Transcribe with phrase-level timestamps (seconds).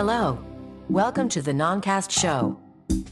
[0.00, 0.36] Hello.
[0.90, 2.56] Welcome to the Noncast Show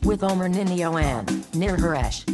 [0.02, 2.26] with Omer Ninio and Nir Haresh.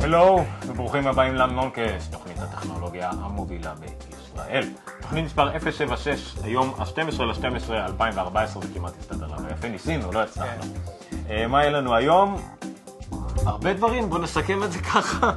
[0.00, 4.64] הלו, וברוכים הבאים לנונקאסט, תוכנית הטכנולוגיה המובילה בישראל.
[5.00, 10.72] תוכנית מספר 076, היום ה-12 ל-12 2014, זה כמעט הסתדר לנו יפה, ניסינו, לא הצלחנו.
[11.30, 12.36] אה, מה יהיה לנו היום?
[13.46, 15.32] הרבה דברים, בואו נסכם את זה ככה.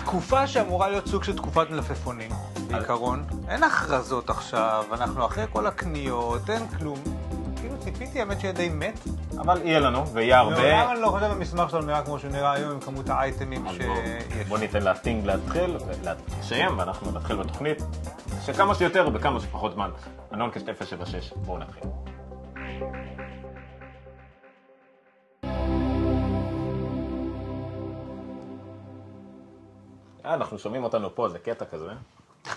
[0.00, 2.30] תקופה שאמורה להיות סוג של תקופת מלפפונים,
[2.70, 3.24] בעיקרון.
[3.48, 6.98] אין הכרזות עכשיו, אנחנו אחרי כל הקניות, אין כלום.
[7.56, 9.00] כאילו ציפיתי, האמת שיהיה די מת.
[9.38, 10.56] אבל יהיה לנו, ויהיה הרבה.
[10.56, 14.46] מעולם אני לא חושב המסמך שלנו נראה כמו שהוא נראה היום עם כמות האייטמים שיש.
[14.48, 17.78] בוא ניתן לטינג להתחיל, ולסיים, ואנחנו נתחיל בתוכנית,
[18.46, 19.90] שכמה שיותר בכמה שפחות זמן.
[20.30, 21.82] הנונקאסט 076, בואו נתחיל.
[30.24, 31.92] אה, אנחנו שומעים אותנו פה, זה קטע כזה.
[32.46, 32.52] אה,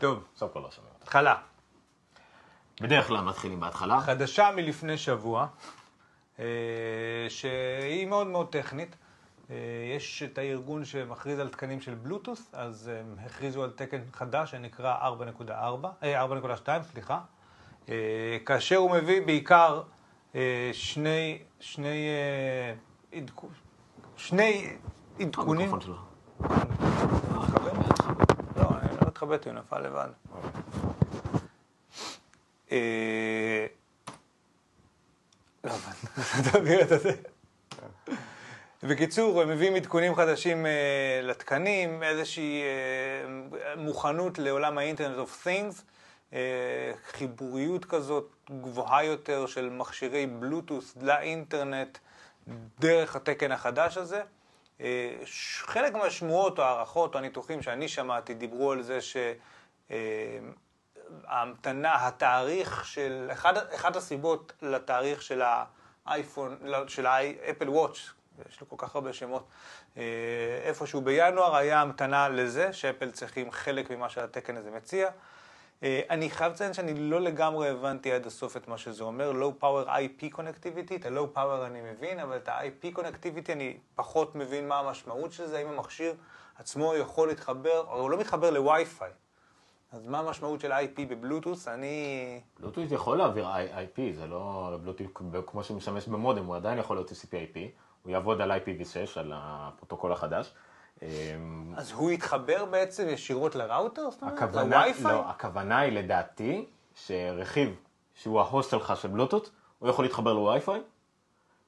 [0.00, 0.24] טוב.
[0.32, 0.94] עכשיו כבר לא שומעים.
[1.02, 1.36] התחלה.
[2.80, 4.00] בדרך כלל מתחילים בהתחלה.
[4.00, 5.46] חדשה מלפני שבוע,
[6.38, 6.44] אה,
[7.28, 8.96] שהיא מאוד מאוד טכנית.
[9.50, 9.56] אה,
[9.96, 14.94] יש את הארגון שמכריז על תקנים של בלוטוס, אז הם הכריזו על תקן חדש שנקרא
[15.08, 15.52] 4.4,
[16.02, 17.20] אה, 4.2, סליחה.
[17.88, 19.82] אה, כאשר הוא מביא בעיקר
[20.34, 22.08] אה, שני, שני,
[23.12, 23.20] אה,
[24.16, 24.76] שני
[25.20, 25.70] עדכונים.
[29.16, 30.08] התחבאתי, הוא נפל לבד.
[32.72, 33.66] אה,
[35.64, 35.72] לא,
[36.52, 37.12] תעביר את זה.
[38.82, 45.82] בקיצור, הם מביאים עדכונים חדשים אה, לתקנים, איזושהי אה, מוכנות לעולם האינטרנט of things,
[47.06, 51.98] חיבוריות כזאת גבוהה יותר של מכשירי בלוטוס לאינטרנט
[52.78, 54.22] דרך התקן החדש הזה.
[54.80, 55.14] אה,
[55.64, 58.98] חלק מהשמועות או ההערכות או הניתוחים שאני שמעתי דיברו על זה
[59.90, 65.42] שההמתנה, התאריך של, אחד, אחד הסיבות לתאריך של
[66.06, 66.58] האייפון,
[66.88, 68.10] של האפל וואץ',
[68.48, 69.46] יש לו כל כך הרבה שמות,
[69.96, 70.02] אה,
[70.64, 75.10] איפשהו בינואר היה המתנה לזה, שאפל צריכים חלק ממה שהתקן הזה מציע.
[75.82, 79.62] אה, אני חייב לציין שאני לא לגמרי הבנתי עד הסוף את מה שזה אומר, Low
[79.62, 84.68] Power IP Connectivity, את ה-Low Power אני מבין, אבל את ה-IP Connectivity אני פחות מבין
[84.68, 86.14] מה המשמעות של זה, האם המכשיר
[86.58, 89.10] עצמו יכול להתחבר, או הוא לא מתחבר לווי-פיי.
[89.92, 91.68] אז מה המשמעות של IP בבלוטוס?
[91.68, 92.40] אני...
[92.60, 95.06] בלוטות' יכול להעביר IP, זה לא בלוטות'
[95.46, 97.58] כמו שמשמש במודם, הוא עדיין יכול להיות TCP/IP,
[98.02, 100.52] הוא יעבוד על IPv6, על הפרוטוקול החדש.
[101.02, 101.08] אמ,
[101.76, 104.10] אז הוא יתחבר בעצם ישירות לראוטר?
[104.10, 104.42] זאת אומרת?
[104.54, 105.12] לווי-פיי?
[105.12, 106.64] לא, הכוונה היא לדעתי
[107.06, 107.74] שרכיב
[108.14, 110.80] שהוא ההוסט שלך של בלוטות', הוא יכול להתחבר לווי-פיי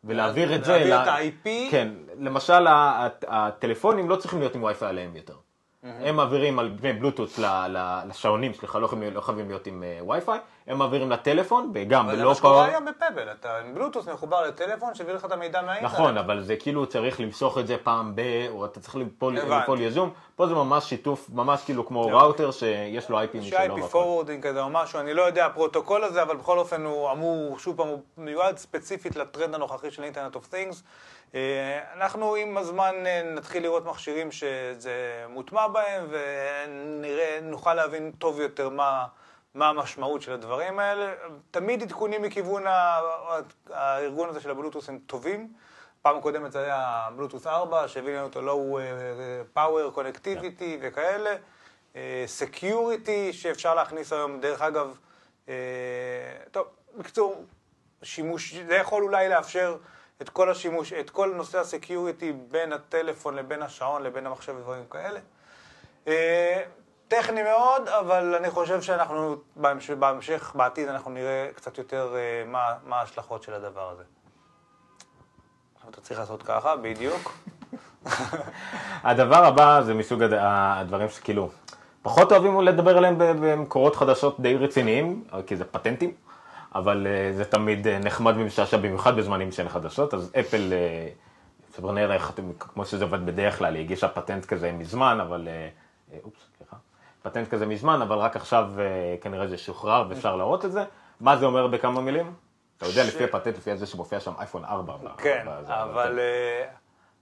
[0.04, 1.70] ולהעביר את זה, להעביר את ה-IP?
[1.70, 1.88] כן,
[2.18, 2.66] למשל
[3.28, 5.36] הטלפונים לא צריכים להיות עם וי-פיי עליהם יותר.
[6.00, 7.38] הם מעבירים על פני בלוטות'
[8.08, 12.14] לשעונים, סליחה, לא חייבים- לא חייבים להיות עם אה, וי-פיי, הם מעבירים לטלפון, וגם אבל
[12.16, 12.64] זה בלא מה שקורה.
[12.64, 15.92] היום בפבל, אתה עם בלוטוס מחובר לטלפון שהעביר לך את המידע מהאינטרנט.
[15.94, 18.20] נכון, אבל זה כאילו צריך למשוך את זה פעם ב...
[18.50, 18.96] או אתה צריך.
[18.96, 20.10] ל pull יזום.
[20.36, 23.76] פה זה ממש שיתוף, ממש כאילו כמו ראוטר שיש לו IP יש משלו.
[23.76, 23.98] IP והכל.
[24.26, 27.76] forwarding כזה או משהו, אני לא יודע הפרוטוקול הזה, אבל בכל אופן הוא אמור, שוב
[27.76, 30.76] פעם, הוא מיועד ספציפית לטרנד הנוכחי של Internet of things.
[31.34, 38.40] אה, אנחנו עם הזמן אה, נתחיל לראות מכשירים שזה מוטמע בהם, ונראה, נוכל להבין טוב
[38.40, 39.06] יותר מה,
[39.54, 41.14] מה המשמעות של הדברים האלה.
[41.50, 42.64] תמיד עדכונים מכיוון
[43.70, 45.52] הארגון הזה של הבלוטוס הם טובים.
[46.02, 51.36] פעם הקודמת זה היה בלוטוס 4, שהביא לנו את ה-Low אה, Power Connectivity וכאלה.
[52.26, 54.98] security שאפשר להכניס היום, דרך אגב,
[55.48, 55.54] אה,
[56.50, 56.66] טוב,
[56.98, 57.44] בקיצור,
[58.02, 59.76] שימוש, זה יכול אולי לאפשר
[60.22, 64.84] את כל השימוש, את כל נושא ה security בין הטלפון לבין השעון לבין המחשב ודברים
[64.90, 65.20] כאלה.
[66.08, 66.62] אה,
[67.08, 72.74] טכני מאוד, אבל אני חושב שאנחנו בהמשך, בהמשך בעתיד אנחנו נראה קצת יותר אה, מה,
[72.86, 74.02] מה ההשלכות של הדבר הזה.
[75.74, 77.32] עכשיו אתה צריך לעשות ככה, בדיוק.
[79.08, 81.50] הדבר הבא זה מסוג הד- הדברים שכאילו
[82.02, 86.14] פחות אוהבים לדבר עליהם במקורות חדשות די רציניים, כי זה פטנטים,
[86.78, 91.08] אבל אה, זה תמיד אה, נחמד ומשעשע במיוחד בזמנים שאין חדשות, אז אפל, אה,
[91.78, 95.48] בוא נראה איך אתם, כמו שזה עובד בדרך כלל, היא הגישה פטנט כזה מזמן, אבל,
[95.48, 95.68] אה,
[96.12, 96.76] אה, אופס, סליחה,
[97.22, 98.84] פטנט כזה מזמן, אבל רק עכשיו אה,
[99.20, 100.84] כנראה זה שוחרר ואפשר להראות את זה.
[101.20, 102.34] מה זה אומר בכמה מילים?
[102.76, 104.96] אתה יודע, לפי הפטנט, לפי זה שמופיע שם אייפון 4.
[104.96, 106.64] ב- כן, אבל אה,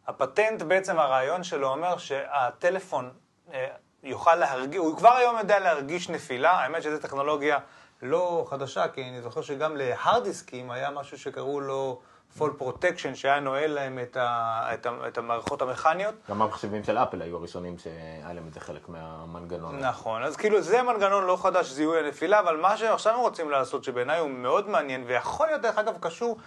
[0.07, 3.11] הפטנט בעצם הרעיון שלו אומר שהטלפון
[3.53, 3.67] אה,
[4.03, 7.59] יוכל להרגיש, הוא כבר היום יודע להרגיש נפילה, האמת שזו טכנולוגיה
[8.03, 12.01] לא חדשה, כי אני זוכר שגם להארד דיסקים היה משהו שקראו לו
[12.39, 16.15] fall protection שהיה נועל להם את, ה, את, ה, את המערכות המכניות.
[16.31, 19.79] גם המחשבים של אפל היו הראשונים שהיה להם את זה חלק מהמנגנון.
[19.79, 23.85] נכון, אז כאילו זה מנגנון לא חדש, זיהוי הנפילה, אבל מה שעכשיו הם רוצים לעשות,
[23.85, 26.39] שבעיניי הוא מאוד מעניין, ויכול להיות דרך אגב קשור,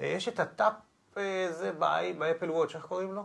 [0.00, 0.72] אה, יש את ה tap,
[1.16, 1.72] אה, זה
[2.18, 3.22] באפל וואץ', איך קוראים לו?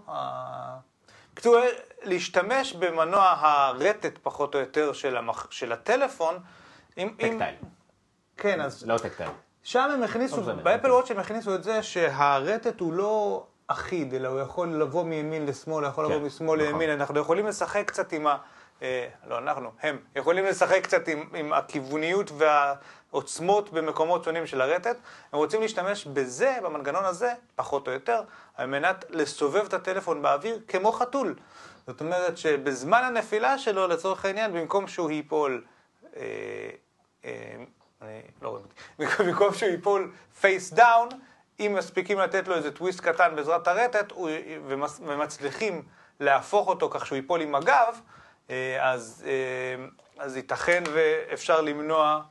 [1.34, 1.58] בקיצור,
[2.04, 5.48] להשתמש במנוע הרטט פחות או יותר של, המח...
[5.52, 6.40] של הטלפון.
[6.96, 7.56] tactile.
[8.38, 8.88] כן, אז...
[8.88, 9.30] לא tactile.
[9.64, 14.28] שם הם הכניסו, לא באפל וואץ' הם הכניסו את זה שהרטט הוא לא אחיד, אלא
[14.28, 16.80] הוא יכול לבוא מימין לשמאל, יכול לבוא כן, משמאל נכון.
[16.80, 16.90] לימין.
[16.90, 18.38] אנחנו יכולים לשחק קצת עם ה...
[18.82, 24.98] אה, לא, אנחנו, הם, יכולים לשחק קצת עם, עם הכיווניות והעוצמות במקומות שונים של הרטט.
[25.34, 28.22] הם רוצים להשתמש בזה, במנגנון הזה, פחות או יותר,
[28.56, 31.36] על מנת לסובב את הטלפון באוויר כמו חתול.
[31.88, 35.64] זאת אומרת שבזמן הנפילה שלו, לצורך העניין, במקום שהוא ייפול...
[36.16, 36.24] אה,
[37.24, 38.74] אני לא רואה אותי.
[39.24, 41.10] במקום שהוא ייפול face down,
[41.60, 44.14] אם מספיקים לתת לו איזה טוויסט קטן בעזרת הרטט
[45.06, 45.82] ומצליחים
[46.20, 48.00] להפוך אותו כך שהוא ייפול עם הגב,
[48.50, 49.86] אה, אז, אה,
[50.24, 52.22] אז ייתכן ואפשר למנוע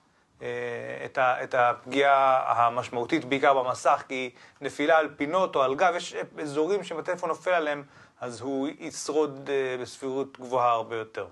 [0.42, 1.06] אה,
[1.44, 4.30] את, הפגיעה המשמעותית בעיקר במסך, כי
[4.60, 7.84] נפילה על פינות או על גב, יש אזורים שאם הטלפון נופל עליהם,
[8.20, 11.26] אז הוא ישרוד אה, בסבירות גבוהה הרבה יותר.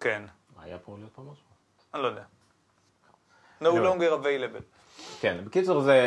[0.00, 0.22] כן,
[0.62, 1.49] היה פה להיות פה משהו?
[1.94, 2.22] אני לא יודע.
[3.62, 3.68] No Anyway.
[3.68, 4.62] longer available.
[5.20, 6.00] כן, בקיצור זה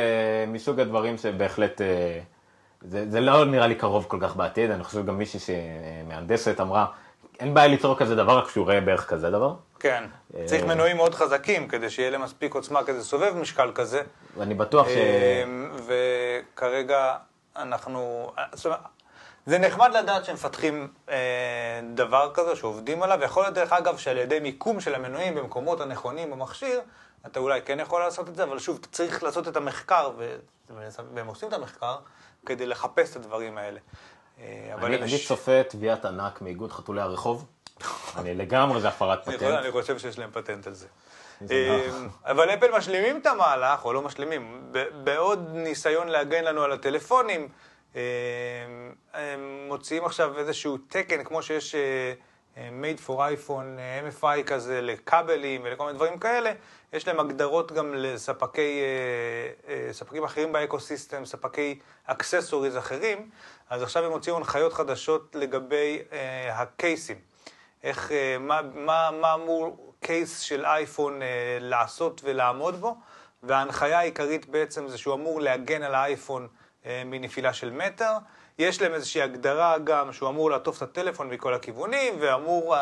[0.48, 2.20] מסוג הדברים שבהחלט, אה,
[2.82, 6.86] זה, זה לא נראה לי קרוב כל כך בעתיד, אני חושב גם מישהי שמהנדסת אמרה,
[7.40, 9.56] אין בעיה ליצור כזה דבר, רק שהוא יראה בערך כזה דבר.
[9.80, 10.04] כן,
[10.38, 14.02] אה, צריך מנועים מאוד חזקים כדי שיהיה להם מספיק עוצמה כדי לסובב משקל כזה.
[14.38, 14.92] ואני בטוח ש...
[14.92, 17.16] אמ, וכרגע
[17.56, 18.80] אנחנו, זאת אומרת,
[19.46, 21.16] זה נחמד לדעת שמפתחים אה,
[21.94, 26.32] דבר כזה, שעובדים עליו, ויכול להיות דרך אגב שעל ידי מיקום של המנועים במקומות הנכונים
[26.32, 26.82] במכשיר,
[27.26, 30.36] אתה אולי כן יכול לעשות את זה, אבל שוב, אתה צריך לעשות את המחקר, ו-
[31.14, 31.96] והם עושים את המחקר
[32.46, 33.80] כדי לחפש את הדברים האלה.
[34.40, 37.46] אה, אבל אני, אני ש- צופה תביעת ענק מאיגוד חתולי הרחוב.
[38.18, 39.50] אני לגמרי, זה הפרת אני פטנט.
[39.52, 40.88] אני חושב שיש להם פטנט על זה.
[41.52, 41.90] אה.
[42.26, 44.72] אבל אפל משלימים את המהלך, או לא משלימים,
[45.04, 47.48] בעוד ניסיון להגן לנו על הטלפונים,
[49.14, 52.14] הם מוציאים עכשיו איזשהו תקן, כמו שיש אה,
[52.58, 56.52] אה, made for iPhone, אה, MFI כזה, לכבלים ולכל מיני דברים כאלה,
[56.94, 63.30] יש להם הגדרות גם לספקי, אה, אה, ספקים אחרים ב ecosystem, ספקי accessories אחרים,
[63.70, 67.18] אז עכשיו הם הוציאו הנחיות חדשות לגבי אה, הקייסים.
[67.84, 71.28] איך, אה, מה, אמור case של אייפון אה,
[71.62, 72.96] לעשות ולעמוד בו,
[73.44, 78.14] וההנחיה העיקרית בעצם זה שהוא אמור להגן על האייפון אה, מנפילה של מטר.
[78.60, 82.76] יש להם איזושהי הגדרה גם שהוא אמור לעטוף את הטלפון מכל הכיוונים, ואמור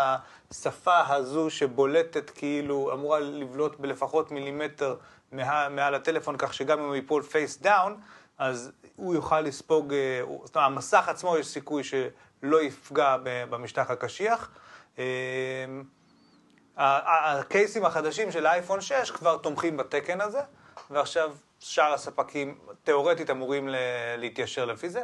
[0.52, 4.96] השפה הזו שבולטת כאילו, אמורה לבלוט בלפחות מילימטר
[5.32, 8.00] מה, מעל הטלפון, כך שגם אם הוא ייפול face down,
[8.38, 14.50] אז הוא יוכל לספוג, אה, זאת אומרת, המסך עצמו יש סיכוי שלא יפגע במשטח הקשיח.
[15.00, 15.04] אה,
[16.78, 20.42] הקייסים החדשים של האייפון 6 כבר תומכים בתקן הזה,
[20.90, 21.32] ועכשיו
[21.62, 23.70] שאר הספקים תאורטית אמורים
[24.18, 25.02] להתיישר לפי זה.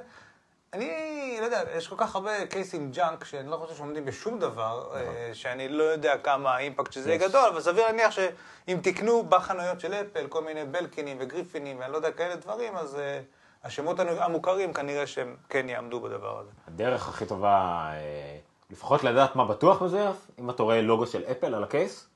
[0.74, 4.90] אני לא יודע, יש כל כך הרבה קייסים junk שאני לא חושב שעומדים בשום דבר,
[4.96, 7.28] אה, שאני לא יודע כמה ה impact של זה יהיה.
[7.28, 11.98] גדול, אבל סביר להניח שאם תקנו בחנויות של אפל כל מיני בלקינים וגריפינים ואני לא
[11.98, 13.22] יודע כאלה דברים, אז אה,
[13.64, 16.52] השמות המוכרים כנראה שהם כן יעמדו בדבר הזה.
[16.68, 18.38] הדרך הכי טובה, אה,
[18.70, 22.08] לפחות לדעת מה בטוח מזויף, אם אתה רואה לוגו של אפל על ה case,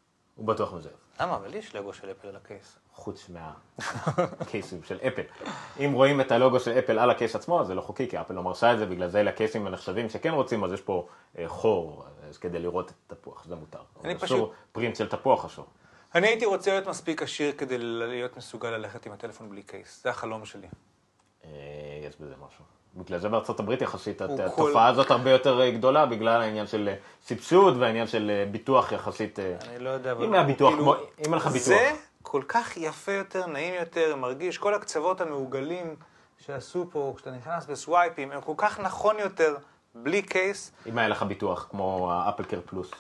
[0.42, 0.96] הוא בטוח מזויף.
[1.20, 1.36] למה?
[1.36, 2.78] אבל יש לגו של אפל על הקייס.
[2.94, 5.22] חוץ מהקייסים של אפל.
[5.80, 8.34] אם רואים את הלוגו של אפל על הקייס עצמו, אז זה לא חוקי, כי אפל
[8.34, 11.08] לא מרשה את זה, בגלל זה אלה הקייסים הנחשבים שכן רוצים, אז יש פה
[11.38, 13.80] אה, חור, אז כדי לראות את תפוח, זה מותר.
[14.04, 15.66] אני אבל אסור פשוט- פרינט של תפוח אסור.
[16.16, 20.04] אני הייתי רוצה להיות מספיק עשיר כדי להיות מסוגל ללכת עם הטלפון בלי קייס.
[20.04, 20.68] זה החלום שלי.
[21.46, 21.50] אה,
[22.08, 22.64] יש בזה משהו.
[22.96, 26.88] בגלל זה בארצות הברית יחסית התופעה כל- הזאת הרבה יותר אה, גדולה, בגלל העניין של
[26.92, 29.40] אה, סבסוד והעניין של אה, ביטוח יחסית...
[29.40, 30.24] אני לא יודע, אבל...
[30.26, 31.68] אם היה ביטוח, כאילו, כמו, אם אין לך ביטוח.
[31.68, 35.96] זה כל כך יפה יותר, נעים יותר, מרגיש, כל הקצוות המעוגלים
[36.46, 39.56] שעשו פה, כשאתה נכנס בסווייפים, הם כל כך נכון יותר,
[39.96, 40.72] בלי קייס.
[40.88, 42.92] אם היה לך ביטוח, כמו האפל קר פלוס,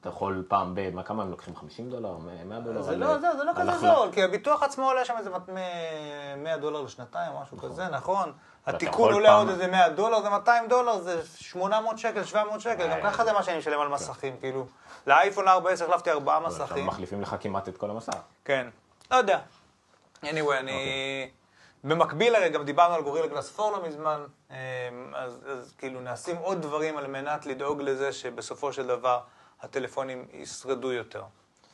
[0.00, 0.90] אתה יכול פעם ב...
[0.94, 1.56] מה כמה הם לוקחים?
[1.56, 2.16] 50 דולר?
[2.46, 2.82] 100 דולר?
[2.82, 3.78] זה לא, זה, זה לא כזה.
[3.78, 8.32] זול, כי הביטוח עצמו עולה שם איזה מת- מ- 100 דולר לשנתיים, משהו כזה, נכון?
[8.66, 12.86] התיקון עולה פעם- עוד איזה 100 דולר, זה 200 דולר, זה 800 שקל, 700 שקל,
[12.86, 14.66] גם אה, ככה זה מה שאני משלם על מסכים, כאילו.
[15.06, 16.86] לאייפון 4S החלפתי ארבעה עכשיו מסכים.
[16.86, 18.12] מחליפים לך כמעט את כל המסך.
[18.44, 18.66] כן,
[19.10, 19.38] לא יודע.
[20.24, 21.30] anyway, אני...
[21.84, 24.56] במקביל הרי גם דיברנו על גורילה גלאס 4 לא מזמן, אמ,
[25.14, 29.20] אז, אז כאילו נעשים עוד דברים על מנת לדאוג לזה שבסופו של דבר
[29.62, 31.22] הטלפונים ישרדו יותר.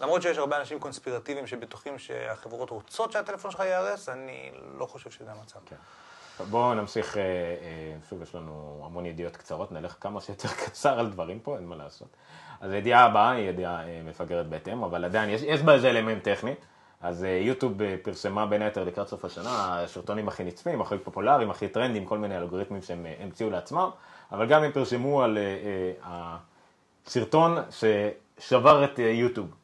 [0.00, 5.32] למרות שיש הרבה אנשים קונספירטיביים שבטוחים שהחברות רוצות שהטלפון שלך ייהרס, אני לא חושב שזה
[5.32, 5.59] המצב.
[5.66, 5.76] כן.
[6.50, 11.11] בואו נמשיך, אה, אה, שוב יש לנו המון ידיעות קצרות, נלך כמה שיותר קצר על
[11.11, 12.09] דברים פה, אין מה לעשות.
[12.61, 16.25] אז הידיעה הבאה היא ידיעה אה, מפגרת בהתאם, אבל עדיין יש, יש בה איזה אלמנט
[16.25, 16.54] טכני.
[17.00, 22.06] אז יוטיוב פרסמה בין היתר לקראת סוף השנה, השרטונים הכי נצפים, הכי פופולריים, הכי טרנדים,
[22.06, 23.90] כל מיני אלגוריתמים שהם המציאו לעצמם,
[24.32, 25.38] אבל גם הם פרסמו על
[26.02, 29.54] הסרטון ששבר את יוטיוב.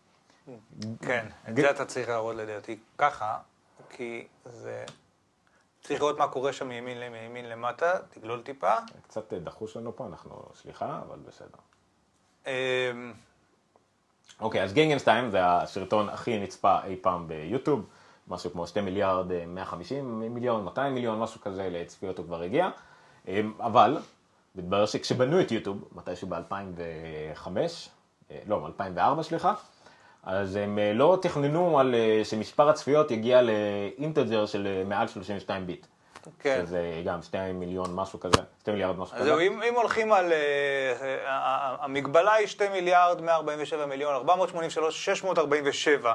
[1.03, 3.37] כן, את זה אתה צריך להראות לדעתי ככה,
[3.91, 4.85] כי זה...
[5.87, 8.75] צריך לראות מה קורה שם מימין לימין למטה, תגלול טיפה.
[9.09, 11.59] קצת דחוש לנו פה, אנחנו, סליחה, אבל בסדר.
[12.47, 13.13] אמ,
[14.41, 17.87] אוקיי, אז גינגנסטיים זה הסרטון הכי נצפה אי פעם ביוטיוב,
[18.29, 22.69] משהו כמו 2 מיליארד 150 אה, מיליון, 200 מיליון, משהו כזה לצפיות הוא כבר הגיע,
[23.29, 23.99] אמ, אבל
[24.55, 27.49] מתברר שכשבנו את יוטיוב, מתישהו ב-2005,
[28.31, 29.55] אה, לא, ב-2004 סליחה,
[30.27, 35.09] אז הם אה, לא תכננו על אה, שמספר הצפיות יגיע ל integer של אה, מעל
[35.09, 35.87] 32 ביט.
[36.39, 36.63] כן.
[36.67, 39.41] שזה גם 2 מיליון משהו כזה, 2 מיליארד משהו כזה.
[39.41, 40.35] אם, אם הולכים על, אה,
[41.81, 46.15] המגבלה היא 2 מיליארד 147 מיליון 483 647.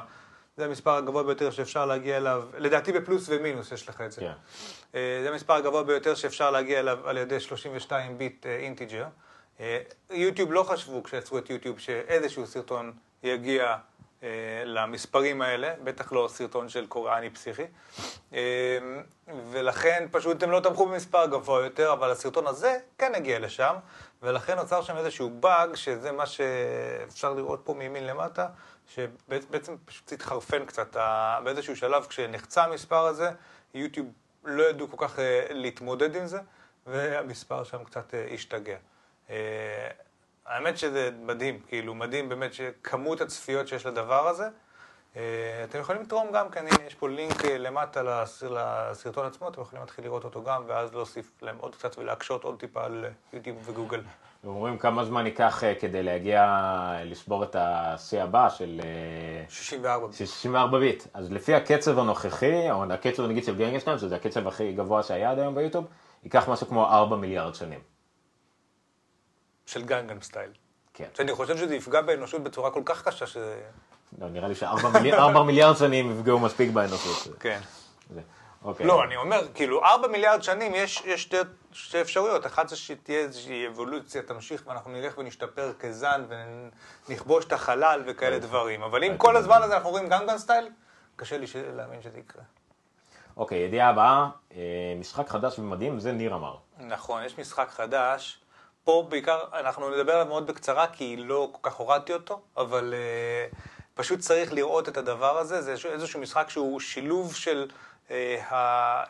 [0.56, 4.20] זה המספר הגבוה ביותר שאפשר להגיע אליו, לדעתי בפלוס ומינוס יש לך את זה.
[4.20, 4.32] כן.
[4.92, 9.04] אה, זה המספר הגבוה ביותר שאפשר להגיע אליו על ידי 32 ביט integer.
[10.10, 12.92] יוטיוב לא חשבו כשיצרו את יוטיוב שאיזשהו סרטון
[13.22, 13.76] יגיע
[14.64, 17.64] למספרים האלה, בטח לא סרטון של קוריאני פסיכי.
[18.34, 18.78] אה,
[19.50, 23.74] ולכן פשוט הם לא תמכו במספר גבוה יותר, אבל הסרטון הזה כן הגיע לשם,
[24.22, 28.48] ולכן נוצר שם איזשהו באג, שזה מה שאפשר לראות פה מימין למטה,
[28.88, 30.96] שבעצם פשוט התחרפן קצת.
[31.44, 33.30] באיזשהו שלב כשנחצה המספר הזה,
[33.74, 34.06] יוטיוב
[34.44, 36.38] לא ידעו כל כך אה, להתמודד עם זה,
[36.86, 38.76] והמספר שם קצת השתגע.
[40.46, 44.48] האמת שזה מדהים, כאילו מדהים באמת שכמות הצפיות שיש לדבר הזה.
[45.16, 48.02] אה, אתם יכולים לתרום גם כן, הנה יש פה לינק אה, למטה
[48.50, 52.58] לסרטון עצמו, אתם יכולים להתחיל לראות אותו גם, ואז להוסיף להם עוד קצת ולהקשות עוד
[52.58, 54.00] טיפה על יוטיוב וגוגל.
[54.44, 56.46] אומרים כמה זמן ייקח אה, כדי להגיע,
[57.04, 58.80] לשבור את השיא הבא של...
[59.48, 61.04] 64 64 ביט.
[61.14, 65.38] אז לפי הקצב הנוכחי, או הקצב נגיד של גרינגשטיין, שזה הקצב הכי גבוה שהיה עד
[65.38, 65.84] היום ביוטיוב,
[66.24, 67.91] ייקח משהו כמו 4 מיליארד שנים.
[69.72, 70.50] של Gangnam Style.
[70.94, 71.08] כן.
[71.14, 73.36] שאני חושב שזה יפגע באנושות בצורה כל כך קשה ש...
[74.18, 77.36] לא, נראה לי שארבע מיליארד, מיליארד שנים יפגעו מספיק באנושות.
[77.40, 77.60] כן.
[78.64, 78.86] אוקיי.
[78.86, 81.36] לא, אני אומר, כאילו, ארבע מיליארד שנים יש, יש שתי,
[81.72, 82.46] שתי אפשרויות.
[82.46, 86.24] אחת זה שתהיה איזושהי אבולוציה, תמשיך ואנחנו נלך ונשתפר כזן
[87.08, 88.38] ונכבוש את החלל וכאלה.
[88.38, 88.82] דברים.
[88.82, 90.68] אבל אם כל הזמן הזה אנחנו רואים Gangnam Style,
[91.16, 92.42] קשה לי להאמין שזה יקרה.
[93.36, 94.60] אוקיי, ידיעה הבאה, אה,
[95.00, 96.56] משחק חדש ומדהים, זה ניר אמר.
[96.78, 98.41] נכון, יש משחק חדש.
[98.84, 102.94] פה בעיקר, אנחנו נדבר עליו מאוד בקצרה, כי לא כל כך הורדתי אותו, אבל
[103.52, 103.56] uh,
[103.94, 107.68] פשוט צריך לראות את הדבר הזה, זה איזשהו משחק שהוא שילוב של
[108.08, 108.12] uh,
[108.50, 109.08] ה, uh,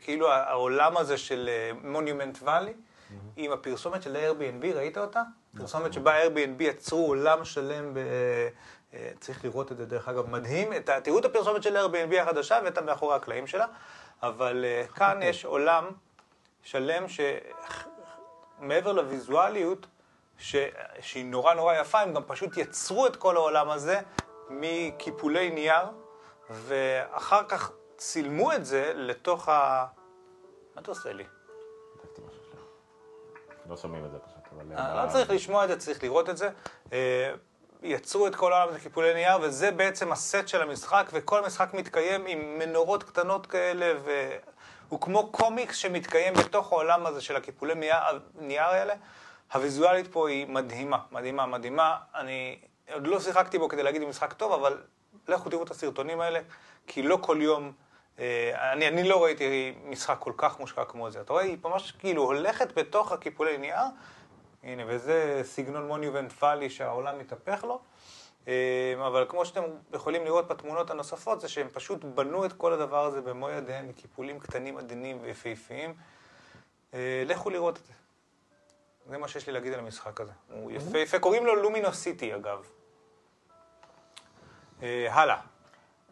[0.00, 1.50] כאילו העולם הזה של
[1.82, 3.14] מונימנט ואלי, mm-hmm.
[3.36, 5.22] עם הפרסומת של Airbnb, ראית אותה?
[5.54, 5.66] נכון.
[5.66, 8.00] פרסומת שבה Airbnb יצרו עולם שלם ב...
[9.20, 13.16] צריך לראות את זה דרך אגב, מדהים, תראו את הפרסומת של Airbnb החדשה ואת המאחורי
[13.16, 13.66] הקלעים שלה,
[14.22, 15.28] אבל כאן אוקיי.
[15.28, 15.84] יש עולם
[16.62, 17.20] שלם ש...
[18.58, 19.86] מעבר לוויזואליות,
[20.38, 20.56] ש...
[21.00, 24.00] שהיא נורא נורא יפה, הם גם פשוט יצרו את כל העולם הזה
[24.50, 25.86] מקיפולי נייר,
[26.50, 29.86] ואחר כך צילמו את זה לתוך ה...
[30.74, 31.24] מה אתה עושה לי?
[33.68, 34.78] לא שומעים את זה פשוט, אבל...
[34.78, 36.50] אה, לא צריך לשמוע את זה, צריך לראות את זה.
[36.92, 37.34] אה,
[37.82, 42.26] יצרו את כל העולם הזה קיפולי נייר, וזה בעצם הסט של המשחק, וכל המשחק מתקיים
[42.26, 44.36] עם מנורות קטנות כאלה, ו...
[44.88, 47.74] הוא כמו קומיקס שמתקיים בתוך העולם הזה של הקיפולי
[48.34, 48.94] נייר האלה.
[49.52, 51.96] הוויזואלית פה היא מדהימה, מדהימה, מדהימה.
[52.14, 52.58] אני
[52.92, 54.82] עוד לא שיחקתי בו כדי להגיד אם משחק טוב, אבל
[55.28, 56.40] לכו תראו את הסרטונים האלה,
[56.86, 57.72] כי לא כל יום,
[58.18, 61.20] אה, אני, אני לא ראיתי משחק כל כך מושקע כמו זה.
[61.20, 63.84] אתה רואה, היא ממש כאילו הולכת בתוך הקיפולי נייר,
[64.62, 67.80] הנה, וזה סגנון מוניובנט פאלי שהעולם מתהפך לו.
[68.46, 68.52] אמ,
[69.06, 69.62] אבל כמו שאתם
[69.92, 74.38] יכולים לראות בתמונות הנוספות, זה שהם פשוט בנו את כל הדבר הזה במו ידיהם, מקיפולים
[74.38, 75.94] קטנים, עדינים ויפהפיים.
[76.94, 77.92] אה, לכו לראות את זה.
[79.06, 80.32] זה מה שיש לי להגיד על המשחק הזה.
[80.50, 82.64] הוא יפהפה, קוראים לו לומינו סיטי אגב.
[84.82, 85.36] אה, הלאה.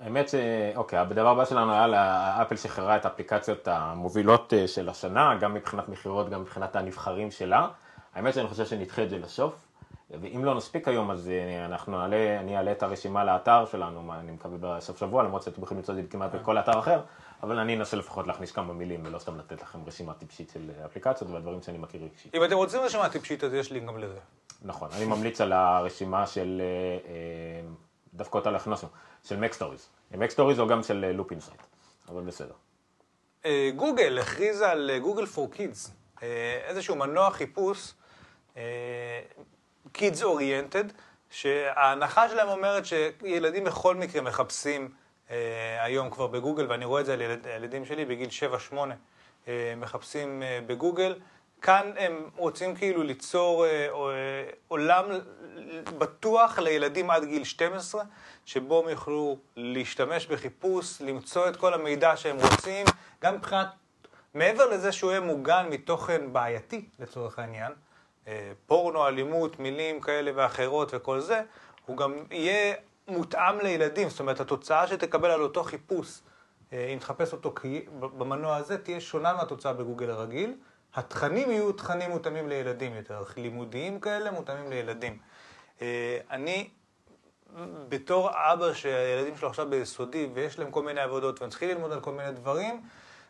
[0.00, 0.34] האמת ש...
[0.76, 5.88] אוקיי, הדבר הבא שלנו היה לאפל שחררה את האפליקציות המובילות אה, של השנה, גם מבחינת
[5.88, 7.68] מכירות, גם מבחינת הנבחרים שלה.
[8.14, 9.63] האמת שאני חושב שנדחה את זה לסוף.
[10.10, 14.32] ואם לא נספיק היום, אז אה, אנחנו נעלה, אני אעלה את הרשימה לאתר שלנו, אני
[14.32, 17.00] מקווה בסוף שבוע, למרות שאתם יכולים למצוא את זה כמעט בכל אתר אחר,
[17.42, 21.30] אבל אני אנסה לפחות להכניס כמה מילים, ולא סתם לתת לכם רשימה טיפשית של אפליקציות
[21.30, 22.34] והדברים שאני מכיר רגשית.
[22.34, 24.18] אם אתם רוצים רשימה טיפשית, אז יש לי גם לזה.
[24.62, 26.62] נכון, אני ממליץ על הרשימה של
[28.14, 28.88] דווקא אותה לא הכנסנו,
[29.24, 29.88] של MacStories.
[30.14, 31.62] MacStories או גם של Loop Insight,
[32.08, 32.54] אבל בסדר.
[33.44, 35.92] אה, גוגל הכריזה על גוגל פור קידס,
[36.68, 37.94] איזשהו מנוע חיפוש
[39.92, 40.84] קידס אוריינטד,
[41.30, 44.88] שההנחה שלהם אומרת שילדים בכל מקרה מחפשים
[45.80, 47.20] היום כבר בגוגל, ואני רואה את זה על
[47.56, 48.28] ילדים שלי בגיל
[49.46, 51.18] 7-8, מחפשים בגוגל.
[51.62, 53.66] כאן הם רוצים כאילו ליצור
[54.68, 55.04] עולם
[55.98, 58.02] בטוח לילדים עד גיל 12,
[58.44, 62.86] שבו הם יוכלו להשתמש בחיפוש, למצוא את כל המידע שהם רוצים,
[63.22, 63.66] גם מבחינת,
[64.34, 67.72] מעבר לזה שהוא יהיה מוגן מתוכן בעייתי לצורך העניין,
[68.66, 71.42] פורנו, אלימות, מילים כאלה ואחרות וכל זה,
[71.86, 72.74] הוא גם יהיה
[73.08, 76.20] מותאם לילדים, זאת אומרת התוצאה שתקבל על אותו חיפוש,
[76.72, 77.54] אם תחפש אותו
[77.98, 80.54] במנוע הזה, תהיה שונה מהתוצאה בגוגל הרגיל.
[80.94, 85.18] התכנים יהיו תכנים מותאמים לילדים יותר, לימודיים כאלה מותאמים לילדים.
[86.30, 86.68] אני,
[87.88, 92.00] בתור אבא שהילדים שלו עכשיו ביסודי ויש להם כל מיני עבודות והם צריכים ללמוד על
[92.00, 92.82] כל מיני דברים,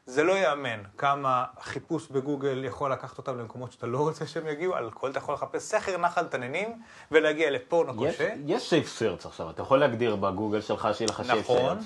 [0.07, 4.75] זה לא ייאמן כמה חיפוש בגוגל יכול לקחת אותם למקומות שאתה לא רוצה שהם יגיעו,
[4.75, 8.29] על כל אתה יכול לחפש סכר נחל תננים ולהגיע לפורנו קשה.
[8.47, 11.39] יש שייף סרץ עכשיו, אתה יכול להגדיר בגוגל שלך שיהיה לך סרץ.
[11.39, 11.79] נכון.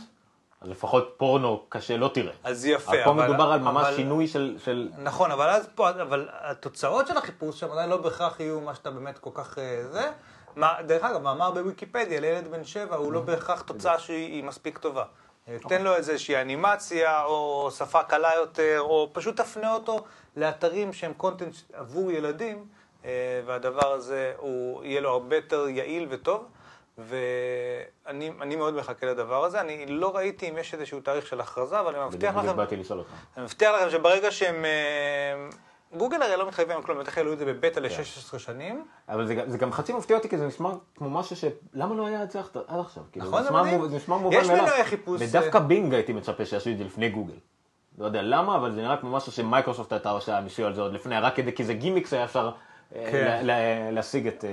[0.60, 2.32] אז לפחות פורנו קשה לא תראה.
[2.44, 3.04] אז יפה, אבל...
[3.04, 4.56] פה מדובר על ממש אבל- שינוי של...
[4.64, 4.90] של...
[4.98, 8.90] נכון, אבל אז פה, אבל התוצאות של החיפוש שם עדיין לא בהכרח יהיו מה שאתה
[8.90, 10.10] באמת כל כך אה, זה.
[10.56, 14.78] מה, דרך אגב, מאמר בוויקיפדיה לילד בן שבע הוא לא בהכרח תוצאה שהיא היא מספיק
[14.78, 15.04] טובה.
[15.48, 20.04] אה, תן לו איזושהי אנימציה, או שפה קלה יותר, או פשוט תפנה אותו
[20.36, 22.66] לאתרים שהם קונטנט עבור ילדים,
[23.04, 26.44] אה, והדבר הזה הוא יהיה לו הרבה יותר יעיל וטוב.
[26.98, 29.60] ואני אני מאוד מחכה לדבר הזה.
[29.60, 32.48] אני לא ראיתי אם יש איזשהו תאריך של הכרזה, אבל אני מבטיח לכם...
[33.36, 34.64] אני מבטיח לכם שברגע שהם...
[35.96, 38.84] גוגל הרי לא מתחייבים על כלום, בטח העלו את זה בבטא ל-16 שנים.
[39.08, 41.44] אבל זה, גם- זה גם חצי מפתיע אותי, כי זה נשמע כמו משהו ש...
[41.74, 43.02] למה לא היה את זה עד עכשיו?
[43.12, 43.88] כאילו, נכון, זה נשמע מדהים.
[43.88, 44.64] זה נשמע מובן יש מאליו.
[44.64, 47.34] מנועי חיפוש, ודווקא אה, Bing הייתי מצפה שיעשו את זה לפני גוגל.
[47.98, 50.92] לא יודע למה, אבל זה נראה כמו משהו שמייקרוסופט הייתה עושה ניסוי על זה עוד
[50.92, 52.50] לפני, רק כדי, כי זה gimmicks היה אפשר
[52.96, 53.24] אה, כן.
[53.24, 54.50] לה- לה- להשיג את, אה,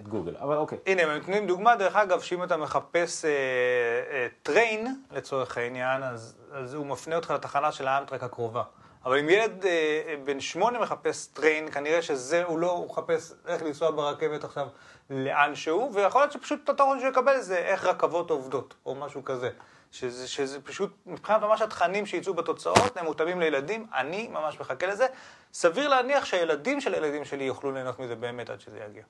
[0.00, 0.34] את גוגל.
[0.40, 0.78] אבל אוקיי.
[0.86, 6.36] הנה, הם נותנים דוגמה, דרך אגב, שאם אתה מחפש אה, אה, train, לצורך העניין, אז,
[6.52, 8.62] אז הוא מפנה אותך לתחנה של ה Amtrak הקרובה.
[9.04, 9.70] אבל אם ילד אה,
[10.06, 14.68] אה, בן שמונה מחפש train, כנראה שזה, הוא לא, הוא מחפש איך לנסוע ברכבת עכשיו
[15.10, 19.50] לאן שהוא, ויכול להיות שפשוט הפתרון שהוא יקבל זה איך רכבות עובדות, או משהו כזה.
[19.92, 25.06] שזה, שזה פשוט, מבחינת ממש התכנים שיצאו בתוצאות, הם מותאמים לילדים, אני ממש מחכה לזה.
[25.52, 29.02] סביר להניח שהילדים של הילדים שלי יוכלו ליהנות מזה באמת עד שזה יגיע.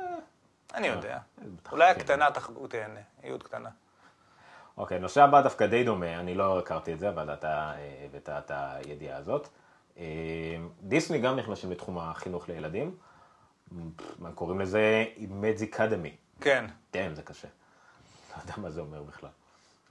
[0.74, 1.18] אני יודע.
[1.72, 2.28] אולי הקטנה
[2.68, 3.68] תהנה, היא עוד קטנה.
[4.78, 8.28] אוקיי, הנושא הבא דווקא די דומה, אני לא הכרתי את זה, אבל אתה אה, הבאת
[8.28, 9.48] את הידיעה הזאת.
[9.98, 10.04] אה,
[10.82, 12.96] דיסני גם נכנסים לתחום החינוך לילדים.
[14.18, 15.04] מה קוראים לזה?
[15.16, 16.40] Imagicademy.
[16.40, 17.48] כן, כן, זה קשה.
[18.36, 19.30] לא יודע מה זה אומר בכלל.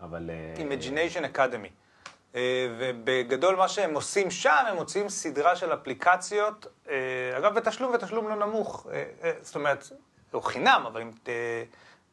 [0.02, 0.30] אבל...
[0.30, 1.70] אה, Imagination Academy.
[2.80, 6.68] ובגדול מה שהם עושים שם, הם מוציאים סדרה של אפליקציות,
[7.38, 8.88] אגב, בתשלום ותשלום לא נמוך.
[9.42, 9.92] זאת אומרת,
[10.32, 11.12] הוא חינם, אבל אם...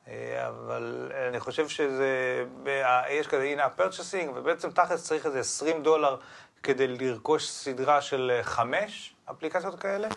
[0.08, 5.82] אה, אבל אני חושב שזה, ב- יש כזה in-app purchasing, ובעצם תכלס צריך איזה 20
[5.82, 6.16] דולר
[6.62, 10.08] כדי לרכוש סדרה של אה, חמש אפליקציות כאלה.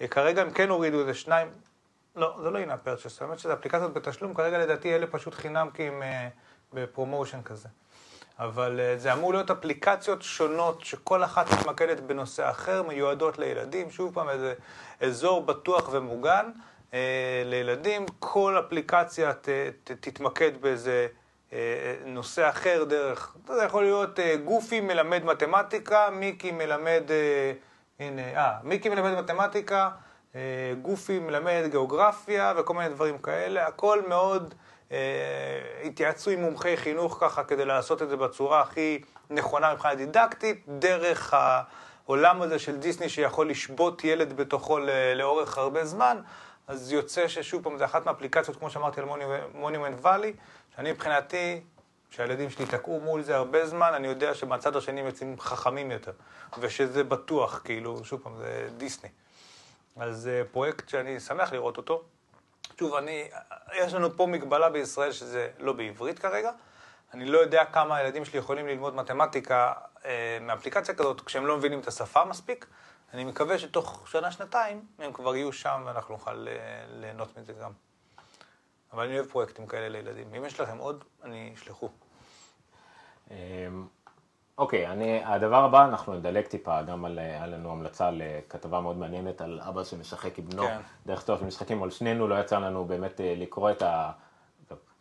[0.00, 1.48] אה, כרגע הם כן הורידו איזה שניים,
[2.16, 5.82] לא, זה לא הנה הפרצ'ס, האמת שזה אפליקציות בתשלום, כרגע לדעתי אלה פשוט חינם כי
[5.82, 6.28] הם אה,
[6.72, 7.68] בפרומושן כזה.
[8.38, 14.14] אבל אה, זה אמור להיות אפליקציות שונות, שכל אחת מתמקדת בנושא אחר, מיועדות לילדים, שוב
[14.14, 14.54] פעם איזה
[15.00, 16.50] אזור בטוח ומוגן אה,
[17.44, 19.48] לילדים, כל אפליקציה ת,
[19.84, 21.06] ת, תתמקד באיזה
[21.52, 27.52] אה, נושא אחר דרך, זה יכול להיות אה, גופי מלמד מתמטיקה, מיקי מלמד, אה,
[28.00, 29.90] הנה, אה, מיקי מלמד מתמטיקה,
[30.34, 30.40] אה,
[30.82, 34.54] גופי מלמד גיאוגרפיה וכל מיני דברים כאלה, הכל מאוד...
[34.92, 34.98] אה,
[35.84, 41.34] התייעצו עם מומחי חינוך ככה כדי לעשות את זה בצורה הכי נכונה מבחינה דידקטית, דרך
[41.34, 44.78] העולם הזה של דיסני שיכול לשבות ילד בתוכו
[45.16, 46.16] לאורך הרבה זמן,
[46.68, 49.06] אז יוצא ששוב פעם זה אחת מהאפליקציות, כמו שאמרתי על
[49.54, 50.32] מונימנט ואלי,
[50.76, 51.60] שאני מבחינתי,
[52.10, 56.12] שהילדים שלי תקעו מול זה הרבה זמן, אני יודע שמהצד השני הם יוצאים חכמים יותר,
[56.58, 59.10] ושזה בטוח, כאילו, שוב פעם, זה דיסני.
[59.96, 62.02] אז זה פרויקט שאני שמח לראות אותו.
[62.78, 63.28] שוב, אני,
[63.74, 66.50] יש לנו פה מגבלה בישראל שזה לא בעברית כרגע.
[67.14, 69.72] אני לא יודע כמה הילדים שלי יכולים ללמוד מתמטיקה
[70.04, 72.66] אה, מאפליקציה כזאת כשהם לא מבינים את השפה מספיק.
[73.14, 76.54] אני מקווה שתוך שנה-שנתיים הם כבר יהיו שם ואנחנו נוכל אה,
[76.88, 77.72] ליהנות מזה גם.
[78.92, 80.34] אבל אני אוהב פרויקטים כאלה לילדים.
[80.34, 81.88] אם יש לכם עוד, אני אשלחו.
[83.30, 83.86] אמ,
[84.58, 89.40] אוקיי, אני, הדבר הבא, אנחנו נדלג טיפה, גם על, היה לנו המלצה לכתבה מאוד מעניינת
[89.40, 90.80] על אבא שמשחק עם בנו כן.
[91.06, 94.10] דרך סטורי של משחקים, אבל שנינו לא יצא לנו באמת אה, לקרוא את, ה,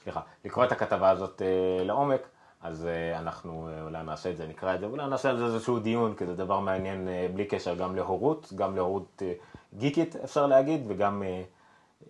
[0.03, 2.21] סליחה, לקרוא את הכתבה הזאת אה, לעומק,
[2.61, 5.45] אז אה, אנחנו אה, אולי נעשה את זה, נקרא את זה, אולי נעשה על זה
[5.45, 9.21] איזשהו דיון, כי זה דבר מעניין אה, בלי קשר גם להורות, גם להורות
[9.73, 11.23] גיקית אפשר להגיד, וגם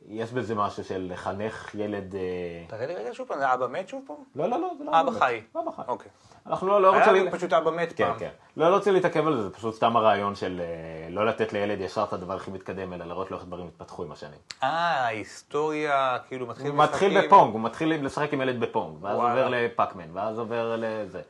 [0.07, 2.15] יש בזה משהו של לחנך ילד...
[2.15, 2.21] אה,
[2.67, 4.15] תראה לי רגע שוב פעם, זה אבא מת שוב פעם?
[4.35, 5.17] לא, לא, לא, זה לא אבא מת.
[5.17, 5.41] חי.
[5.55, 5.81] אבא חי.
[5.87, 6.11] אוקיי.
[6.49, 7.11] אנחנו לא, לא היה.
[7.11, 8.19] לי פשוט אבא מת כן, פעם.
[8.19, 8.29] כן.
[8.57, 11.81] לא, לא רוצה להתעכב על זה, זה פשוט סתם הרעיון של אה, לא לתת לילד
[11.81, 14.39] ישר את הדבר הכי מתקדם, אלא לראות לו איך דברים התפתחו עם השנים.
[14.63, 14.69] אה,
[15.05, 17.21] ההיסטוריה, כאילו מתחיל הוא מתחיל.
[17.21, 19.15] בפונג, הוא מתחיל לשחק עם ילד בפונג, ואז.
[19.15, 21.21] עובר לפאקמן, ואז עובר לזה.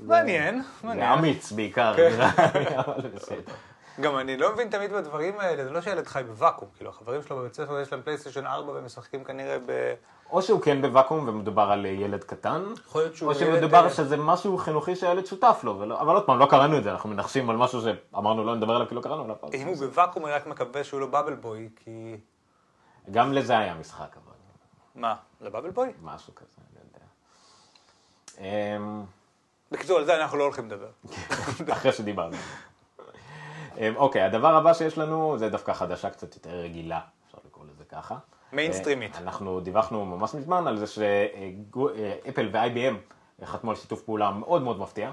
[0.00, 1.12] מעניין, זה מעניין.
[1.12, 2.10] אמיץ בעיקר, כן.
[2.12, 3.52] נראה לי, אבל בסדר.
[4.00, 7.36] גם אני לא מבין תמיד בדברים האלה, זה לא שילד חי בוואקום, כאילו החברים שלו
[7.36, 9.94] בבית ספר יש להם פלייסטיישן 4 והם משחקים כנראה ב...
[10.30, 12.64] או שהוא כן בוואקום ומדובר על אה, ילד קטן,
[12.94, 16.46] או ילד, שמדובר אה, שזה משהו חינוכי שהילד שותף לו, ולא- אבל עוד פעם, לא
[16.50, 19.36] קראנו את זה, אנחנו מנחשים על משהו שאמרנו לא נדבר עליו כי לא קראנו עליו.
[19.42, 22.16] אז- אם הוא בוואקום אני רק מקווה שהוא לא בבל בוי, כי...
[23.10, 24.34] גם לזה היה משחק, אבל
[24.94, 25.88] מה, זה בבל בוי?
[26.02, 27.04] משהו כזה, אני יודע.
[28.76, 29.04] אמ,
[29.72, 30.88] בקיצור, על זה אנחנו לא הולכים לדבר.
[31.72, 32.36] אחרי שדיברנו.
[33.78, 37.84] אמ, אוקיי, הדבר הבא שיש לנו זה דווקא חדשה קצת יותר רגילה, אפשר לקרוא לזה
[37.84, 38.16] ככה.
[38.52, 39.14] מיינסטרימית.
[39.14, 42.94] אה, אנחנו דיווחנו ממש מזמן על זה שאפל ו-IBM
[43.44, 45.10] חתמו על שיתוף פעולה מאוד מאוד מפתיע,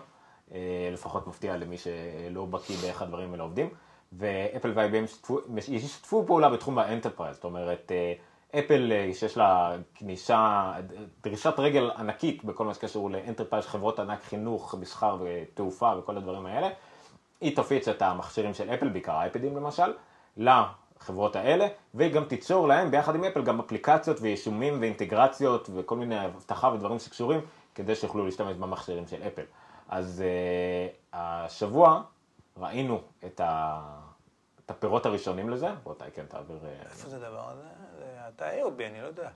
[0.53, 3.69] אה, לפחות מפתיע למי שלא בקיא באיך הדברים האלה עובדים,
[4.13, 5.31] ואפל ו-IBM
[5.67, 8.13] ישתפו פעולה בתחום ה enterprise, זאת אומרת, אה,
[8.59, 10.71] אפל שיש לה כניסה,
[11.23, 16.45] דרישת רגל ענקית בכל מה שקשור ל enterprise, חברות ענק, חינוך, מסחר ותעופה וכל הדברים
[16.45, 16.69] האלה,
[17.41, 19.93] היא תפיץ את המכשירים של אפל, בעיקר האייפדים למשל,
[21.01, 26.25] לחברות האלה, והיא גם תיצור להם ביחד עם אפל גם אפליקציות ויישומים ואינטגרציות וכל מיני
[26.25, 27.41] אבטחה ודברים שקשורים,
[27.75, 29.43] כדי שיוכלו להשתמש במכשירים של אפל.
[29.89, 32.01] אז אה, השבוע
[32.57, 33.81] ראינו את, ה...
[34.65, 37.63] את הפירות הראשונים לזה, בוא אתה כן תעביר, אה, איפה זה הדבר הזה?
[37.99, 38.81] זה- אתה A או B?
[38.83, 39.29] אני לא יודע.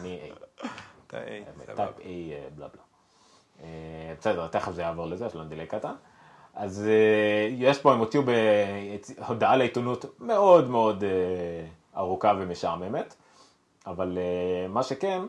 [0.00, 0.64] אני A,
[1.06, 1.74] אתה A, סבבה.
[1.76, 2.82] type A אה, בלה בלה.
[3.62, 5.94] אה, בסדר, תכף זה יעבור לזה, יש לנו delay קטן.
[6.54, 13.14] אז אה, יש פה, הם הוציאו בהודעה לעיתונות מאוד מאוד אה, ארוכה ומשעממת,
[13.86, 15.22] אבל אה, מה שכן,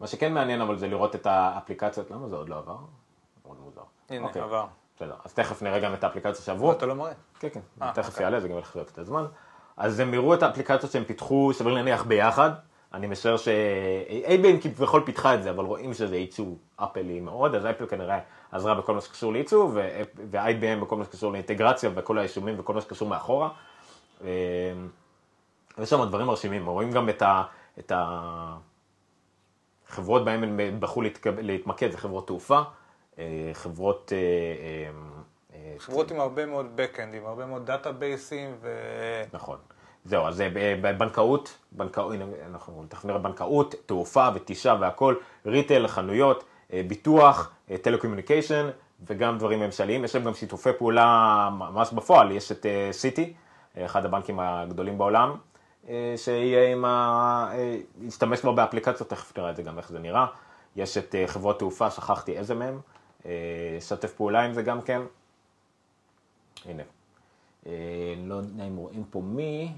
[0.00, 2.76] מה שכן מעניין אבל זה לראות את האפליקציות, למה זה עוד לא עבר?
[3.46, 3.82] מאוד מוזר.
[4.10, 4.66] הנה, אוקיי, עבר.
[4.96, 6.72] בסדר, אז תכף נראה גם את האפליקציות שעברו.
[6.72, 7.12] אתה לא מראה.
[7.38, 8.24] כן, כן, אה, תכף אוקיי.
[8.24, 9.24] יעלה, זה גם ילך קצת הזמן.
[9.76, 12.50] אז הם הראו את האפליקציות שהם פיתחו, סביר להניח ביחד.
[12.94, 17.86] אני משער ש-ABM כביכול פיתחה את זה, אבל רואים שזה ייצוא אפלי מאוד, אז אפל
[17.86, 18.18] כנראה
[18.52, 23.08] עזרה בכל מה שקשור לייצוא, ו-IBM בכל מה שקשור לאינטגרציה וכל היישומים וכל מה שקשור
[23.08, 23.48] מאחורה.
[24.24, 24.28] אה,
[25.78, 27.42] יש שם דברים מרשימים, רואים גם את ה...
[27.78, 28.56] את ה...
[29.88, 32.60] חברות בהן הם בחרו להתק- להתמקד, זה חברות תעופה,
[33.18, 34.12] אה, חברות...
[34.12, 34.90] אה,
[35.78, 38.68] חברות עם הרבה מאוד backend, עם הרבה מאוד דאטאבייסים ו...
[39.32, 39.58] נכון.
[40.04, 45.14] זהו, אז אה, ב- בבנקאות, בנקאות, הנה, אנחנו תכף נראה בנקאות, תעופה וטיסה והכל,
[45.46, 47.52] retail, חנויות, אה, ביטוח,
[47.82, 48.70] telecommunication
[49.06, 50.04] וגם דברים ממשלתיים.
[50.04, 53.32] יש להם גם שיתופי פעולה ממש בפועל, יש את אה, Citi,
[53.76, 55.36] אה, אחד הבנקים הגדולים בעולם,
[55.88, 57.50] אה, שיהיה עם ה...
[57.52, 60.26] אה, ישתמש בו באפליקציות, תכף נראה את זה גם איך זה נראה.
[60.76, 62.80] יש את אה, חברות תעופה, שכחתי איזה מהם,
[63.26, 63.30] אה,
[63.80, 65.02] שתף פעולה עם זה גם כן.
[66.64, 66.82] הנה.
[67.66, 67.72] אה,
[68.24, 69.72] לא יודע אם רואים פה מי,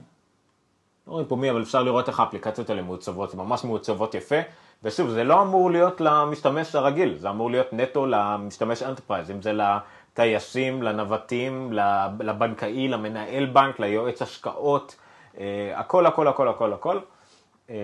[1.07, 4.37] לא רואים פה מי, אבל אפשר לראות איך האפליקציות האלה מעוצבות, זה ממש מעוצבות יפה,
[4.83, 9.53] ושוב, זה לא אמור להיות למשתמש הרגיל, זה אמור להיות נטו למשתמש enterprise, אם זה
[9.53, 11.73] לטייסים, לנווטים,
[12.21, 14.97] לבנקאי, למנהל בנק, ליועץ השקעות,
[15.39, 16.99] אה, הכל, הכל, הכל, הכל, הכל.
[17.71, 17.77] אה,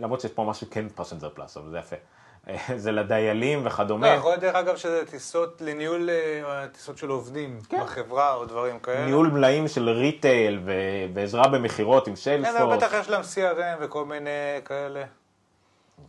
[0.00, 1.96] למרות שיש פה משהו כן Passenger Plus, אבל זה יפה.
[2.76, 4.08] זה לדיילים לא, וכדומה.
[4.08, 7.80] יכול להיות דרך אגב שזה טיסות לניהול אה, טיסות של עובדים כן.
[7.80, 9.04] בחברה או דברים כאלה.
[9.04, 10.60] ניהול מלאים של retail
[11.14, 12.76] ועזרה במכירות עם כן, אבל.
[12.76, 14.30] בטח יש להם CRM וכל מיני
[14.64, 15.04] כאלה.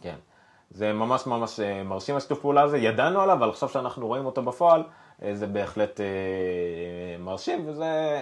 [0.02, 0.16] כן.
[0.72, 4.42] זה ממש ממש אה, מרשים השיתוף פעולה הזה, ידענו עליו, אבל עכשיו שאנחנו רואים אותו
[4.42, 4.84] בפועל,
[5.24, 6.00] אה, זה בהחלט
[7.20, 8.22] מרשים, וזה...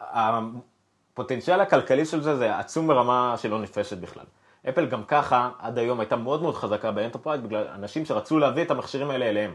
[0.00, 4.24] הפוטנציאל הכלכלי של זה זה עצום ברמה שלא נתפסת בכלל.
[4.68, 8.62] אפל גם ככה עד היום הייתה מאוד מאוד חזקה ב enterprise בגלל אנשים שרצו להביא
[8.62, 9.54] את המכשירים האלה אליהם.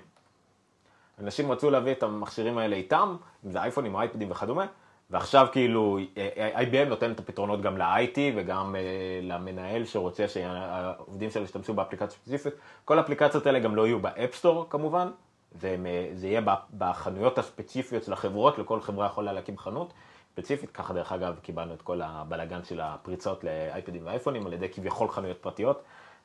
[1.20, 4.66] אנשים רצו להביא את המכשירים האלה איתם, אם זה אייפונים, אייפדים וכדומה,
[5.10, 8.82] ועכשיו כאילו אה, IBM נותן את הפתרונות גם ל-IT וגם אה,
[9.24, 12.54] למנהל שרוצה שהעובדים שלו ישתמשו באפליקציה ספציפית.
[12.86, 15.08] כל האפליקציות האלה גם לא יהיו ב App Store כמובן,
[15.52, 15.76] זה,
[16.14, 16.42] זה יהיה
[16.78, 19.94] בחנויות הספציפיות של החברות, לכל חברה יכולה להקים חנות
[20.42, 25.10] ספציפית, ככה דרך אגב קיבלנו את כל הבלאגן של הפריצות לאייפדים ואייפונים על ידי כביכול
[25.10, 25.84] חנויות פרטיות,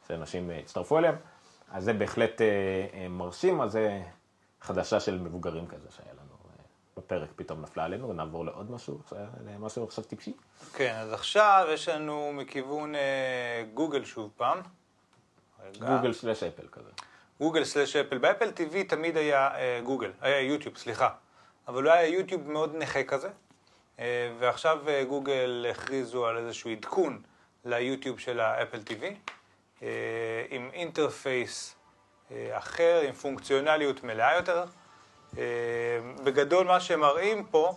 [0.08, 1.14] שאנשים אה, הצטרפו אליהם,
[1.72, 2.46] אז זה בהחלט אה,
[2.94, 4.02] אה, מרשים, אז זה
[4.60, 6.32] חדשה של מבוגרים כזה שהיה לנו
[6.98, 9.00] אה, פרק פתאום נפלה עלינו, ונעבור לעוד משהו,
[9.46, 10.32] למשהו עכשיו טיפשי.
[10.74, 12.94] כן, אז עכשיו יש לנו מכיוון
[13.74, 14.58] גוגל שוב פעם.
[15.78, 16.90] גוגל slash אפל כזה.
[17.40, 18.18] גוגל slash אפל.
[18.18, 19.50] ב Apple TV תמיד היה
[19.84, 21.08] גוגל, היה יוטיוב, סליחה.
[21.68, 23.28] אבל הוא היה יוטיוב מאוד נכה כזה.
[24.00, 27.22] אה, ועכשיו אה, גוגל הכריזו על איזשהו עדכון
[27.64, 29.04] ליוטיוב של ה Apple TV,
[29.82, 29.88] אה,
[30.50, 31.74] עם interface
[32.50, 34.64] אחר, עם פונקציונליות מלאה יותר.
[36.24, 37.74] בגדול מה שהם מראים פה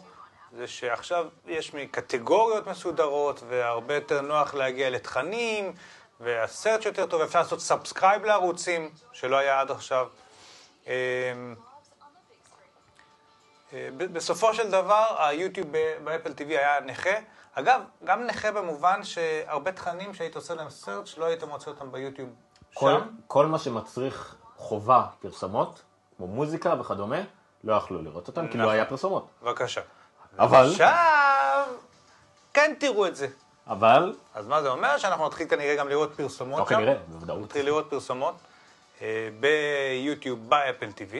[0.51, 5.73] זה שעכשיו יש קטגוריות מסודרות והרבה יותר נוח להגיע לתכנים
[6.19, 10.07] והסרט יותר טוב, אפשר לעשות subscribe לערוצים שלא היה עד עכשיו.
[13.73, 15.67] אה, בסופו של דבר היוטיוב
[16.03, 17.09] ב Apple TV היה נכה.
[17.53, 22.29] אגב, גם נכה במובן שהרבה תכנים שהיית עושה להם search לא היית מוצא אותם ביוטיוב
[22.73, 23.07] כל, שם.
[23.27, 25.81] כל מה שמצריך חובה פרסומות,
[26.17, 27.19] כמו מוזיקה וכדומה,
[27.63, 28.75] לא יכלו לראות אותם, כי לא נכון.
[28.75, 29.27] היה פרסומות.
[29.43, 29.81] בבקשה.
[30.39, 31.67] אבל, עכשיו,
[32.53, 33.27] כן תראו את זה.
[33.67, 34.97] אבל, אז מה זה אומר?
[34.97, 36.75] שאנחנו נתחיל כנראה גם לראות פרסומות לא שם.
[36.75, 37.41] כנראה, בוודאות.
[37.41, 38.35] נתחיל לראות פרסומות
[39.01, 41.15] אה, ביוטיוב, באפל TV.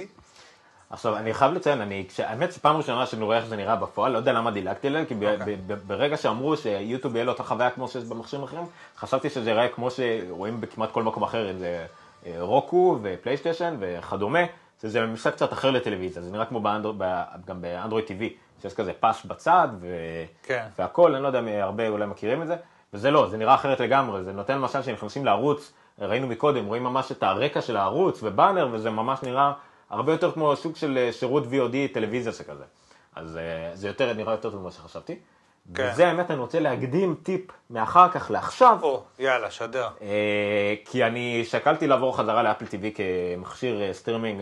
[0.90, 4.18] עכשיו, אני חייב לציין, אני, האמת שפעם ראשונה שאני רואה איך זה נראה בפועל, לא
[4.18, 5.56] יודע למה דילגתי עליהם, כי ב- אוקיי.
[5.56, 8.64] ב- ב- ברגע שאמרו שיוטיוב יהיה לו אותה חוויה כמו שיש במכשירים אחרים,
[8.98, 11.86] חשבתי שזה ייראה כמו שרואים בכמעט כל מקום אחר, אם זה
[12.26, 14.40] אה, רוקו ופלייסטיישן וכדומה,
[14.82, 18.24] שזה ממשק קצת אחר לטלוויזיה, זה נראה כמו באנדרו, ב- גם באנדרואיד TV,
[18.62, 19.88] שיש כזה פאש בצד ו...
[20.44, 20.66] כן.
[20.80, 22.56] והכל, אני לא יודע אם הרבה אולי מכירים את זה,
[22.94, 27.12] וזה לא, זה נראה אחרת לגמרי, זה נותן למשל שנכנסים לערוץ, ראינו מקודם, רואים ממש
[27.12, 29.52] את הרקע של הערוץ ובאנר, וזה ממש נראה
[29.90, 32.64] הרבה יותר כמו סוג של אה, שירות VOD טלוויזיה שכזה.
[33.16, 35.20] אז אה, זה יותר, נראה יותר טוב ממה שחשבתי.
[35.76, 35.90] כן.
[35.94, 39.88] וזה האמת, אני רוצה להקדים טיפ מאחר כך לעכשיו, או, יאללה, שדר.
[40.02, 44.42] אה, כי אני שקלתי לעבור חזרה ל Apple TV כמכשיר סטרימינג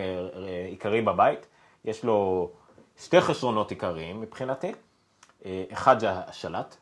[0.70, 1.48] עיקרי בבית.
[1.86, 2.50] יש לו
[2.98, 4.72] שתי חסרונות עיקריים מבחינתי.
[5.74, 6.76] אחד זה השלט,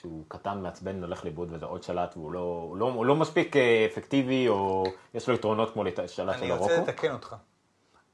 [0.00, 3.56] שהוא קטן, מעצבן, הולך לאיבוד וזה עוד שלט, והוא לא, לא, לא מספיק
[3.92, 4.84] אפקטיבי, או
[5.14, 6.90] יש לו יתרונות כמו לת- שלט אני של רוצה הרוקו.
[6.90, 7.36] לתקן אותך.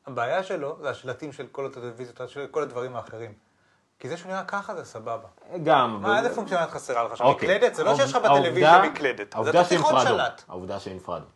[0.06, 3.32] הבעיה שלו זה השלטים של כל הטלוויזיות, של כל הדברים האחרים.
[3.98, 5.28] כי זה שהוא נראה ככה זה סבבה.
[5.64, 5.98] גם.
[6.02, 7.24] מה, איזה פונקציונלית חסרה לך שם?
[7.24, 7.48] אוקיי.
[7.48, 7.74] מקלדת?
[7.74, 9.32] זה לא שיש לך בטלוויזיה מקלדת.
[9.32, 10.42] זה העובדה שהנפרדו, שלט.
[10.48, 11.26] העובדה שהנפרדו.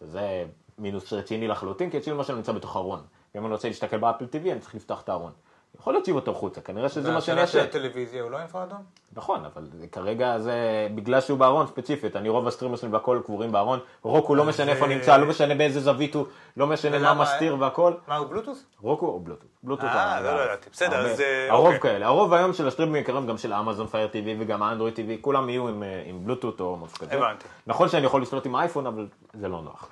[0.00, 0.44] שזה
[0.78, 3.06] מינוס רציני לחלוטין, כי אצלי למשל נמצא בתוך ארון.
[3.34, 5.32] ואם אני רוצה להסתכל ב Apple TV, אני צריך לפתוח את הארון.
[5.78, 7.78] יכול להיות שיהיו אותו החוצה, כנראה שזה מה שאני והשלט של.
[7.78, 8.74] הטלוויזיה הוא לא infrared?
[9.12, 13.78] נכון, אבל כרגע זה בגלל שהוא בארון ספציפית, אני רוב הסטרימר שלי והכל קבורים בארון,
[14.02, 17.92] Roku לא משנה איפה נמצא, לא משנה באיזה זווית הוא, לא משנה מה מסתיר והכל,
[18.06, 18.64] מה, הוא Bluetooth?
[18.80, 19.48] Roku או Bluetooth.
[19.62, 20.70] Bluetooth אה, זה לא ידעתי.
[20.72, 20.96] בסדר.
[20.96, 21.80] אז, אה, הרוב אוקיי.
[21.80, 25.48] כאלה, הרוב היום של הסטרימרים העיקריים גם של Amazon Fire TV וגם Android TV, כולם
[25.48, 27.12] יהיו עם, אה, עם בלוטות או משהו כזה.
[27.12, 27.44] הבנתי.
[27.66, 29.88] נכון שאני יכול לשלוט עם אייפון, אבל זה לא נוח.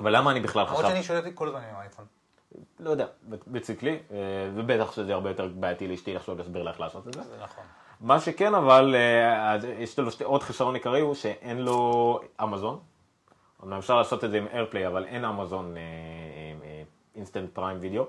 [0.00, 1.02] אבל למה אני בכלל למרות חשבתי?
[1.02, 2.04] שאני שולט כל הזמן עם האייפון.
[2.82, 3.06] לא יודע,
[3.46, 4.16] basically, אה,
[4.54, 7.22] ובטח שזה הרבה יותר בעייתי לאשתי לחשוב להסביר לה איך לעשות את זה.
[7.22, 7.64] זה נכון.
[8.00, 12.80] מה שכן אבל, אה, יש לו עוד חיסרון עיקרי הוא שאין לו אמזון.
[13.64, 15.74] אמנם אפשר לעשות את זה עם AirPlay, אבל אין Amazon
[17.14, 18.04] Instant Prime Video.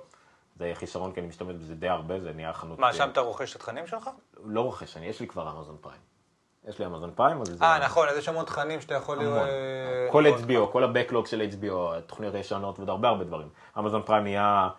[0.55, 2.79] זה חיסרון כי אני משתמש בזה די הרבה, זה נהיה חנות...
[2.79, 4.09] מה, אה, שם אתה רוכש את התכנים שלך?
[4.43, 6.01] לא רוכש, אני, יש לי כבר Amazon Prime.
[6.67, 7.65] יש לי אמזון פריים, אז זה...
[7.65, 9.17] אה, נכון, אז יש המון תכנים שאתה יכול.
[9.17, 9.47] לראות.
[10.11, 13.47] כל HBO, כל ה-Backlog של HBO, התוכניות הישנות ועוד הרבה הרבה דברים.
[13.79, 14.69] אמזון פריים נהיה,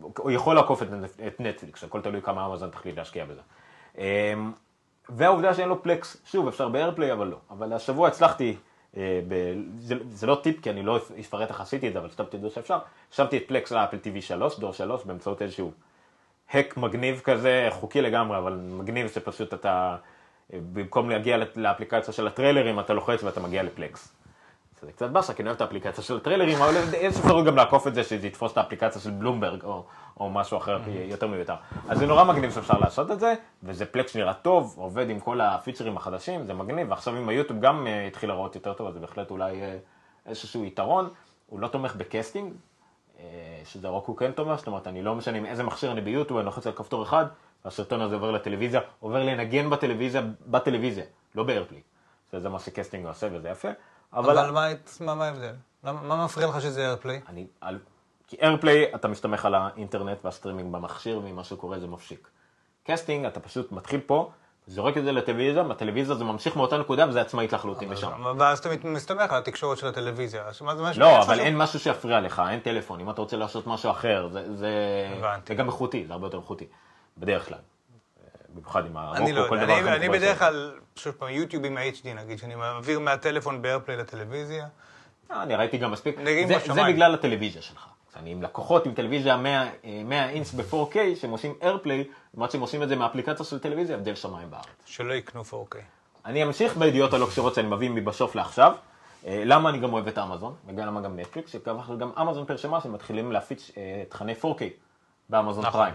[0.00, 3.40] הוא יכול לעקוף את, נטפליקס, הכל תלוי כמה אמזון תחליט להשקיע בזה.
[3.98, 4.52] אמ,
[5.08, 7.36] והעובדה שאין לו פלקס, שוב, אפשר באיירפליי, אבל לא.
[7.50, 8.56] אבל השבוע הצלחתי,
[8.96, 9.34] אה, ב,
[9.78, 12.50] זה, זה לא טיפ, כי אני לא אפרט איך עשיתי את זה, אבל סתם תדעו
[12.50, 12.78] שאפשר.
[13.10, 15.72] שמתי את פלקס לאפל TV 3, דור 3, באמצעות איזשהו
[16.50, 19.96] hack מגניב כזה, חוקי לגמרי, אבל מגניב שפשוט אתה,
[20.50, 24.22] במקום להגיע לאפליקציה של הטריילרים, אתה לוחץ ואתה מגיע ל Plex.
[24.82, 27.86] זה קצת באסה, כי אני אוהב את האפליקציה של הטריילרים, אבל יש אפשרות גם לעקוף
[27.86, 29.84] את זה, שזה יתפוס את האפליקציה של בלומברג, או,
[30.20, 31.54] או משהו אחר יותר מיותר.
[31.88, 35.40] אז זה נורא מגניב שאפשר לעשות את זה, וזה Plex נראה טוב, עובד עם כל
[35.40, 39.00] הפיצ'רים החדשים, זה מגניב, ועכשיו עם היוטיוב גם אה, התחיל להראות יותר טוב, אז זה
[39.00, 39.76] בהחלט אולי אה,
[40.26, 41.08] איזשהו יתרון.
[41.46, 42.52] הוא לא תומך ב casting,
[43.20, 43.24] אה,
[43.64, 46.46] שזה Roku כן תומך, זאת אומרת, אני לא משנה עם איזה מכשיר אני ביוטיוב, אני
[46.46, 47.26] לוחץ על כפתור אחד,
[47.64, 51.80] והסרטון הזה עובר לטלוויזיה, עובר לנגן בטלוויזיה, בטלוויזיה, לא ב AirPlay.
[52.32, 53.68] שזה מה ש casting עושה וזה יפה.
[54.12, 54.66] אבל, אבל מה-
[55.00, 55.52] מה מה ההבדל?
[55.84, 57.20] למה- מה מפריע לך שזה AirPlay?
[57.28, 57.78] אני, על,
[58.28, 62.28] כי AirPlay אתה מסתמך על האינטרנט והסטרימינג במכשיר, ומה שקורה זה מפסיק.
[62.84, 64.30] casting, אתה פשוט מתחיל פה,
[64.66, 68.10] זורק את זה לטלוויזיה, מהטלוויזיה זה ממשיך מאותה נקודה וזה עצמאית לחלוטין משם.
[68.38, 70.44] ואז אתה מסתמך על התקשורת של הטלוויזיה.
[70.52, 74.28] זה לא, אבל אין משהו שיפריע לך, אין טלפון, אם אתה רוצה לעשות משהו אחר,
[74.32, 74.70] זה, זה.
[75.46, 76.66] זה גם איכותי, זה הרבה יותר איכותי,
[77.18, 77.58] בדרך כלל.
[78.54, 80.38] במיוחד עם הרוקו, אני לא כל דבר אני- אני בדרך.
[80.38, 84.66] כלל, שוב פעם, יוטיוב עם ה-HD נגיד, שאני מעביר מהטלפון באיירפליי לטלוויזיה.
[85.30, 86.86] אה, אני ראיתי גם מספיק, זה, בשמיים.
[86.86, 87.86] זה בגלל הטלוויזיה שלך.
[88.16, 89.64] אני עם לקוחות עם טלוויזיה 100,
[90.04, 94.14] 100 אינץ ב-4K, שהם עושים איירפליי, לעומת שהם עושים את זה מאפליקציה של טלוויזיה, הבדל
[94.14, 94.64] שמיים בארץ.
[94.84, 95.76] שלא יקנו 4K.
[96.24, 98.72] אני אמשיך בידיעות הלא קשורות שאני מביא מבשוף לעכשיו.
[99.26, 102.80] אה, למה אני גם אוהב את אמזון, וגם למה גם נטפליקס, שככה גם אמזון פרשמה
[102.80, 104.62] שמתחילים להפיץ אה, תכני 4K
[105.28, 105.80] באמזון נכון.
[105.80, 105.94] פריים.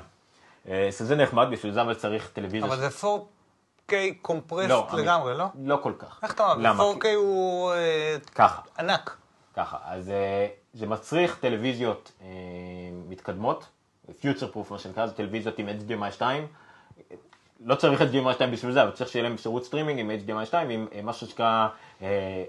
[0.68, 2.70] אה, שזה נחמד, בשביל זה אבל צריך טלוויזיה.
[2.70, 5.46] אבל זה 4K קומפרסט לא, אני- לגמרי, לא?
[5.64, 6.20] לא כל כך.
[6.24, 6.70] איך אתה אומר?
[6.70, 6.84] למה?
[6.84, 8.62] 4K הוא אה, ככה.
[8.80, 9.18] ענק.
[9.56, 12.12] ככה, אז אה, זה מצריך טלוויזיות
[13.08, 13.66] מתקדמות,
[14.10, 16.48] future proof מה שנקרא, זה טלוויזיות עם HDMI 2.
[17.66, 20.68] לא צריך HDMI 2 בשביל זה, אבל צריך שיהיה להם אפשרות סטרימינג עם HDMI 2
[20.68, 21.68] ועם אה, משהו שנקרא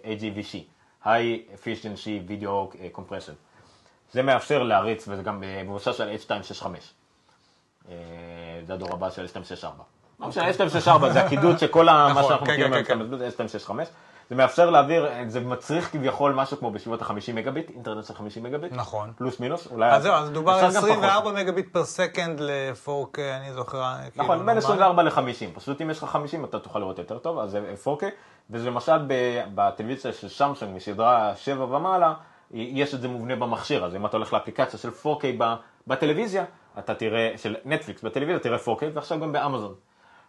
[0.02, 0.56] HEVC,
[1.04, 1.08] High
[1.54, 3.32] Efficiency Video Compression.
[4.12, 6.64] זה מאפשר להריץ, וזה גם מבוסס על H265.
[7.90, 7.94] אה,
[8.66, 9.66] זה הדור הבא של H264.
[10.20, 13.16] לא משנה, H264 זה הקידוד שכל ה- מה נכון, שאנחנו כן, מכירים כן, כן, היום,
[13.18, 13.70] זה H265.
[14.30, 18.72] זה מאפשר להעביר, זה מצריך כביכול משהו כמו בסביבות ה-50 מגביט, אינטרנט של 50 מגביט.
[18.72, 19.12] נכון.
[19.18, 19.90] פלוס מינוס, אולי...
[19.90, 21.04] אז זהו, אז דובר על אפשר גם פחות.
[21.04, 23.82] 24 מגביט per second ל-4K, אני זוכר.
[23.82, 24.58] אה, כאילו, נכון, בין נורמלי.
[24.58, 25.20] 24 ל-50,
[25.54, 28.02] פשוט אם יש לך 50 אתה תוכל לראות יותר טוב, אז זה 4K,
[28.50, 28.98] וזה למשל
[29.54, 32.14] בטלוויזיה של סמסונג משדרה 7 ומעלה,
[32.50, 35.54] יש את זה מובנה במכשיר, אז אם אתה הולך לאפליקציה של 4K ב-
[35.86, 36.44] בטלוויזיה,
[36.78, 39.74] אתה תראה, של נטפליקס בטלוויזיה, תראה 4K, ועכשיו גם באמזון.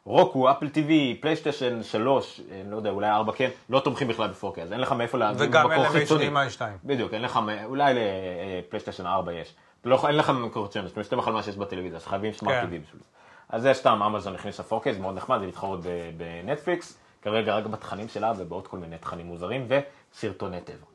[0.06, 4.62] Roku, Apple TV, פלייסטיישן 3, אה, לא יודע, אולי 4 כן, לא תומכים בכלל ב-4K,
[4.62, 6.28] אז אין לך מאיפה להביא וגם אין מקור חיצוני.
[6.28, 6.78] HDMI 2.
[6.84, 9.56] בדיוק, אין לך, אולי לפלייסטיישן 4 יש.
[9.86, 12.66] לא, אין לך מקור חיצוני, אתה משתמש על מה שיש בטלוויזיה, אז חייבים סמארט כן.
[12.66, 13.06] TV בשביל זה.
[13.50, 15.80] אז זה סתם, אמזון הכניסה 4K, זה מאוד נחמד, זה להתחרות
[16.18, 20.86] בנטפליקס, כרגע רק בתכנים שלה ובעוד כל מיני תכנים מוזרים, וסרטוני טבע.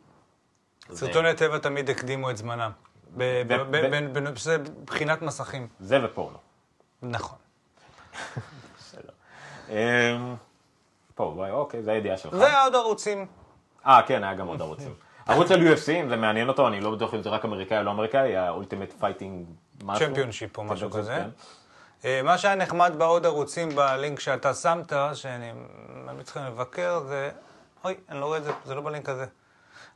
[0.92, 2.70] סרטוני טבע תמיד הקדימו את זמנם.
[3.16, 5.68] ב- ב- ו- ב- ו- ב- ב- זה בחינת מסכים.
[5.80, 6.38] זה ופורנו.
[7.02, 7.38] נכון.
[9.68, 9.74] אמ,
[11.14, 12.32] פה, וואי, אוקיי, זה הידיעה שלך.
[12.32, 13.26] ועוד ערוצים.
[13.86, 14.94] אה, כן, היה גם עוד ערוצים.
[15.26, 17.82] ערוץ על UFC, אם זה מעניין אותו, אני לא בטוח אם זה רק אמריקאי או
[17.82, 19.46] לא אמריקאי, ה Ultimate Fighting
[19.84, 20.06] משהו.
[20.06, 21.16] Championship או משהו כזה.
[21.16, 21.28] כן.
[22.04, 25.52] אה, מה שהיה נחמד בעוד ערוצים בלינק שאתה שמת, שאני
[25.94, 27.30] ממליץ לכם לבקר, זה...
[27.84, 29.26] אוי, אני לא רואה את זה, זה לא בלינק הזה.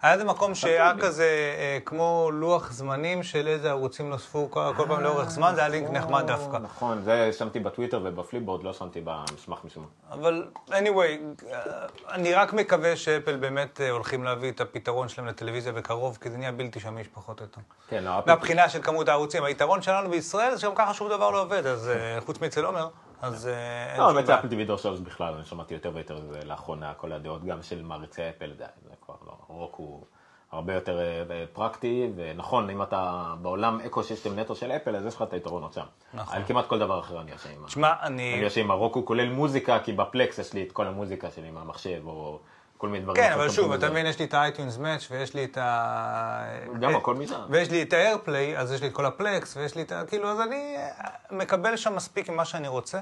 [0.03, 0.93] היה איזה מקום שהיה.
[1.01, 5.69] כזה אה, כמו לוח זמנים של איזה ערוצים נוספו כל, פעם לאורך זמן, זה היה
[5.69, 6.57] לינק נחמד דווקא.
[6.57, 10.15] נכון, זה שמתי בטוויטר וב Flipboard, לא שמתי במסמך משום מה.
[10.15, 15.73] אבל anyway, אה, אני רק מקווה שאפל באמת אה, הולכים להביא את הפתרון שלהם לטלוויזיה
[15.73, 17.61] בקרוב, כי זה נהיה בלתי שמיש פחות או יותר.
[17.89, 19.45] כן, לא, מהבחינה של כמות הערוצים.
[19.45, 22.89] היתרון שלנו בישראל זה שגם ככה שום דבר לא עובד, אז אה, חוץ מאצל עומר,
[23.23, 24.39] אז אה, אין לא, שום באמת בעיה.
[24.39, 27.83] אפל TV דור שלוש בכלל, אני שמעתי יותר ויותר זה לאחרונה, כל הדעות גם של
[27.83, 28.65] מעריצי אפל, זה
[29.01, 30.05] כבר לא, Roku הוא
[30.53, 35.23] הרבה יותר אה, פרקטי, ונכון, אם אתה בעולם ecosystem נטו של אפל, אז יש לך
[35.23, 35.85] את היתרונות שם.
[36.15, 36.37] נכון.
[36.37, 37.67] על כמעט כל דבר אחר אני אעשה עם.
[37.67, 38.45] תשמע, אני אני...
[38.45, 41.51] אעשה עם ה Roku, כולל מוזיקה, כי ב Plex יש לי את כל המוזיקה שלי
[41.51, 42.41] מהמחשב, או
[42.79, 43.23] כל מיני דברים.
[43.23, 43.91] כן, אבל שוב, אתה.
[43.91, 46.45] מבין, יש לי את ה iTunes Match ויש לי את ה...
[46.81, 47.35] גם הכל מזה.
[47.51, 49.93] ויש לי את ה AirPlay, אז יש לי את כל ה Plex, ויש לי את
[49.93, 50.03] ה...
[50.07, 50.89] כאילו, אז אני אה,
[51.31, 53.01] מקבל שם מספיק ממה שאני רוצה.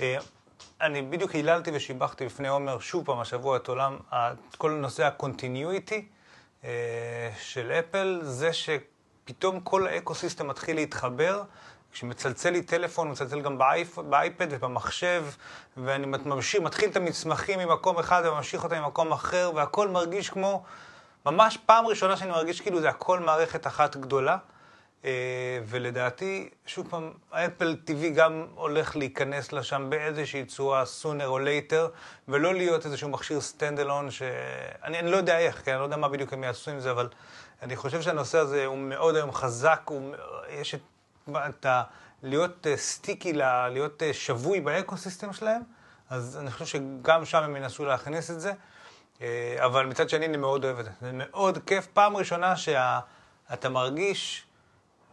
[0.00, 0.16] אה,
[0.80, 5.13] אני בדיוק היללתי ושיבחתי בפני עומר שוב פעם השבוע את עולם, ה- כל נושא ה
[5.13, 6.06] Continuity
[7.40, 11.42] של אפל, זה שפתאום כל ה ecosystem מתחיל להתחבר.
[11.92, 15.24] כשמצלצל לי טלפון, מצלצל גם באייפ, באייפד ובמחשב,
[15.76, 20.62] ואני ממשיך, מתחיל את המסמכים ממקום אחד וממשיך אותם ממקום אחר, והכל מרגיש כמו,
[21.26, 24.36] ממש פעם ראשונה שאני מרגיש כאילו זה הכל מערכת אחת גדולה.
[25.04, 31.90] אה, ולדעתי, שוב פעם, אפל TV גם הולך להיכנס לשם באיזושהי צורה, sooner או later,
[32.28, 36.08] ולא להיות איזשהו מכשיר stand-alone שאני אני לא יודע איך, כי אני לא יודע מה
[36.08, 37.08] בדיוק הם יעשו עם זה, אבל
[37.62, 40.14] אני חושב שהנושא הזה הוא מאוד היום חזק, הוא,
[40.50, 40.80] יש את,
[41.30, 41.82] את ה...
[42.22, 45.62] להיות אה, sticky, ל- להיות אה, שבוי ב ecosystem שלהם,
[46.10, 48.52] אז אני חושב שגם שם הם ינסו להכניס את זה.
[49.22, 50.90] אה, אבל מצד שני אני מאוד אוהב את זה.
[51.00, 51.86] זה מאוד כיף.
[51.86, 54.46] פעם ראשונה שאתה מרגיש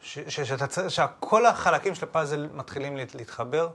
[0.02, 3.70] ש- ש- שאתה שכל החלקים של הפאזל מתחילים להת- להתחבר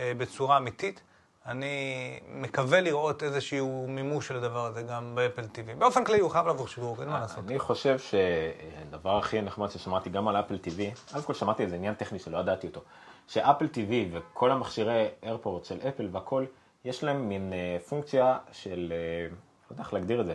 [0.00, 1.00] אה, בצורה אמיתית.
[1.48, 5.74] אני מקווה לראות איזשהו מימוש של הדבר הזה גם ב Apple TV.
[5.78, 7.44] באופן כללי הוא חייב לעבור שדרוג, אין מה לעשות.
[7.48, 11.94] אני חושב שהדבר הכי נחמד ששמעתי גם על אפל TV, קודם כל שמעתי איזה עניין
[11.94, 12.80] טכני שלא ידעתי אותו,
[13.28, 16.44] שאפל TV וכל המכשירי איירפורט של אפל והכל,
[16.84, 19.36] יש להם מין אה, פונקציה של, אה, לא
[19.70, 20.34] יודע איך להגדיר את זה,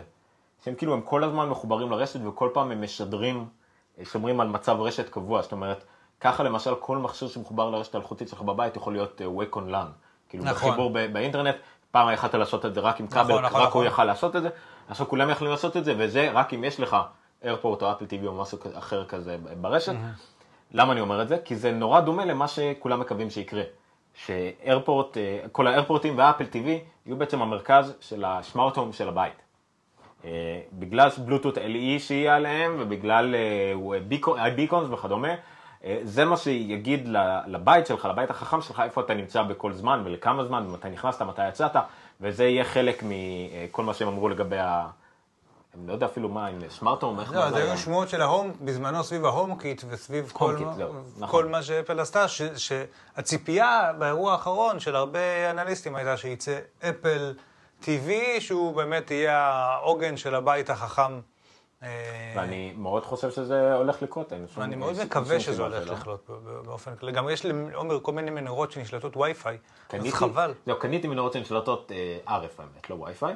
[0.64, 3.46] שהם כאילו הם כל הזמן מחוברים לרשת וכל פעם הם משדרים,
[3.98, 5.84] אה, שומרים על מצב רשת קבוע, זאת אומרת,
[6.20, 10.03] ככה למשל כל מכשיר שמחובר לרשת האלחוטית שלך בבית יכול להיות wake on LAN,
[10.34, 10.70] כאילו נכון.
[10.70, 11.54] בחיבור באינטרנט,
[11.90, 13.82] פעם יכלת לעשות את זה רק עם נכון, כבל, נכון, רק נכון.
[13.82, 14.48] הוא יכל לעשות את זה,
[14.88, 16.96] עכשיו כולם יכולים לעשות את זה, וזה רק אם יש לך
[17.44, 19.94] איירפורט או אפל TV או משהו אחר כזה ברשת.
[20.72, 21.38] למה אני אומר את זה?
[21.44, 23.62] כי זה נורא דומה למה שכולם מקווים שיקרה.
[24.14, 26.68] שאיירפורט, אה, כל האיירפורטים והאפל TV
[27.06, 29.42] יהיו בעצם המרכז של השמארט הום של הבית.
[30.24, 33.34] אה, בגלל בלוטות LE שיהיה עליהם, ובגלל
[34.56, 35.34] ביקונס וכדומה, אה,
[36.02, 37.08] זה מה שיגיד
[37.46, 41.48] לבית שלך, לבית החכם שלך, איפה אתה נמצא בכל זמן ולכמה זמן, ומתי נכנסת, מתי
[41.48, 41.72] יצאת,
[42.20, 44.86] וזה יהיה חלק מכל מה שהם אמרו לגבי ה...
[45.78, 48.52] אני לא יודע אפילו מה, אם סמארטהום, איך לא, זה היו שמועות של ה Home,
[48.60, 51.28] בזמנו סביב ה HomeKit וסביב כל, Kit, זהו, נכון.
[51.28, 56.58] כל מה שאפל עשתה, ש- שהציפייה באירוע האחרון של הרבה אנליסטים הייתה שייצא
[56.88, 57.34] Apple
[57.82, 58.10] TV,
[58.40, 61.20] שהוא באמת יהיה העוגן של הבית החכם.
[61.84, 64.32] אה, ואני מאוד חושב שזה הולך לקרות.
[64.54, 67.12] ואני מאוד מקווה שזה הולך ב- באופן כללי.
[67.12, 69.58] גם יש לעומר כל מיני מנורות שנשלטות וי-פיי,
[69.92, 70.54] אז חבל.
[70.66, 71.92] לא, קניתי מנורות שנשלטות
[72.26, 73.34] אה, RF האמת, לא וי-פיי,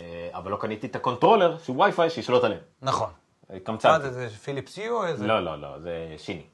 [0.00, 2.60] אה, אבל לא קניתי את הקונטרולר שהוא וי-פיי שישלוט עליהם.
[2.82, 3.10] נכון.
[3.52, 3.98] אה, מה.
[3.98, 5.26] זה, זה פיליפס יו או איזה?
[5.26, 6.44] לא, לא, לא, זה שיני.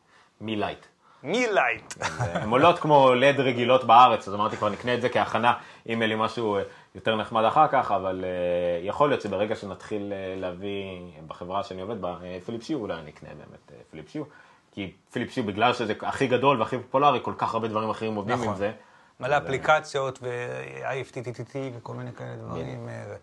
[0.40, 0.86] Mi Light.
[1.22, 1.94] Mi Light.
[2.18, 5.52] הן עולות כמו לד רגילות בארץ, אז אמרתי כבר נקנה את זה כהכנה,
[5.86, 6.62] אם יהיה לי משהו אה,
[6.94, 12.00] יותר נחמד אחר כך, אבל אה, יכול להיות שברגע שנתחיל אה, להביא בחברה שאני עובד
[12.00, 14.24] בה, אה, פיליפס Hue, אולי אני אקנה באמת אה, פיליפס Hue,
[14.72, 18.34] כי פיליפ שיו בגלל שזה הכי גדול והכי פופולרי, כל כך הרבה דברים אחרים עובדים
[18.34, 18.48] נכון.
[18.48, 18.72] עם זה.
[19.20, 22.88] מלא אפליקציות ו-IFTTT וכל מיני כאלה דברים.
[23.08, 23.16] זה.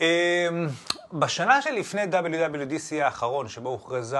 [0.00, 0.66] אמ,
[1.12, 4.18] בשנה שלפני WWDC האחרון, שבו הוכרזה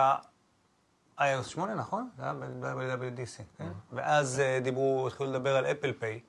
[1.18, 2.08] iOS 8, נכון?
[2.16, 3.68] זה היה ב-WWDC, כן?
[3.92, 6.20] ואז אה, דיברו, התחילו לדבר על אפל פיי,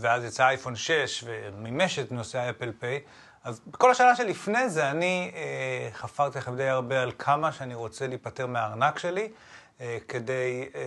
[0.00, 3.00] ואז יצא אייפון 6 ומימש את נושא האפל פיי.
[3.44, 8.06] אז בכל השנה שלפני זה אני אה, חפרתי לכם די הרבה על כמה שאני רוצה
[8.06, 9.28] להיפטר מהארנק שלי,
[9.80, 10.80] אה, כדי אה,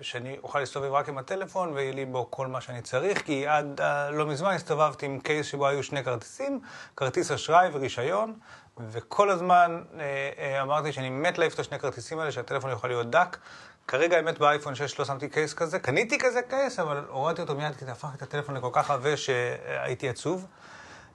[0.00, 3.80] שאני אוכל להסתובב רק עם הטלפון ויהיה לי בו כל מה שאני צריך, כי עד
[4.10, 6.60] לא מזמן הסתובבתי עם קייס שבו היו שני כרטיסים,
[6.96, 8.34] כרטיס אשראי ורישיון,
[8.78, 13.10] וכל הזמן אה, אה, אמרתי שאני מת להעיף את השני כרטיסים האלה, שהטלפון יוכל להיות
[13.10, 13.36] דק.
[13.88, 17.76] כרגע האמת באייפון 6 לא שמתי קייס כזה, קניתי כזה קייס, אבל הורדתי אותו מיד
[17.76, 20.46] כי זה הפך את הטלפון לכל כך עבה שהייתי עצוב.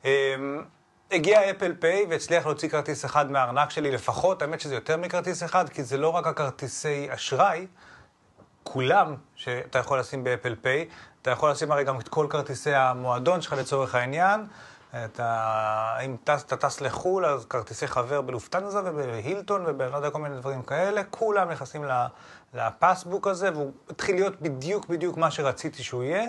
[0.05, 0.09] אמ,
[1.11, 5.69] הגיע אפל פיי והצליח להוציא כרטיס אחד מהארנק שלי לפחות, האמת שזה יותר מכרטיס אחד,
[5.69, 7.67] כי זה לא רק הכרטיסי אשראי,
[8.63, 10.87] כולם שאתה יכול לשים באפל פיי,
[11.21, 14.45] אתה יכול לשים הרי גם את כל כרטיסי המועדון שלך לצורך העניין.
[14.95, 20.35] אתה, אם טס, אתה טס לחו"ל, אז כרטיסי חבר בלופטנזה ובהילטון ובלא יודע כל מיני
[20.37, 21.85] דברים כאלה, כולם נכנסים
[22.53, 26.23] לפסבוק הזה, והוא התחיל להיות בדיוק בדיוק מה שרציתי שהוא יהיה,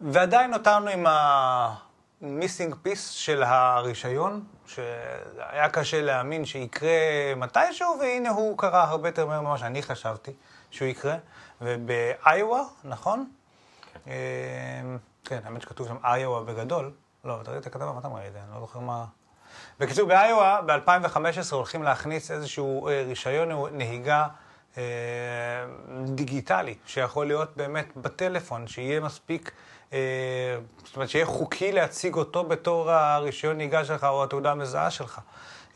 [0.00, 6.90] ועדיין נותרנו עם ה-missing piece של הרישיון, שהיה קשה להאמין שיקרה
[7.36, 10.32] מתישהו, והנה הוא קרה הרבה יותר מהר ממה שאני חשבתי
[10.70, 11.16] שהוא יקרה.
[11.60, 13.30] ובאיואה, נכון?
[14.06, 14.12] אה,
[15.24, 16.92] כן, האמת שכתוב שם איואה בגדול.
[17.24, 18.38] לא, אתה ראית את הכתבה, מה אתה לי את זה?
[18.38, 19.04] אני לא זוכר מה...
[19.80, 24.26] בקיצור, באיואה, ב-2015 הולכים להכניס איזשהו אה, רישיון נהיגה
[24.78, 24.82] אה,
[26.04, 29.52] דיגיטלי, שיכול להיות באמת בטלפון, שיהיה מספיק,
[29.92, 29.98] אה,
[30.84, 35.20] זאת אומרת, שיהיה חוקי להציג אותו בתור הרישיון נהיגה שלך או התעודה המזהה שלך.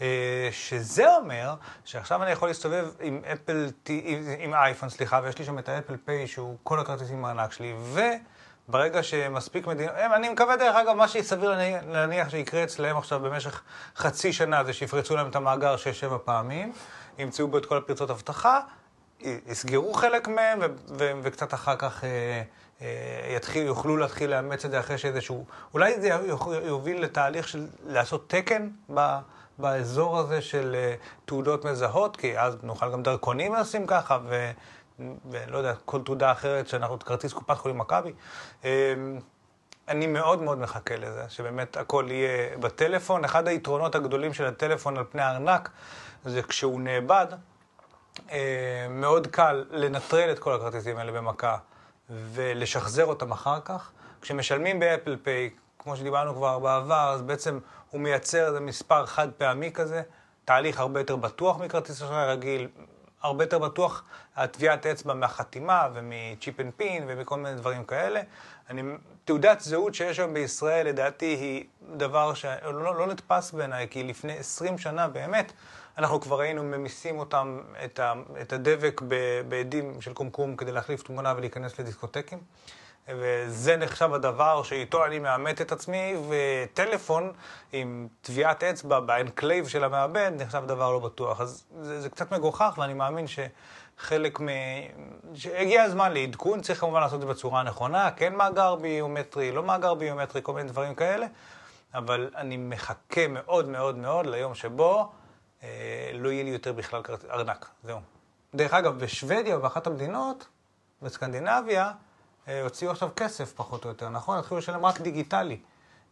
[0.00, 3.70] אה, שזה אומר שעכשיו אני יכול להסתובב עם אפל,
[4.38, 7.74] עם, אייפון, סליחה, ויש לי שם את האפל פיי, שהוא כל הכרטיסים מהענק שלי,
[8.68, 11.58] וברגע שמספיק מדינות, אני מקווה דרך אגב, מה שסביר
[11.88, 13.62] להניח, שיקרה אצלם עכשיו במשך
[13.96, 16.72] חצי שנה, זה שיפרצו להם את המאגר שש-שבע פעמים,
[17.18, 18.60] ימצאו בו את כל הפרצות אבטחה,
[19.20, 22.04] יסגרו חלק מהם, ו- ו- וקצת אחר כך...
[22.04, 22.42] אה,
[22.82, 25.44] אה, יתחיל, יוכלו להתחיל לאמץ את זה אחרי שאיזשהו...
[25.74, 26.08] אולי זה
[26.64, 29.18] יוביל לתהליך של לעשות תקן ב,
[29.58, 30.94] באזור הזה של אה,
[31.24, 34.50] תעודות מזהות, כי אז נוכל גם דרכונים לשים ככה, ו,
[35.30, 38.12] ולא יודע, כל תעודה אחרת שאנחנו, כרטיס קופת חולים מכבי.
[38.64, 38.94] אה,
[39.88, 43.24] אני מאוד מאוד מחכה לזה, שבאמת הכל יהיה בטלפון.
[43.24, 45.70] אחד היתרונות הגדולים של הטלפון על פני הארנק,
[46.24, 47.26] זה כשהוא נאבד,
[48.30, 51.56] אה, מאוד קל לנטרל את כל הכרטיסים האלה במכה
[52.10, 53.90] ולשחזר אותם אחר כך.
[54.22, 57.58] כשמשלמים באפל Pay, כמו שדיברנו כבר בעבר, אז בעצם
[57.90, 60.02] הוא מייצר איזה מספר חד פעמי כזה,
[60.44, 62.68] תהליך הרבה יותר בטוח מכרטיס אשראי רגיל,
[63.24, 64.02] הרבה יותר בטוח
[64.36, 68.20] הטביעת אצבע מהחתימה ומ chip and pin ומכל מיני דברים כאלה.
[68.70, 68.82] אני,
[69.24, 71.64] תעודת זהות שיש היום בישראל, לדעתי, היא
[71.96, 75.52] דבר שלא לא נתפס בעיניי, כי לפני 20 שנה באמת,
[75.98, 78.12] אנחנו כבר היינו ממיסים אותם, את, ה,
[78.42, 79.00] את הדבק
[79.48, 82.38] באדים של קומקום כדי להחליף תמונה ולהיכנס לדיסקוטקים.
[83.08, 87.32] וזה נחשב הדבר שאיתו אני מאמת את עצמי, וטלפון
[87.72, 91.40] עם טביעת אצבע ב enclave של המעבד נחשב דבר לא בטוח.
[91.40, 94.48] אז זה, זה קצת מגוחך, ואני מאמין שחלק מ...
[95.34, 99.94] שהגיע הזמן לעדכון, צריך כמובן לעשות את זה בצורה הנכונה, כן מאגר ביומטרי, לא מאגר
[99.94, 101.26] ביומטרי, כל מיני דברים כאלה,
[101.94, 105.12] אבל אני מחכה מאוד מאוד מאוד ליום שבו
[105.62, 107.98] אה, לא יהיה לי יותר בכלל ארנק, זהו.
[108.54, 110.46] דרך אגב, בשוודיה, באחת המדינות,
[111.02, 111.92] בסקנדינביה,
[112.62, 114.38] הוציאו עכשיו כסף פחות או יותר, נכון?
[114.38, 115.60] התחילו לשלם רק דיגיטלי.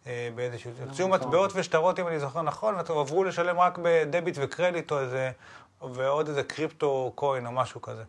[0.07, 0.71] אה, באיזשהו...
[0.89, 5.31] הוציאו מטבעות ושטרות, אם אני זוכר נכון, ועברו לשלם רק בדביט וקרדיט או איזה...
[5.81, 8.05] ועוד איזה קריפטו קוין או משהו כזה.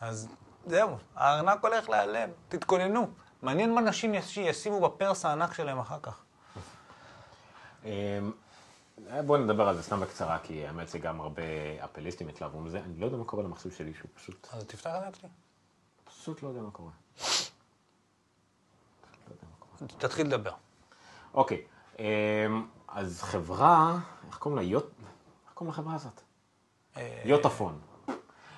[0.00, 0.28] אז
[0.66, 3.08] זהו, הארנק הולך להיעלם, תתכוננו.
[3.42, 6.22] מעניין מה נשים יש- ישימו בפרס הענק שלהם אחר כך.
[7.84, 7.90] אמ,
[9.26, 11.42] בואו נדבר על זה סתם בקצרה, כי האמת שגם הרבה
[11.84, 12.78] אפליסטים התלהבו מזה.
[12.84, 15.28] אני לא יודע מה קורה למחשב שלי, שהוא פשוט, אז תפתח את זה אצלי.
[16.04, 16.90] פשוט לא יודע מה קורה.
[19.98, 20.52] תתחיל לדבר.
[21.34, 21.62] אוקיי,
[21.98, 22.04] אמ,
[22.88, 23.98] אז חברה,
[24.28, 24.64] איך קוראים לה?
[24.64, 24.84] יוט...
[25.44, 26.20] איך קוראים לחברה הזאת?
[26.96, 27.80] אה, יוטפון.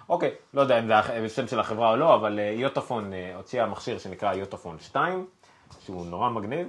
[0.08, 3.66] אוקיי, לא יודע אם זה השם של החברה או לא, אבל אה, יוטפון אה, הוציאה
[3.66, 5.26] מכשיר שנקרא יוטפון 2,
[5.80, 6.68] שהוא נורא מגניב.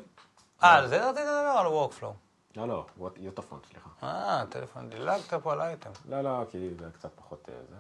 [0.63, 1.55] אה, על זה רציתי לדבר?
[1.59, 2.13] על וורקפלואו.
[2.55, 2.85] לא, לא,
[3.17, 3.89] יוטפון, סליחה.
[4.03, 5.89] אה, טלפון, דילגת פה על אייטם.
[6.09, 7.75] לא, לא, כי זה קצת פחות זה.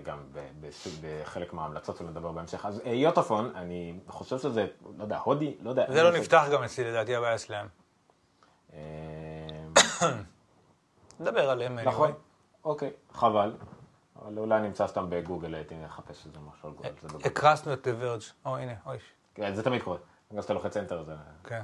[0.00, 0.18] גם
[0.60, 2.66] בסוג- בחלק מההמלצות שנדבר בהמשך.
[2.66, 4.66] אז אה, יוטפון, אני חושב שזה,
[4.98, 5.84] לא יודע, הודי, לא יודע.
[5.92, 7.66] זה לא נפתח גם אצלי, לדעתי, הבעיה שלהם.
[8.74, 8.78] אה,
[11.20, 11.78] נדבר עליהם.
[11.78, 12.12] נכון.
[12.64, 13.52] אוקיי, חבל.
[14.22, 16.90] אבל אולי נמצא סתם בגוגל, הייתי מחפש איזה משהו על גוגל.
[17.24, 18.32] הקרסנו את The Verge.
[18.44, 18.98] או, הנה, אוי.
[19.34, 19.98] כן, זה תמיד קורה.
[20.30, 21.14] בגלל שאתה לוחץ enter זה...
[21.44, 21.62] כן.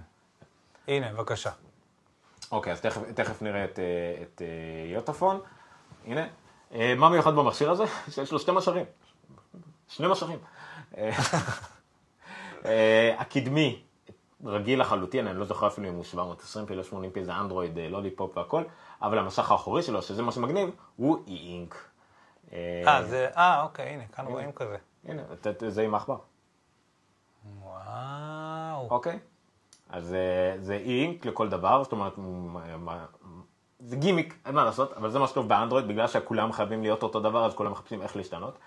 [0.88, 1.50] הנה, בבקשה.
[2.52, 2.80] אוקיי, אז
[3.14, 4.42] תכף, נראה את, אה, את
[4.92, 5.40] יוטפון.
[6.06, 6.26] הנה.
[6.74, 7.84] אה, מה מיוחד במכשיר הזה?
[8.14, 8.84] שיש לו שתי מסכים.
[9.88, 10.38] שני מסכים.
[10.96, 11.10] אה,
[12.64, 13.82] אה, הקדמי,
[14.44, 17.78] רגיל לחלוטין, אני לא זוכר אפילו אם הוא 720 פי, לא 80 פי, זה אנדרואיד,
[17.78, 18.62] לוליפופ והכל,
[19.02, 21.88] אבל המסך האחורי שלו, שזה מה שמגניב, הוא אי-אינק.
[22.52, 23.28] אה, זה...
[23.36, 24.76] אה, אוקיי, הנה, כאן רואים כזה.
[25.04, 25.22] הנה,
[25.68, 26.16] זה עם העכבר.
[27.62, 28.90] וואו.
[28.90, 29.18] אוקיי?
[29.88, 30.16] אז
[30.58, 32.12] זה אי-אינק לכל דבר, זאת אומרת,
[33.84, 37.20] זה גימיק, אין מה לעשות, אבל זה מה שטוב באנדרואיד, בגלל שכולם חייבים להיות אותו
[37.20, 38.58] דבר, אז כולם מחפשים איך להשתנות.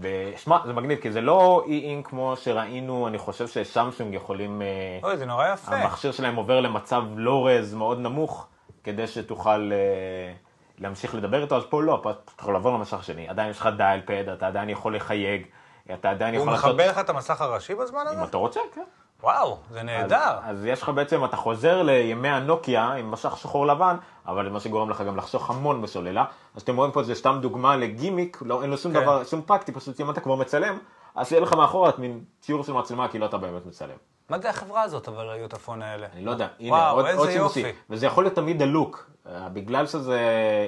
[0.00, 4.66] ושמע, זה מגניב, כי זה לא אי-אינק כמו שראינו, אני חושב ששמשונג יכולים, אה,
[5.02, 5.76] אוי, זה נורא יפה.
[5.76, 8.46] המכשיר שלהם עובר למצב לא רז מאוד נמוך,
[8.84, 10.32] כדי שתוכל אה,
[10.78, 13.68] להמשיך לדבר איתו, אז פה לא, פה אתה יכול לעבור למשך השני, עדיין יש לך
[13.76, 15.46] דייל פד, אתה עדיין יכול לחייג,
[15.94, 18.20] אתה עדיין הוא יכול לעשות, מחבר לך את המסך הראשי בזמן הזה?
[18.20, 18.84] אם אתה רוצה, כן.
[19.26, 20.38] וואו, זה נהדר.
[20.42, 23.96] אז, אז יש לך בעצם, אתה חוזר לימי הנוקיה עם משך שחור לבן,
[24.26, 26.24] אבל מה שגורם לך גם לחסוך המון בסוללה.
[26.54, 29.02] אז אתם רואים פה, זה סתם דוגמה לגימיק, לא, אין לו שום כן.
[29.02, 30.78] דבר, שום פרקטי, פשוט אם אתה כבר מצלם,
[31.14, 33.96] אז יהיה לך מאחורה את מין ציור של מצלמה, כי לא אתה באמת מצלם.
[34.30, 36.06] מה זה החברה הזאת, אבל, היוטפון האלה?
[36.12, 37.64] אני לא יודע, הנה, וואו, עוד, עוד שימושי.
[37.90, 40.20] וזה יכול להיות תמיד הלוק, אה, בגלל שזה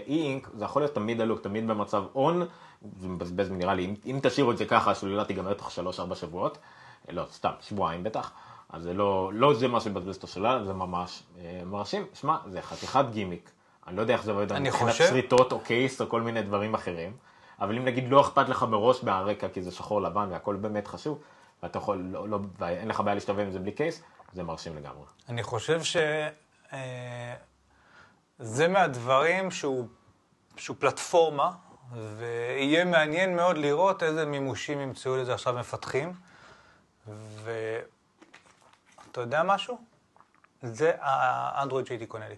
[0.07, 2.47] אי-אינק, זה יכול להיות תמיד הלוק, תמיד במצב און,
[3.01, 5.71] זה מבזבז נראה לי, אם, אם תשאירו את זה ככה, השוללה תיגמר תוך
[6.11, 6.59] 3-4 שבועות,
[7.09, 8.33] אה, לא, סתם, שבועיים בטח,
[8.71, 12.07] אז זה לא, לא זה מה שמבזבז את השוללה, זה ממש אה, מרשים.
[12.14, 13.51] שמע, זה חתיכת גימיק,
[13.87, 16.43] אני לא יודע איך זה עובד, אני מבחינת חושב- שריטות או קייס או כל מיני
[16.43, 17.16] דברים אחרים,
[17.61, 21.19] אבל אם נגיד לא אכפת לך מראש מהרקע, כי זה שחור לבן והכל באמת חשוב,
[21.62, 24.03] ואתה יכול, לא, לא, ואין לך בעיה להשתובב עם זה בלי קייס,
[24.33, 25.05] זה מרשים לגמרי.
[25.29, 25.97] אני חושב ש...
[26.73, 27.35] אה,
[28.39, 29.89] זה מהדברים שהוא,
[30.57, 31.51] שהוא פלטפורמה,
[32.19, 36.12] ויהיה מעניין מאוד לראות איזה מימושים ימצאו לזה עכשיו מפתחים.
[39.19, 39.79] ואתה יודע משהו?
[40.62, 42.35] זה האנדרואיד שהייתי קונה לי.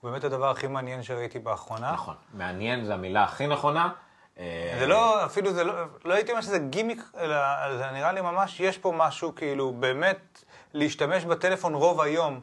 [0.00, 1.92] הוא באמת הדבר הכי מעניין שראיתי באחרונה.
[1.92, 3.92] נכון, מעניין זה המילה הכי נכונה.
[4.38, 7.36] אה, זה לא, אפילו זה לא, לא הייתי אומר שזה גימיק, אלא
[7.78, 10.44] זה נראה לי ממש, יש פה משהו, כאילו, באמת,
[10.74, 12.40] להשתמש בטלפון רוב היום,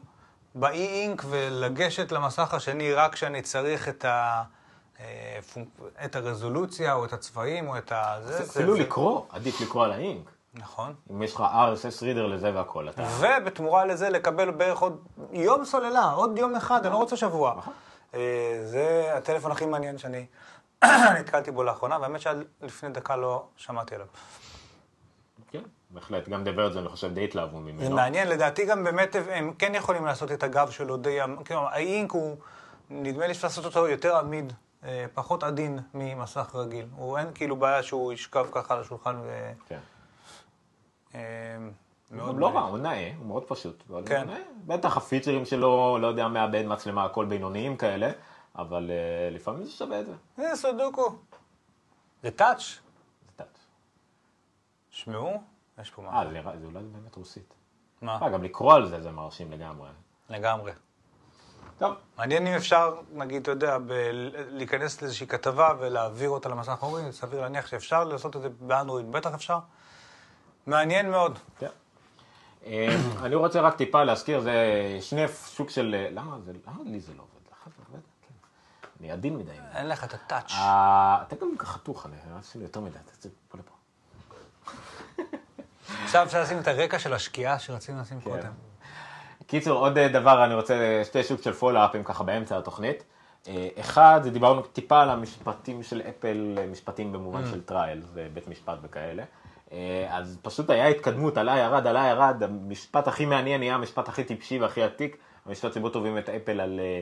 [0.54, 4.42] באי-אינק, ולגשת למסך השני רק כשאני צריך את, ה,
[5.00, 5.38] אה,
[6.04, 8.16] את הרזולוציה, או את הצבעים, או את ה...
[8.22, 10.30] זה, זה, אפילו זה, לקרוא, עדיף לקרוא על האינק.
[10.58, 10.94] נכון.
[11.10, 13.02] אם יש לך RSS רידר לזה והכל, אתה...
[13.20, 17.54] ובתמורה לזה לקבל בערך עוד יום סוללה, עוד יום אחד, אני לא רוצה שבוע.
[17.58, 17.72] נכון.
[18.14, 20.26] אה, זה הטלפון הכי מעניין שאני
[21.20, 24.06] נתקלתי בו לאחרונה, והאמת שעד לפני דקה לא שמעתי עליו.
[25.50, 26.28] כן, בהחלט.
[26.28, 27.96] גם דבר את זה, אני חושב, די התלהבו זה ממנו.
[27.96, 31.18] מעניין, לדעתי גם באמת הם כן יכולים לעשות את הגב שלו די...
[31.46, 32.36] כלומר, האינק הוא,
[32.90, 34.52] נדמה לי שאפשר לעשות אותו יותר עמיד,
[34.84, 36.86] אה, פחות עדין ממסך רגיל.
[36.96, 39.52] הוא אין כאילו בעיה שהוא ישכב ככה על השולחן ו...
[39.68, 39.78] כן.
[41.14, 41.20] אה,
[42.10, 42.38] הוא.
[42.40, 43.82] לא רע, הוא נאה, הוא מאוד פשוט.
[44.06, 44.26] כן.
[44.26, 44.38] נאה.
[44.66, 48.10] בטח הפיצ'רים שלו, לא יודע, מעבד מצלמה, הכל בינוניים כאלה,
[48.56, 50.12] אבל אה, לפעמים זה שווה את זה.
[50.36, 51.16] זה סודוקו.
[52.22, 52.58] זה טאץ'.
[53.26, 53.46] זה טאץ'.
[54.90, 55.42] שמעו,
[55.80, 56.32] יש פה אה, משהו.
[56.32, 57.54] לרע- זה אולי באמת רוסית.
[58.02, 58.18] מה?
[58.22, 59.88] אה, גם לקרוא על זה, זה מרשים לגמרי.
[60.30, 60.72] לגמרי.
[61.78, 63.92] טוב, מעניין אם אפשר, נגיד, אתה יודע, ב-
[64.32, 69.34] להיכנס לאיזושהי כתבה ולהעביר אותה למסך האחורי, סביר להניח שאפשר לעשות את זה באנדרואיד, בטח
[69.34, 69.58] אפשר.
[70.68, 71.38] מעניין מאוד.
[71.58, 71.66] כן.
[72.66, 74.52] אה, אני רוצה רק טיפה להזכיר, זה
[75.00, 75.96] שינוי סוג של...
[75.98, 76.52] אה, למה זה...
[76.66, 77.46] למה לי זה לא עובד?
[77.52, 78.00] לך זה עובד?
[78.22, 78.34] כן.
[79.00, 79.52] אני עדין מדי.
[79.74, 80.52] אין לך את ה touch.
[80.52, 83.74] אה, אתה גם חתוך, אני עשיתי יותר מדי, תצא פה לפה.
[86.04, 88.30] עכשיו אפשר לשים את הרקע של השקיעה שרצינו לשים כן.
[88.30, 88.52] קודם.
[89.46, 93.04] קיצור, עוד דבר, אני רוצה שתי שוק של follow-upים ככה באמצע התוכנית.
[93.80, 99.24] אחד, זה דיברנו טיפה על המשפטים של אפל, משפטים במובן של trial, ובית משפט וכאלה.
[99.72, 99.76] אה,
[100.10, 104.58] אז פשוט היה התקדמות, עלה ירד, עלה ירד, המשפט הכי מעניין נהיה המשפט הכי טיפשי
[104.58, 105.16] והכי עתיק.
[105.46, 107.00] המשפט שבו תובעים את אפל על אה,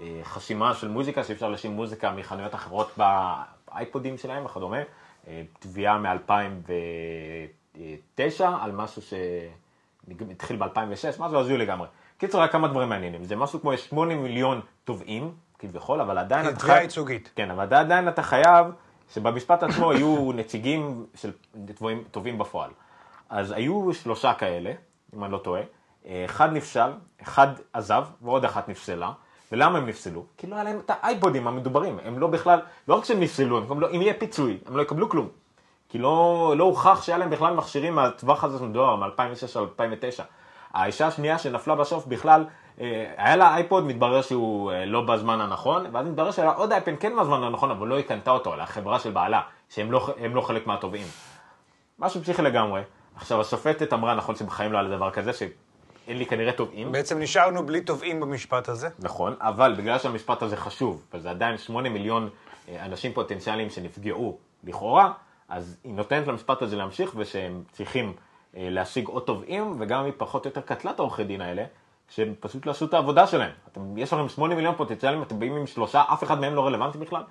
[0.00, 4.78] אה, חסימה של מוזיקה, שאפשר להשאיר מוזיקה מחנויות אחרות באייפודים שלהם וכדומה.
[5.60, 7.80] תביעה מ-2009
[8.60, 10.68] על משהו שהתחיל ב-2006,
[11.20, 11.88] משהו הזוי לגמרי.
[12.18, 13.24] קיצור, היה כמה דברים מעניינים.
[13.24, 16.48] זה משהו כמו 8 מיליון תובעים, כביכול, אבל עדיין...
[16.48, 17.30] אתה תביעה חי- ייצוגית.
[17.36, 18.66] כן, אבל עדיין אתה חייב
[19.14, 21.32] שבמשפט עצמו יהיו נציגים של
[21.74, 22.70] תובעים, תובעים בפועל.
[23.28, 24.72] אז היו שלושה כאלה,
[25.16, 25.62] אם אני לא טועה.
[26.24, 26.92] אחד נפסל,
[27.22, 29.12] אחד עזב, ועוד אחת נפסלה.
[29.52, 30.24] ולמה הם נפסלו?
[30.38, 31.98] כי לא היה להם את האייפודים המדוברים.
[32.04, 35.08] הם לא בכלל, לא רק שהם נפסלו, הם לא, אם יהיה פיצוי, הם לא יקבלו
[35.08, 35.28] כלום.
[35.88, 40.24] כי לא, לא הוכח שהיה להם בכלל מכשירים מהטווח הזה של דואר, מ-2006 עד 2009.
[40.72, 42.44] האישה השנייה שנפלה בסוף בכלל,
[42.78, 46.94] היה לה אייפוד, מתברר שהוא אה, לא בזמן הנכון, ואז מתברר שהיה לה עוד אייפד
[47.00, 50.66] כן בזמן הנכון, אבל לא היא קנתה אותו, לחברה של בעלה, שהם לא, לא חלק
[50.66, 51.06] מהתובעים.
[51.98, 52.82] משהו פסיכי לגמרי.
[53.16, 56.92] עכשיו, השופטת אמרה, נכון שבחיים לא היה לה דבר כזה, שאין לי כנראה תובעים.
[56.92, 58.88] בעצם נשארנו בלי תובעים במשפט הזה.
[58.98, 62.28] נכון, אבל בגלל שהמשפט הזה חשוב, וזה עדיין 8 מיליון
[62.68, 65.12] אה, אנשים פוטנציאליים שנפגעו לכאורה,
[65.48, 68.12] אז היא נותנת למשפט הזה להמשיך, ושהם צריכים
[68.56, 71.64] אה, להשיג עוד תובעים, וגם היא פחות או יותר קטלה את העורכי דין האלה,
[72.08, 73.50] שהם פשוט לא עשו את העבודה שלהם.
[73.72, 76.98] אתם, יש לכם 8 מיליון פוטנציאלים, אתם באים עם שלושה, אף אחד מהם לא רלוונטי
[76.98, 77.22] בכלל,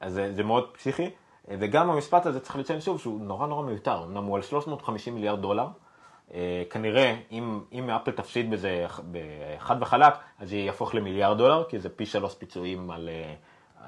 [0.00, 1.10] אז זה, זה מאוד פסיכי.
[1.48, 5.42] וגם המשפט הזה צריך לציין שוב שהוא נורא נורא מיותר, אמנם הוא על 350 מיליארד
[5.42, 5.66] דולר,
[6.34, 8.86] אה, כנראה, אם, אם אפל תפסיד בזה
[9.58, 13.08] חד וחלק, אז זה יהפוך למיליארד דולר, כי זה פי שלוש פיצויים על...
[13.08, 13.34] אה,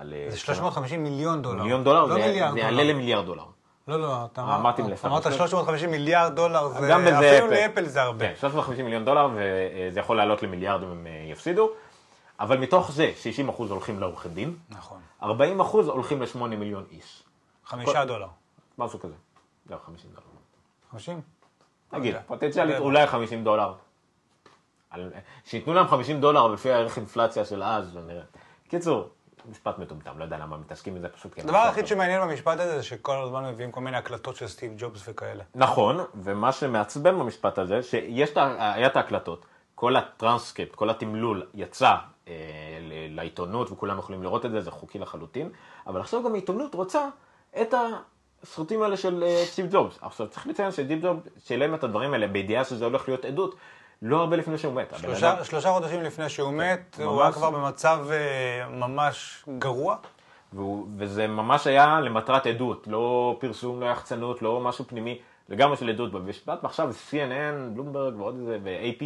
[0.01, 1.63] על אה, זה 350 מיליון דולר.
[1.63, 2.73] מיליון דולר, לא זה, מיליארד זה דולר.
[2.73, 3.45] יעלה למיליארד דולר.
[3.89, 5.11] לא, לא, אתה אמרת- מלפני.
[5.11, 7.55] אמרת 350 מיליארד דולר, זה אפילו אפל.
[7.55, 8.29] לאפל זה הרבה.
[8.29, 11.71] כן, 350 מיליון דולר, וזה יכול לעלות למיליארד אם הם אה, יפסידו,
[12.41, 13.13] אבל מתוך זה
[13.49, 14.99] 60% הולכים לעורכי דין, נכון.
[15.23, 15.25] 40%
[15.73, 17.23] הולכים ל-8 מיליון איש,
[17.65, 18.27] חמישה דולר.
[18.79, 19.15] משהו כזה.
[19.71, 20.27] לא, 50 דולר.
[20.91, 21.21] 50?
[21.93, 22.21] נגיד, יודע.
[22.27, 22.79] פוטנציאלית.
[22.79, 23.73] אולי 50 דולר.
[25.45, 28.23] שייתנו להם 50 דולר, לפי הערך אינפלציה של אז, ונראה.
[28.69, 29.09] קיצור,
[29.51, 31.39] משפט מטומטם, לא יודע למה מתעסקים בזה, פשוט.
[31.39, 35.03] הדבר היחיד שמעניין במשפט הזה זה שכל הזמן מביאים כל מיני הקלטות של סטיב ג'ובס
[35.09, 35.45] וכאלה.
[35.55, 38.31] נכון, ומה שמעצבן במשפט הזה, שיש
[38.87, 41.95] את ההקלטות, כל הטרנסקריפט, כל התמלול יצא
[42.29, 42.35] אה,
[43.11, 45.51] לעיתונות וכולם יכולים לראות את זה, זה חוקי לחלוטין,
[45.87, 47.09] אבל עכשיו גם העיתונות רוצה
[47.61, 47.75] את
[48.43, 49.99] הסרטים האלה של אה, סטיב ג'ובס.
[50.03, 53.55] עכשיו צריך לציין שסטיב ג'ובס שילם את הדברים האלה בידיעה שזה הולך להיות עדות,
[54.07, 54.95] לא הרבה לפני שהוא מת.
[54.97, 57.23] שלושה- אדם- שלושה חודשים לפני שהוא מת, הוא ממש.
[57.23, 59.97] היה כבר במצב אה, ממש גרוע.
[60.53, 65.89] והוא, וזה ממש היה למטרת עדות, לא פרסום, לא יחצנות, לא משהו פנימי, לגמרי של
[65.89, 69.05] עדות במשפט, ועכשיו CNN, בלומברג ועוד איזה, ו-AP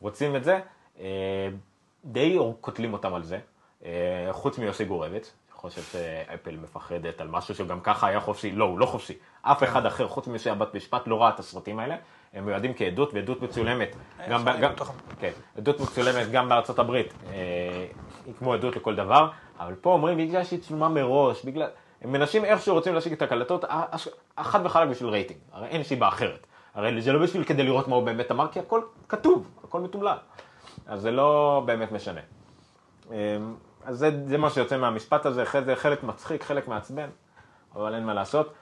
[0.00, 0.60] רוצים את זה,
[1.00, 1.48] אה,
[2.04, 3.38] די קוטלים אותם על זה,
[3.84, 3.90] אה,
[4.32, 8.86] חוץ מיוסי גורביץ, חושב שאפל מפחדת על משהו שגם ככה היה חופשי, לא, הוא לא
[8.86, 11.96] חופשי, אף אחד אחר חוץ מיוסי הבת משפט לא ראה את הסרטים האלה,
[12.34, 13.96] הם מיועדים כעדות ועדות מצולמת,
[14.28, 17.86] גם, אפשר גם, בתוך- כן, עדות מצולמת גם בארצות הברית, אה,
[18.26, 19.28] היא כמו עדות לכל דבר,
[19.60, 21.68] אבל פה אומרים בגלל שהיא צולמה מראש, בגלל,
[22.02, 23.64] הם מנסים איכשהו רוצים להשיג את הקלטות,
[24.36, 27.96] חד וחלק בשביל רייטינג, הרי אין סיבה אחרת, הרי זה לא בשביל כדי לראות מה
[27.96, 30.16] הוא באמת אמר, כי הכל כתוב, הכל מתומלל,
[30.86, 32.20] אז זה לא באמת משנה.
[33.12, 33.16] אה,
[33.84, 37.08] אז זה, זה מה שיוצא מהמשפט הזה, אחרי זה חלק מצחיק, חלק מעצבן,
[37.74, 38.52] אבל אין מה לעשות.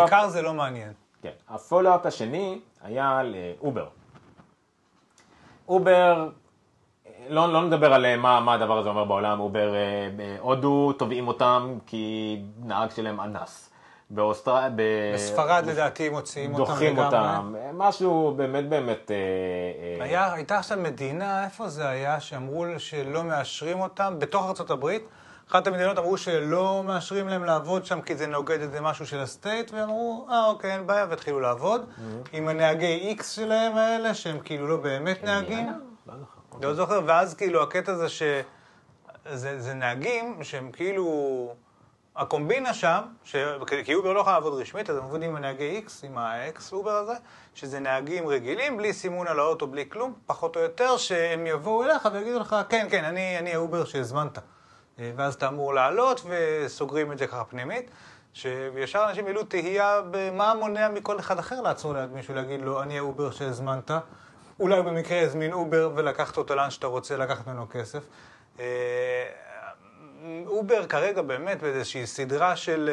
[0.00, 0.92] בעיקר זה לא מעניין.
[1.22, 1.30] כן.
[1.48, 3.86] ה follow-up השני היה לאובר.
[5.68, 6.28] אובר,
[7.28, 11.28] לא, לא נדבר על אה, מה, מה הדבר הזה אומר בעולם, אובר, אה, בהודו תובעים
[11.28, 13.70] אותם כי נהג שלהם אנס.
[14.10, 14.68] באוסטר...
[14.76, 14.82] ב...
[15.14, 17.06] בספרד לדעתי מוציאים אותם דוחים לגמרי.
[17.06, 19.10] אותם, משהו באמת באמת...
[19.10, 19.16] אה,
[20.00, 24.90] אה, היה, הייתה עכשיו מדינה, איפה זה היה, שאמרו שלא מאשרים אותם, בתוך ארה"ב,
[25.50, 29.25] אחת המדינות אמרו שלא מאשרים להם לעבוד שם כי זה נוגד איזה משהו של ה
[29.25, 31.90] state, ואמרו, אה אוקיי, אין בעיה, והתחילו לעבוד.
[32.32, 35.66] עם הנהגי X שלהם האלה, שהם כאילו לא באמת נהגים.
[36.06, 36.58] לא זוכר.
[36.62, 38.22] לא זוכר, ואז כאילו הקטע זה ש...
[39.32, 41.54] זה, זה נהגים שהם כאילו...
[42.16, 43.36] הקומבינה שם, ש...
[43.84, 46.90] כי אובר לא יכולה לעבוד רשמית, אז הם עובדים עם הנהגי איקס, עם האקס אובר
[46.90, 47.14] הזה,
[47.54, 52.08] שזה נהגים רגילים, בלי סימון על האוטו, בלי כלום, פחות או יותר, שהם יבואו אליך
[52.12, 54.38] ויגידו לך, כן, כן, אני, אני האובר שהזמנת.
[55.00, 57.90] אה, ואז אתה אמור לעלות, וסוגרים את זה ככה פנימית.
[58.32, 62.98] שישר אנשים העלו תהייה במה מונע מכל אחד אחר לעצור ליד מישהו, להגיד לו, אני
[62.98, 63.90] האובר שהזמנת.
[64.60, 68.02] אולי במקרה הזמין אובר ולקחת אותו לאן שאתה רוצה לקחת ממנו כסף.
[68.60, 69.26] אה,
[70.46, 72.90] אובר כרגע באמת באיזושהי סדרה של...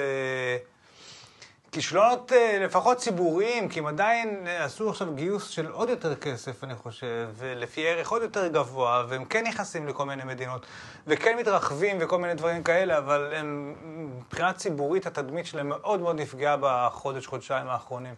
[1.72, 6.63] כישלונות אה, לפחות ציבוריים, כי הם עדיין אה, עשו עכשיו גיוס של עוד יותר כסף,
[6.63, 10.65] אני חושב, ולפי ערך עוד יותר גבוה, והם כן נכנסים לכל מיני מדינות,
[11.07, 13.76] וכן מתרחבים וכל מיני דברים כאלה, אבל הם,
[14.18, 18.15] מבחינה ציבורית התדמית שלהם מאוד מאוד נפגעה בחודש, חודשיים האחרונים.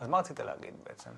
[0.00, 1.10] אז מה רצית להגיד בעצם?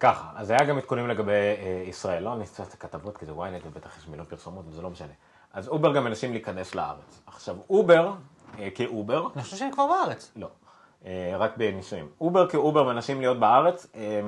[0.00, 3.66] ככה, אז היה גם עדכונים לגבי אה, ישראל, לא נצטרך את הכתבות, כי זה ynet
[3.66, 5.12] ובטח יש מיליון פרסומות וזה לא משנה.
[5.52, 7.22] אז אובר גם מנסים להיכנס לארץ.
[7.26, 8.12] עכשיו, אובר,
[8.58, 10.32] אה, כאובר, אני חושב שהם כבר בארץ.
[10.36, 10.48] לא,
[11.38, 12.08] רק בניסויים.
[12.20, 14.20] אובר כאובר מנסים להיות בארץ, אה,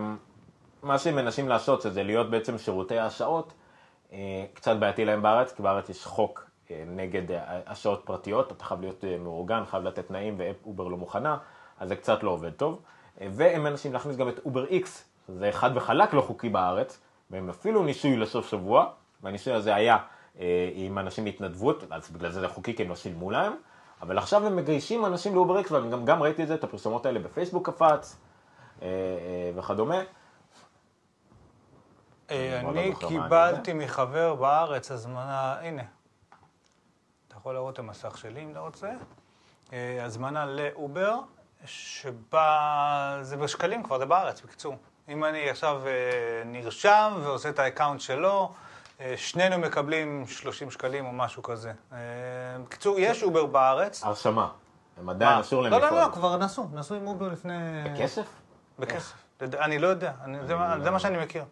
[0.83, 3.53] מה שהם מנסים לעשות זה להיות בעצם שירותי ההסעות,
[4.13, 8.65] אה, קצת בעייתי להם בארץ, כי בארץ יש חוק אה, נגד אה, הסעות פרטיות, אתה
[8.65, 11.37] חייב להיות אה, מאורגן, חייב לתת תנאים, ואובר לא מוכנה,
[11.81, 12.83] אז זה קצת לא עובד טוב.
[13.21, 17.01] אה, והם מנסים להכניס גם את אובר X, זה חד וחלק לא חוקי בארץ,
[17.31, 18.87] והם אפילו ניסוי לסוף שבוע,
[19.23, 19.99] והניסוי הזה היה
[20.41, 23.53] אה, עם אנשים בהתנדבות, אז בגלל זה זה חוקי כי הם לא שילמו להם,
[24.07, 27.07] אבל עכשיו הם מגייסים אנשים לאובר X, ואני גם, גם ראיתי את זה, את הפרסומות
[27.07, 28.17] האלה בפייסבוק קפץ
[28.83, 30.03] אה, אה, וכדומה.
[32.31, 35.83] אה, אני לא קיבלתי מחבר בארץ הזמנה, הנה,
[37.29, 38.93] אתה יכול להראות את המסך שלי אם אתה רוצה,
[39.73, 41.19] הזמנה ל Uber,
[41.65, 44.77] שבה, זה בשקלים כבר, זה בארץ, בקיצור.
[45.09, 45.83] אם אני עכשיו
[46.45, 48.53] נרשם ועושה את ה account שלו,
[49.17, 51.73] שנינו מקבלים 30 שקלים או משהו כזה.
[51.93, 51.99] אה,
[52.65, 54.05] בקיצור, יש Uber בארץ.
[54.05, 54.49] הרשמה,
[55.01, 56.01] הם עדיין אסור להם לא, לא, לפעול.
[56.01, 57.55] לא, כבר נסעו, נסעו עם Uber לפני...
[57.95, 58.27] בכסף?
[58.79, 59.15] בכסף.
[59.43, 60.39] אני לא יודע, אני-
[60.83, 61.45] זה מה- שאני מכיר.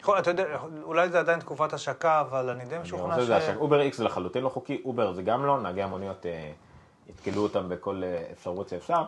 [0.00, 0.44] יכול, אתה יודע,
[0.82, 3.24] אולי זה עדיין תקופת השקה, אבל אני די אני משוכנע רוצה ש...
[3.24, 6.50] לדעת שאובר איקס זה לחלוטין לא חוקי, Uber זה גם לא, נהגי המוניות אה,
[7.08, 9.02] יתקלו אותם בכל אה, אפשרות שאפשר,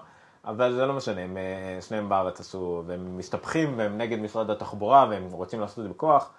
[0.44, 5.06] אבל זה לא משנה, הם אה, שניהם בארץ עשו, והם מסתבכים והם נגד משרד התחבורה
[5.10, 6.30] והם רוצים לעשות את זה בכוח,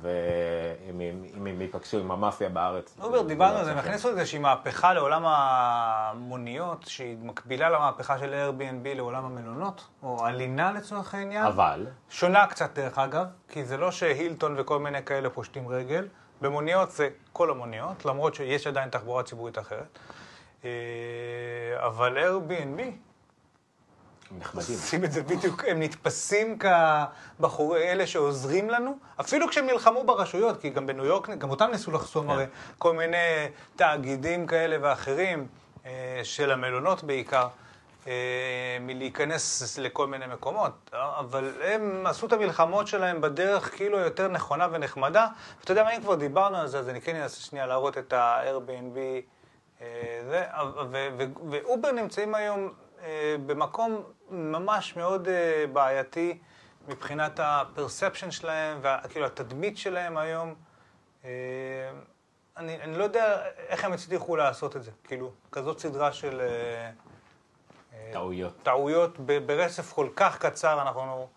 [0.00, 1.00] ואם
[1.46, 2.96] הם- ייפגשו עם המאפיה בארץ.
[3.02, 7.70] Uber, זה דיברנו לא על זה, הם יצא הכניסו איזושהי מהפכה לעולם המוניות, שהיא מקבילה
[7.70, 11.44] למהפכה של Airbnb לעולם המלונות, או הלינה לצורך העניין.
[11.46, 16.08] אבל, שונה קצת דרך אגב, כי זה לא ש Hilton וכל מיני כאלה פושטים רגל.
[16.40, 19.98] במוניות זה כל המוניות, למרות שיש עדיין תחבורה ציבורית אחרת.
[20.64, 20.70] אה,
[21.86, 22.80] אבל Airbnb,
[24.30, 24.74] הם נחמדים.
[24.74, 30.70] עושים את זה בדיוק, הם נתפסים כבחורי אלה שעוזרים לנו, אפילו כשהם נלחמו ברשויות, כי
[30.70, 32.30] גם בניו יורק, גם אותם ניסו לחסום כן.
[32.30, 32.44] הרי
[32.78, 33.16] כל מיני
[33.76, 35.46] תאגידים כאלה ואחרים,
[35.86, 37.48] אה, של המלונות בעיקר,
[38.06, 38.12] אה,
[38.80, 40.90] מלהיכנס לכל מיני מקומות.
[40.92, 45.26] אבל הם עשו את המלחמות שלהם בדרך כאילו יותר נכונה ונחמדה.
[45.60, 48.12] ואתה יודע מה, אם כבר דיברנו על זה, אז אני כן אנסה שנייה להראות את
[48.12, 48.98] ה-Airbnb.
[49.80, 49.86] אה,
[51.50, 52.72] ואובר נמצאים היום
[53.46, 56.38] במקום ממש מאוד אה, בעייתי
[56.88, 60.54] מבחינת ה-perception שלהם, וכאילו התדמית שלהם היום.
[61.24, 61.30] אה,
[62.56, 66.90] אני, אני לא יודע איך הם הצליחו לעשות את זה, כאילו, כזאת סדרה של אה,
[68.12, 68.52] טעויות.
[68.62, 71.28] טעויות ברצף כל כך קצר, אנחנו...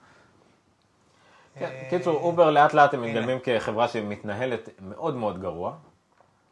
[1.55, 3.01] כן, קיצור, Uber לאט לאט הם.
[3.01, 5.75] מתגלמים כחברה שמתנהלת מאוד מאוד גרוע.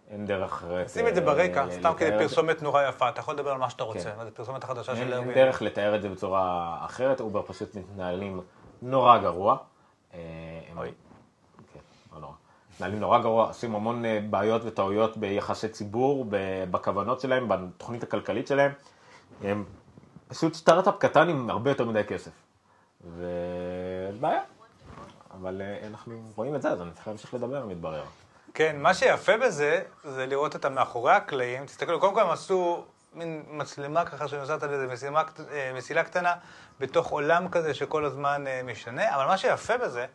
[0.10, 0.90] אין דרך אחרת.
[0.90, 2.12] שים את זה אה, ברקע, ל- סתם כדי.
[2.20, 4.18] פרסומת נורא יפה, אתה יכול לדבר על מה שאתה רוצה, כן.
[4.18, 5.34] מה זה פרסומת החדשה של אין, אין.
[5.34, 8.42] דרך לתאר את זה בצורה אחרת, Uber פשוט מתנהלים
[8.82, 9.58] נורא גרוע.
[10.14, 10.20] אה,
[10.78, 10.92] אוי.
[11.74, 11.80] כן,
[12.14, 12.34] לא נורא.
[12.76, 16.26] מתנהלים נורא גרוע, עושים המון אה, בעיות וטעויות ביחסי ציבור,
[16.72, 18.72] בכוונות שלהם, בתוכנית הכלכלית שלהם.
[19.44, 19.66] הם
[20.28, 22.32] פשוט סטארט-אפ קטן עם הרבה יותר מדי כסף.
[23.06, 24.42] ובעיה.
[25.34, 28.04] אבל אה, אנחנו רואים את זה, אז אני צריך להמשיך לדבר, מתברר.
[28.54, 31.66] כן, מה שיפה בזה, זה לראות אותם מאחורי הקלעים.
[31.66, 36.34] תסתכלו, קודם כל הם עשו מין מצלמה ככה שנוסעת על איזה משימה, אה, מסילה קטנה,
[36.80, 40.06] בתוך עולם כזה שכל הזמן אה, משנה, אבל מה שיפה בזה,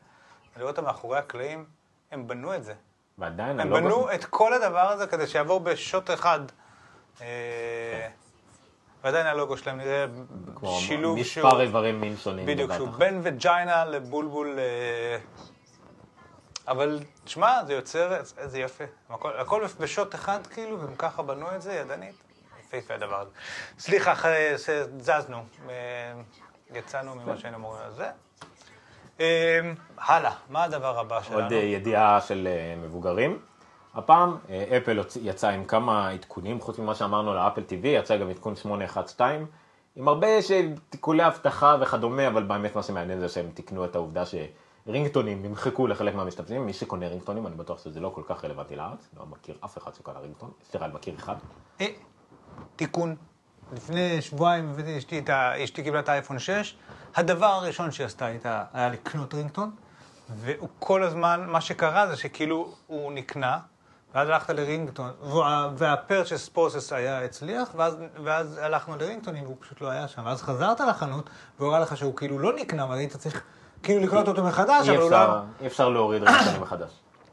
[0.55, 1.65] זה לראות אותם מאחורי הקלעים,
[2.13, 2.75] הם בנו את זה.
[3.19, 6.41] ועדיין, הם הלוגו- בנו את כל הדבר הזה כדי שיעבור בשוט אחד.
[7.21, 8.09] אה,
[9.05, 10.07] ועדיין הלוגו שלהם נראה
[10.79, 12.47] שילוב מספר איברים מין שונים.
[12.47, 12.89] בדיוק, שהוא.
[12.89, 14.59] בין וג'יינה לבולבול.
[16.69, 18.85] אבל תשמע, זה יוצר, זה יפה.
[19.11, 22.15] הכל, הכל בשוט אחד כאילו, והם ככה בנו את זה ידנית.
[22.61, 23.31] יפהפה הדבר הזה.
[23.79, 25.75] סליחה, אחרי שזזנו, אה,
[26.75, 28.11] יצאנו ממה שהיינו אמורים על זה.
[29.21, 29.61] אה,
[29.99, 31.41] הלאה, מה הדבר הבא שלנו?
[31.43, 33.39] עוד אה, ידיעה של אה, מבוגרים.
[33.95, 34.37] הפעם
[34.77, 39.37] אפל יצא עם כמה עדכונים, חוץ ממה שאמרנו לאפל TV, יצא גם עדכון 812,
[39.97, 40.27] עם הרבה
[40.91, 44.23] תיקולי אבטחה וכדומה, אבל באמת מה שמעניין זה שהם תיקנו את העובדה
[44.87, 46.67] שרינגטונים נמחקו לחלק מהמשתתפים.
[46.67, 49.95] מי שקונה רינגטונים, אני בטוח שזה לא כל כך רלוונטי לארץ, לא מכיר אף אחד
[49.95, 51.35] שקונה רינגטון, סליחה, אני מכיר אחד.
[51.81, 51.87] אה,
[52.77, 53.17] תיקון.
[53.73, 55.31] לפני שבועיים הבאתי, אשתי, את
[55.65, 56.77] אשתי קיבלה את האייפון 6,
[57.17, 59.71] הדבר הראשון שהיא עשתה הייתה, היה לקנות רינגטון,
[60.31, 63.59] והוא כל הזמן, מה שקרה זה שכאילו הוא נקנה,
[64.15, 69.89] ואז הלכת לרינגטון, וה- וה-purchase process היה הצליח, ואז, ואז הלכנו לרינגטונים והוא פשוט לא
[69.89, 70.23] היה שם.
[70.25, 73.43] ואז חזרת לחנות, והוא הראה לך שהוא כאילו לא נקנה, אבל היית צריך
[73.85, 75.37] כאילו לקנות אותו מחדש, אבל הוא לא...
[75.61, 76.91] אי אפשר להוריד רעיונות מחדש.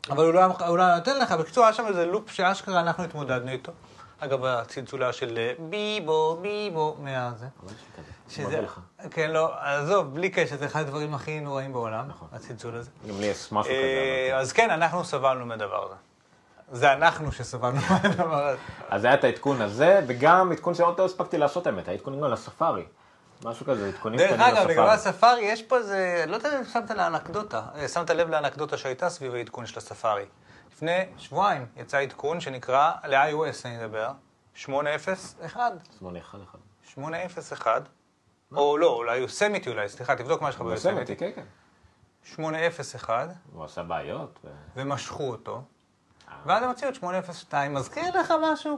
[0.09, 0.41] אבל הוא לא,
[0.77, 1.31] לא נותן לך.
[1.31, 3.71] בקיצור, היה שם איזה לופ שאשכרה אנחנו התמודדנו איתו.
[4.19, 7.45] אגב, הצלצולה של אה, ביבו, ביבו, מהזה.
[7.63, 8.61] לי כזה, שזה.
[9.11, 12.27] כן, לא, עזוב, בלי קשר, זה אחד הדברים הכי נוראים בעולם, נכון.
[12.33, 12.89] הצלצול הזה.
[13.09, 14.37] גם לי יש משהו אה, כזה.
[14.37, 15.95] אז כן, אנחנו סבלנו מהדבר הזה.
[16.71, 18.57] זה אנחנו שסבלנו מהדבר הזה.
[18.89, 22.83] אז היה את העדכון הזה, וגם עדכון שעוד לא הספקתי לעשות האמת, העדכון גם לספארי.
[23.45, 24.93] משהו כזה, עדכונים דרך קטנים אגב, לגבי לספארי.
[24.93, 29.35] הספארי, יש פה איזה, לא יודע אם שמת לאנקדוטה, אה, שמת לב לאנקדוטה שהייתה סביב
[29.35, 30.25] העדכון של הספארי.
[30.71, 34.11] לפני שבועיים יצא עדכון שנקרא, ל-iOS אני מדבר,
[34.55, 35.71] 801.
[35.99, 36.61] 811.
[36.93, 37.81] 801,
[38.55, 41.15] או לא, אולי יוסמיטי אולי, סליחה, תבדוק מה יש לך ביוסמיטי.
[41.15, 41.45] כן, כן.
[42.23, 44.39] 801, הוא עשה בעיות.
[44.75, 45.61] ומשכו אותו,
[46.45, 48.77] ואז הם הוציאו את 802, מזכיר לך משהו?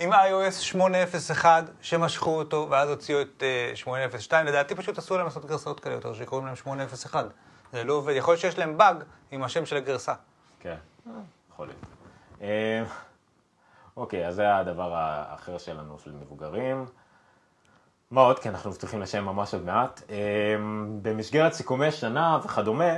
[0.00, 5.44] עם iOS 801 שמשכו אותו, ואז הוציאו את אה, 802, לדעתי פשוט אסור להם לעשות
[5.44, 7.26] גרסאות כאלה יותר, שקוראים להם 801.
[7.72, 8.96] זה לא עובד, יכול להיות שיש להם באג
[9.30, 10.14] עם השם של הגרסה.
[10.60, 10.76] כן,
[11.52, 11.80] יכול להיות.
[12.42, 12.84] אה,
[13.96, 16.86] אוקיי, אז זה הדבר האחר שלנו, של מבוגרים.
[18.10, 18.38] מה עוד?
[18.38, 20.02] כי אנחנו מבטיחים לשם ממש עוד מעט.
[20.10, 20.56] אה,
[21.02, 22.92] במסגרת סיכומי שנה וכדומה,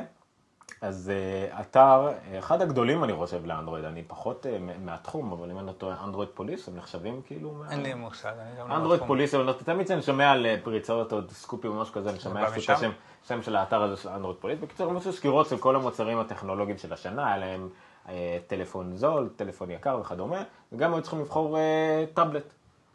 [0.81, 2.09] אז אה, אתר,
[2.39, 6.29] אחד הגדולים אני חושב לאנדרואיד, אני פחות אה, מהתחום, אבל אם אני לא טועה, אנדרואיד
[6.35, 7.53] פוליס, הם נחשבים כאילו...
[7.53, 8.77] מה- אין לי מושג, אני גם לא...
[8.77, 9.03] אנדרואיד.
[9.07, 12.49] פוליס, אבל תמיד כשאני שומע על אה, פריצות או סקופים או משהו כזה, אני שומע
[12.49, 12.53] את?
[12.69, 12.91] השם
[13.29, 14.59] שם של האתר הזה של אנדרואיד פוליס.
[14.61, 17.69] בקיצור, הם עשו סקירות של כל המוצרים הטכנולוגיים של השנה, היה להם
[18.09, 20.43] אה, טלפון זול, טלפון יקר וכדומה,
[20.73, 22.53] וגם היו צריכים לבחור אה, טאבלט.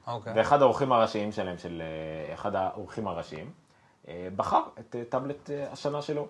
[0.07, 0.33] אוקיי.
[0.35, 1.81] ואחד האורחים הראשיים שלהם, של
[2.29, 3.49] אה, אחד האורחים הראשיים,
[4.07, 6.27] אה, בחר את אה, טאבלט אה, השנה שלו.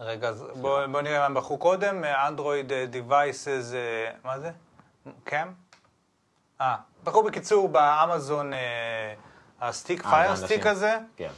[0.00, 4.50] רגע, אז בוא בוא נראה מה הם בחרו קודם, אנדרואיד Devices, אה, מה זה?
[5.24, 5.48] קאם?
[6.60, 9.14] אה, בחרו בקיצור באמזון אה,
[9.60, 10.66] ה stick, אה, Fire Stick.
[10.66, 11.30] הזה, כן.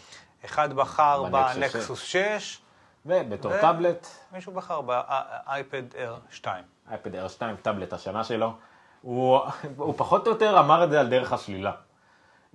[0.44, 2.61] אחד בחר ב Nexus ב Nexus 6,
[3.07, 6.64] ובתור ו- טאבלט, מישהו בחר ב iPad Air 2.
[6.91, 8.52] iPad Air 2, טאבלט השנה שלו,
[9.02, 9.40] הוא,
[9.76, 11.72] הוא פחות או יותר אמר את זה על דרך השלילה.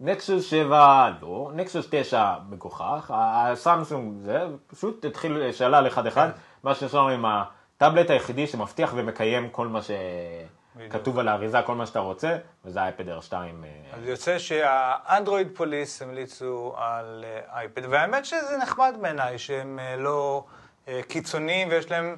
[0.03, 6.29] Nexus 7 לא, Nexus 9 מגוחך, ה Samsung זה, פשוט התחיל, שאלה אחד אחד,
[6.63, 11.85] מה שיש לנו עם הטאבלט היחידי שמבטיח ומקיים כל מה שכתוב על האריזה, כל מה
[11.85, 13.63] שאתה רוצה, וזה אייפד Air 2.
[13.63, 19.95] אה, אז יוצא שהאנדרואיד פוליס המליצו על אה, אייפד, והאמת שזה נחמד בעיניי שהם אה,
[19.95, 20.43] לא
[20.87, 22.15] אה, קיצוניים ויש להם,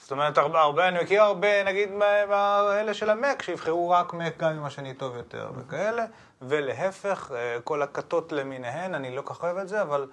[0.00, 4.50] זאת אומרת, הרבה, הרבה, אני מכיר הרבה, נגיד, מאלה של המק, שיבחרו רק מק גם
[4.50, 6.04] אם השני טוב יותר וכאלה,
[6.42, 10.06] ולהפך, אה, כל הכתות למיניהן, אני לא כל כך אוהב את זה, אבל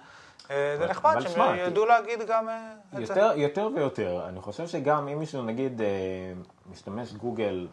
[0.50, 3.14] אה, זה נחמד שהם ידעו להגיד גם אה, את זה.
[3.14, 5.80] יותר, יותר ויותר, אני חושב שגם אם מישהו נגיד
[6.70, 7.68] משתמש גוגל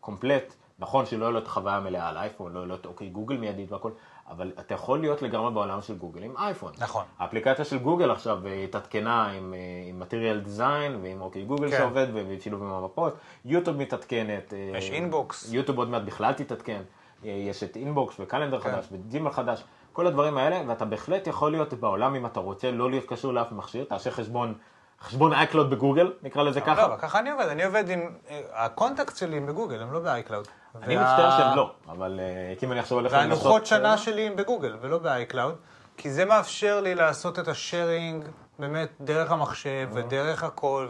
[0.00, 3.08] קומפלט, נכון שלא יהיה לו את החוויה המלאה על אייפון, לא יהיה לו את OK
[3.08, 3.90] Google מיידית והכל,
[4.28, 6.72] אבל אתה יכול להיות לגמרי בעולם של גוגל עם אייפון.
[6.78, 7.04] נכון.
[7.18, 9.54] האפליקציה של גוגל עכשיו התעדכנה עם,
[9.88, 11.78] עם material design ועם OK Google כן.
[11.78, 14.52] שעובד ובשילוב עם המפות, YouTube מתעדכנת.
[14.74, 15.52] יש Inbox.
[15.52, 16.82] YouTube עוד מעט בכלל תתעדכן,
[17.24, 18.70] יש את Inbox ו Calendar כן.
[18.70, 22.70] חדש ו Gmail חדש, כל הדברים האלה, ואתה בהחלט יכול להיות בעולם אם אתה רוצה
[22.70, 24.54] לא להיות קשור לאף מכשיר, תעשה חשבון,
[25.00, 26.84] חשבון iCloud ב Google, נקרא לזה לא, ככה.
[26.84, 28.00] אבל ככה אני עובד, אני עובד עם,
[28.30, 30.48] אה, ה contacts שלי הם בגוגל, הם לא ב iCloud.
[30.82, 34.36] אני מצטער שהם לא, אבל אה, כי אם אני עכשיו הולך והלוחות שנה שלי הם
[34.36, 35.54] בגוגל ולא ב iCloud,
[35.96, 38.24] כי זה מאפשר לי לעשות את ה sharing
[38.58, 40.88] באמת דרך המחשב ודרך הכל,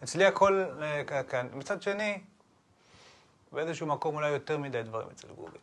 [0.00, 1.42] ואצלי הכל אה.
[1.54, 2.18] מצד שני,
[3.56, 5.58] באיזשהו מקום אולי יותר מדי דברים אצל גוגל.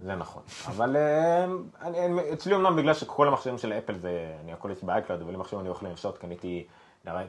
[0.00, 1.44] זה נכון, אבל אה,
[1.80, 5.34] אני, אצלי אמנם בגלל שכל המכשירים של Apple זה, אני הכל יש ב iCloud, אבל
[5.34, 6.66] אם עכשיו אני הולך לנשות, קניתי,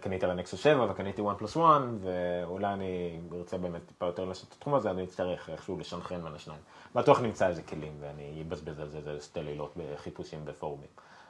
[0.02, 1.62] קניתי על ה Nexus 7 וקניתי OnePlus One,
[2.02, 6.34] ואולי אני ארצה באמת טיפה יותר לעשות את התחום הזה, אני אצטרך איכשהו לסנכרן בין
[6.36, 6.62] השניים.
[6.96, 10.90] בטוח נמצא איזה כלים ואני אבזבז על זה איזה שתי לילות בחיפושים בפורומים,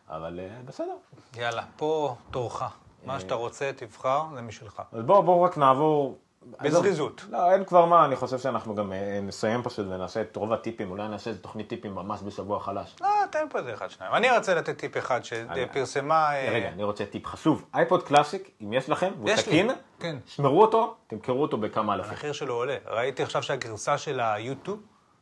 [0.09, 0.95] אבל אה, בסדר.
[1.35, 2.63] יאללה, פה תורך.
[3.05, 4.81] מה שאתה רוצה, תבחר, זה משלך.
[4.91, 6.17] אז בואו בוא רק נעבור.
[6.61, 7.25] בזריזות.
[7.29, 10.91] לא, אין כבר מה, אני חושב שאנחנו גם אה, נסיים פשוט ונעשה את רוב הטיפים,
[10.91, 12.95] אולי נעשה איזה תוכנית טיפים ממש בשבוע חלש.
[13.01, 14.13] לא, תן פה איזה אחד, שניים.
[14.13, 16.35] אני רוצה לתת טיפ אחד שפרסמה...
[16.35, 17.65] אה, רגע, אני רוצה טיפ חשוב.
[17.73, 19.69] אייפוד קלאסיק, אם יש לכם, לי, תקין,
[19.99, 20.15] כן.
[20.25, 22.11] שמרו אותו, תמכרו אותו בכמה אלפים.
[22.11, 22.75] המחיר שלו עולה.
[22.87, 24.79] ראיתי עכשיו שהגרסה של היוטיוב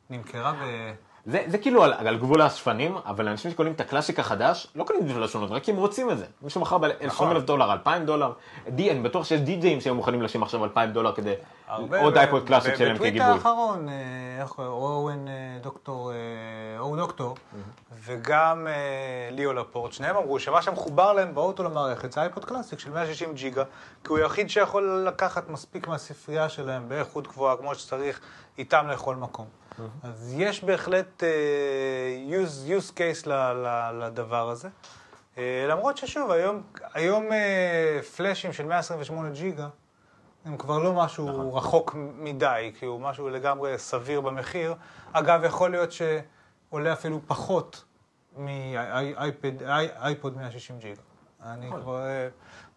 [0.09, 0.91] נמכרה ב...
[1.25, 5.05] זה, זה כאילו על, על גבול האספנים, אבל אנשים שקונים את הקלאסיק החדש, לא קונים
[5.05, 6.25] בשביל השונות, רק כי הם רוצים את זה.
[6.41, 7.37] מישהו מכר ב-20 נכון.
[7.37, 8.31] דולר, 2,000 דולר.
[8.67, 11.33] די, אני בטוח שיש די-ג'אים שהם מוכנים לשלם עכשיו 2,000 דולר כדי
[12.01, 13.31] עוד אייפוד קלאסיק שלהם בטוויט כגיבוי.
[13.31, 13.93] האחרון, אה,
[14.41, 14.71] איך קוראים?
[14.71, 17.35] אורן אה, דוקטור, אה, אורן דוקטור,
[18.03, 18.67] וגם
[19.31, 23.63] ליאו לפורט, שניהם אמרו שמה שמחובר להם באוטו למערכת זה אייפוד קלאסיק של 160 ג'יגה,
[24.03, 28.19] כי הוא היחיד שיכול לקחת מספיק מהספרייה שלהם באיכות גבוהה כמו שצריך,
[28.57, 29.60] איתם לכל מקום.
[30.03, 31.29] אז יש בהחלט אה,
[32.29, 34.69] use, use case ל, ל, לדבר הזה.
[35.37, 36.61] אה, למרות ששוב, היום,
[36.93, 39.67] היום אה, פלאשים של 128 ג'יגה,
[40.45, 41.49] הם כבר לא משהו נכון.
[41.53, 44.75] רחוק מדי, כי הוא משהו לגמרי סביר במחיר.
[45.11, 47.83] אגב, יכול להיות שעולה אפילו פחות
[48.37, 51.01] מאייפוד 160 ג'יגה.
[51.43, 51.81] אני נכון.
[51.81, 52.05] כבר...
[52.05, 52.27] אה,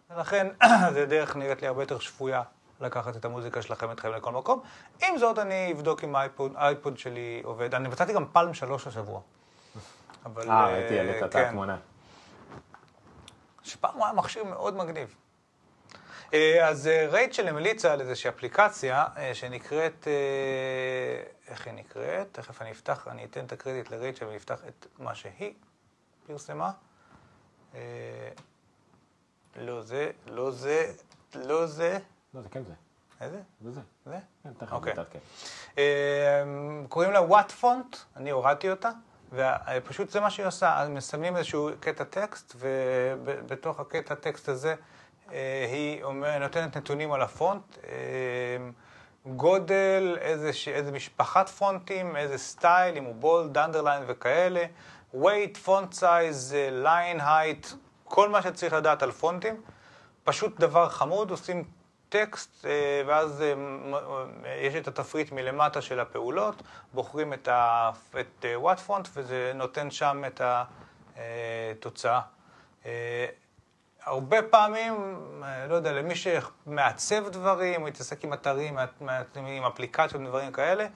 [0.09, 0.47] ולכן,
[0.93, 2.41] זה דרך נראית לי הרבה יותר שפויה
[2.81, 4.61] לקחת את המוזיקה שלכם איתכם לכל מקום.
[5.03, 6.15] עם זאת, אני אבדוק אם
[6.55, 7.75] האייפוד, שלי עובד.
[7.75, 9.21] אני מצאתי גם פלם שלוש השבוע.
[10.25, 10.49] אבל...
[10.49, 11.45] אה, ראיתי, העלית את כן.
[11.45, 11.77] התמונה.
[13.63, 15.15] שפעם הוא היה מכשיר מאוד מגניב.
[16.33, 22.27] אה, אז אה, רייצ'ל המליצה על איזושהי אפליקציה אה, שנקראת, אה, איך היא נקראת?
[22.31, 25.53] תכף אני אפתח, אני אתן את הקרדיט לרייצ'ל ואפתח את מה שהיא
[26.27, 26.71] פרסמה.
[27.75, 27.79] אה,
[29.55, 30.91] לא זה, לא זה,
[31.35, 31.99] לא זה.
[32.35, 32.73] לא, זה כן זה.
[33.21, 33.41] איזה?
[33.61, 33.81] זה זה.
[34.05, 34.19] זה?
[34.43, 34.93] כן, תכף אוקיי.
[34.93, 35.19] נתעדכן.
[35.77, 36.43] אה,
[36.89, 38.89] קוראים לה WhatFont, אני הורדתי אותה,
[39.31, 44.75] ופשוט זה מה שהיא עושה, מסמנים איזשהו קטע טקסט, ובתוך הקטע טקסט הזה
[45.31, 46.03] אה, היא
[46.39, 47.93] נותנת נתונים על הפונט, אה,
[49.25, 54.65] גודל, איזה, איזה משפחת פונטים, איזה style, אם הוא bold, underline וכאלה,
[55.13, 57.67] weight, font size, line height,
[58.03, 59.61] כל מה שצריך לדעת על פונטים.
[60.23, 61.63] פשוט דבר חמוד, עושים
[62.15, 63.53] טקסט, אה, ואז אה,
[64.45, 66.63] אה, יש את התפריט מלמטה של הפעולות,
[66.93, 67.49] בוחרים את,
[68.55, 70.41] WhatFont, וזה נותן שם את
[71.15, 72.21] התוצאה.
[72.85, 73.25] אה,
[74.05, 74.93] הרבה פעמים,
[75.69, 78.77] לא יודע, למי שמעצב דברים, או מתעסק עם אתרים,
[79.35, 80.87] עם אפליקציות ודברים כאלה,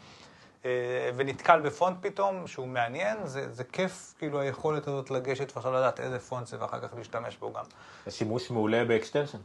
[1.15, 6.19] ונתקל בפונט פתאום, שהוא מעניין, זה, זה כיף, כאילו, היכולת הזאת לגשת ועכשיו לדעת איזה
[6.19, 7.63] פונט זה, ואחר כך להשתמש בו גם.
[8.05, 9.37] זה שימוש מעולה ב extension.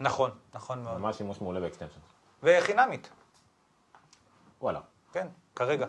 [0.00, 0.98] נכון, נכון מאוד.
[0.98, 2.00] ממש שימוש מעולה ב extension.
[2.42, 3.10] וחינמית,
[4.60, 4.80] וואלה.
[5.12, 5.26] כן,
[5.56, 5.86] כרגע,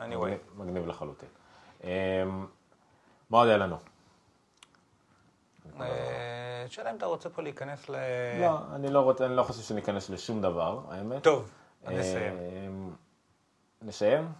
[0.00, 0.36] אני רואה.
[0.56, 1.28] מגניב- לחלוטין.
[1.84, 1.88] אמ,
[3.30, 3.76] מה עוד היה לנו?
[5.80, 7.94] אה, שאלה אם אתה רוצה פה להיכנס ל...
[8.40, 11.22] לא, אני לא רוצה, אני לא חושב שניכנס לשום דבר, האמת.
[11.22, 11.50] טוב,
[11.84, 12.34] נסיים.
[12.38, 12.90] אמ,
[13.82, 14.32] נסיים?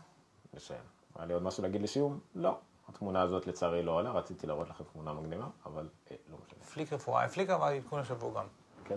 [0.54, 0.80] נסיים.
[1.16, 2.20] היה לי עוד משהו להגיד לסיום?
[2.34, 2.58] לא.
[2.88, 6.64] התמונה הזאת לצערי לא עולה, רציתי להראות לכם תמונה מגניבה, אבל אה, לא משנה.
[6.64, 8.46] פליקר פוריים, פליקר עדכון השבוע גם.
[8.88, 8.96] כן.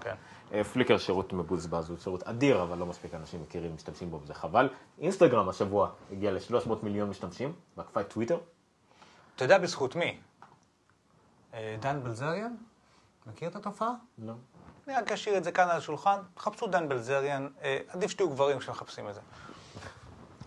[0.00, 0.14] כן.
[0.52, 4.34] אה, פליקר שירות מבוזבז, הוא שירות אדיר, אבל לא מספיק אנשים מכירים, משתמשים בו, וזה
[4.34, 4.68] חבל.
[4.98, 8.38] אינסטגרם השבוע הגיע ל-300 מיליון משתמשים, ועקפה את טוויטר.
[9.36, 10.20] אתה יודע בזכות מי?
[11.54, 12.54] אה, דן בלזריאן?
[13.26, 13.92] מכיר את התופעה?
[14.18, 14.32] לא.
[14.86, 18.58] אני רק אשאיר את זה כאן על השולחן, חפשו דן בלזריאן, אה, עדיף שתהיו גברים
[18.58, 19.20] כשמחפשים את זה.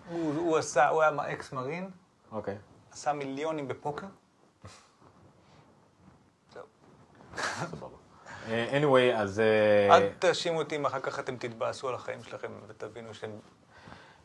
[0.10, 1.90] הוא, הוא עשה, הוא היה אקס מרין,
[2.32, 2.58] אוקיי.
[2.92, 4.08] עשה מיליונים בפוקר.
[6.54, 6.64] זהו.
[7.72, 7.97] סבבה.
[8.48, 9.40] אה, anyway, אז...
[9.40, 13.32] אה, אל תאשימו אותי אם אחר כך אתם תתבאסו על החיים שלכם ותבינו שהם...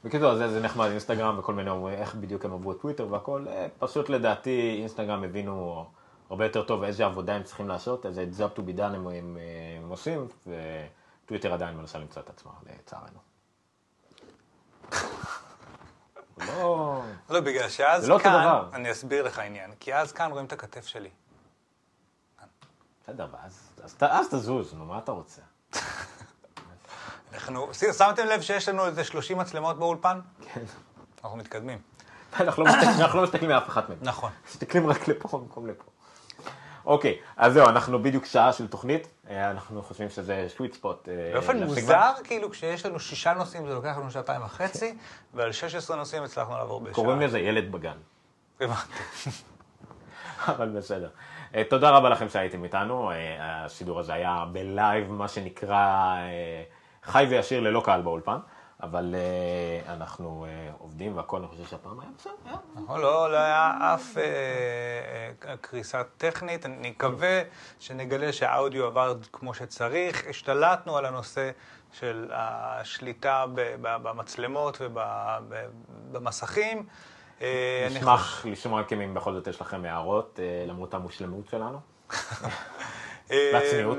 [0.05, 3.45] בקיצור, זה, זה נחמד, אינסטגרם וכל מיני אומרים איך בדיוק הם עברו את טוויטר והכל.
[3.49, 5.87] אה, פשוט לדעתי אינסטגרם הבינו
[6.31, 9.39] הרבה יותר טוב איזה עבודה הם צריכים לעשות, איזה job to be done הם, הם,
[9.83, 10.29] הם עושים,
[11.25, 13.19] וטוויטר עדיין מנסה למצוא את עצמה, לצערנו.
[16.39, 17.03] לא...
[17.31, 18.69] לא, בגלל שאז זה לא אותו כאן, דבר.
[18.73, 21.11] אני אסביר לך עניין, כי אז כאן רואים את הכתף שלי.
[23.03, 23.69] בסדר, ואז
[24.01, 25.43] אז, תזוז, נו, מה אתה רוצה?
[27.35, 30.21] אנחנו, שמתם לב שיש לנו איזה 30 מצלמות באולפן?
[30.55, 30.61] כן.
[31.25, 31.79] אנחנו מתקדמים.
[32.41, 32.71] אנחנו לא
[33.23, 33.99] מסתכלים- לא מאף אחת מהן.
[34.03, 34.31] נכון.
[34.49, 35.85] מסתכלים רק לפה במקום לפה.
[36.87, 41.09] אוקיי, אז זהו, אנחנו בדיוק שעה של תוכנית, אה, אנחנו חושבים שזה sweet spot.
[41.09, 41.63] אה, באופן.
[41.63, 44.97] מוזר, כאילו כשיש לנו שישה נושאים זה לוקח לנו שעתיים וחצי,
[45.35, 46.95] ועל 16 נושאים הצלחנו לעבור בשעה.
[46.95, 47.97] קוראים לזה ילד בגן,
[48.61, 48.93] הבנתי.
[50.49, 51.11] אבל בסדר.
[51.55, 56.63] אה, תודה רבה לכם שהייתם איתנו, אה, השידור הזה היה בלייב, מה שנקרא אה,
[57.03, 58.39] חי וישיר ללא קהל באולפן,
[58.83, 59.15] אבל
[59.89, 60.47] אנחנו
[60.79, 64.17] עובדים והכל, אני חושב שהפעם היה בסדר, נכון, לא, לא היה אף
[65.61, 66.67] קריסה טכנית.
[66.67, 67.43] אני מקווה
[67.81, 70.27] שנגלה שהאודיו עבר כמו שצריך.
[70.31, 71.51] השתלטנו על הנושא
[71.93, 73.45] של השליטה
[73.83, 74.81] במצלמות
[76.11, 76.87] ובמסכים.
[77.43, 81.81] אה, נשמח לשמוע מכם אם בכל זאת יש לכם הערות, אה, למרות המושלמות שלנו.
[83.31, 83.99] אה, והצניעות.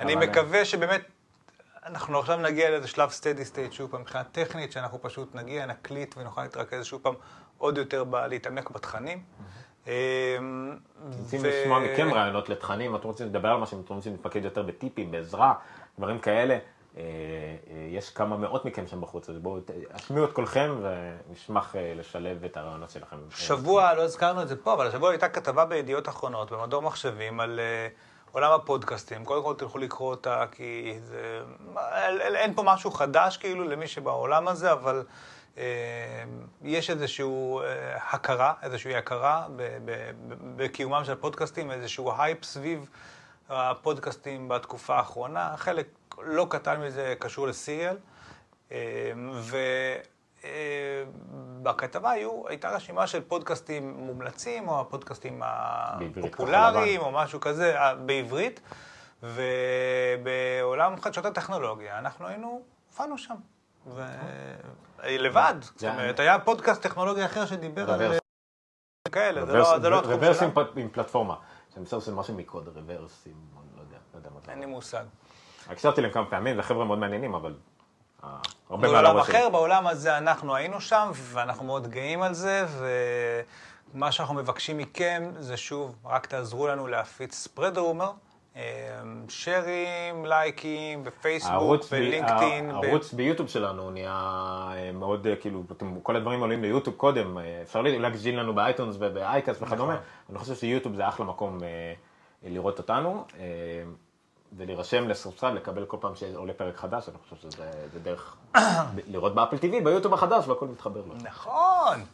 [0.00, 1.02] אני מקווה שבאמת,
[1.86, 6.14] אנחנו עכשיו נגיע לאיזה שלב steady state, שוב פעם, מבחינה טכנית, שאנחנו פשוט נגיע, נקליט
[6.18, 7.14] ונוכל להתרכז שוב פעם
[7.58, 9.22] עוד יותר להתעמק בתכנים.
[9.86, 9.92] אמ,
[11.18, 15.10] רוצים לשמוע מכם רעיונות לתכנים, אתם רוצים לדבר על משהו, אתם רוצים להתמקד יותר בטיפים,
[15.10, 15.54] בעזרה,
[15.98, 16.58] דברים כאלה.
[16.96, 21.76] אה, אה, יש כמה מאות מכם שם בחוץ, אז בואו ת- השמיעו את קולכם ונשמח
[21.76, 23.16] אה, לשלב את הרעיונות שלכם.
[23.30, 27.60] שבוע, לא הזכרנו את זה פה, אבל השבוע הייתה כתבה בידיעות אחרונות, במדור מחשבים, על
[28.32, 29.24] עולם הפודקאסטים.
[29.24, 31.42] קודם כל תלכו לקרוא אותה, כי זה...
[32.34, 35.02] אין, פה משהו חדש כאילו למי שבעולם הזה, אבל
[36.62, 37.26] יש איזושהי
[37.96, 39.46] הכרה, איזושהי הכרה
[40.56, 42.88] בקיומם של פודקאסטים, איזשהו הייפ סביב
[43.48, 45.54] הפודקאסטים בתקופה האחרונה.
[45.56, 45.86] חלק
[46.18, 47.96] לא קטן מזה קשור ל Serial.
[48.72, 49.12] אה,
[51.60, 58.60] ובכתבה היו, הייתה רשימה של פודקאסטים מומלצים, או הפודקאסטים הפופולריים, או משהו כזה, אה, בעברית.
[59.22, 63.34] ובעולם חדשות הטכנולוגיה, אנחנו היינו, הופענו שם.
[63.86, 64.02] ו...
[65.02, 68.18] לבד, זאת אומרת, היה פודקאסט טכנולוגי אחר שדיבר על רוורס.
[69.12, 70.54] כאלה, זה לא לא התחום רוורס שלנו.
[70.54, 71.34] פ- עם פלטפורמה.
[71.82, 73.32] בסדר עושה משהו מקוד, רוורס עם,
[73.76, 74.50] לא יודע, לא יודע מה זה.
[74.50, 75.04] אין לי מושג.
[75.68, 77.54] הקשבתי להם כמה פעמים, זה חבר'ה מאוד מעניינים, אבל
[78.24, 78.38] אה,
[78.70, 79.18] הרבה מעל בעולם.
[79.18, 82.66] אחר, בעולם הזה אנחנו היינו שם, ואנחנו מאוד גאים על זה,
[83.94, 88.12] ומה שאנחנו מבקשים מכם זה שוב, רק תעזרו לנו להפיץ ספרד רומר,
[89.28, 92.70] שיירים, לייקים, בפייסבוק, הערוץ ב- בלינקדאין.
[92.70, 94.12] הערוץ ביוטיוב שלנו נהיה
[94.76, 95.62] אה, מאוד, אה, כאילו,
[96.02, 100.04] כל הדברים עולים ליוטיוב קודם, אה, אפשר להאזין לנו ב iTunes וב Acast וכדומה, נכון.
[100.30, 101.58] אני חושב שיוטיוב זה אחלה מקום
[102.42, 103.24] לראות אותנו,
[104.56, 108.36] ולהירשם ל subscribe, לקבל כל פעם שעולה פרק חדש, אני חושב שזה זה דרך
[109.12, 111.14] לראות ב Apple TV, ביוטיוב החדש, והכל מתחבר לו.
[111.22, 112.04] נכון.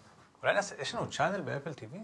[0.42, 1.96] אולי נעשה, יש לנו channel ב Apple TV?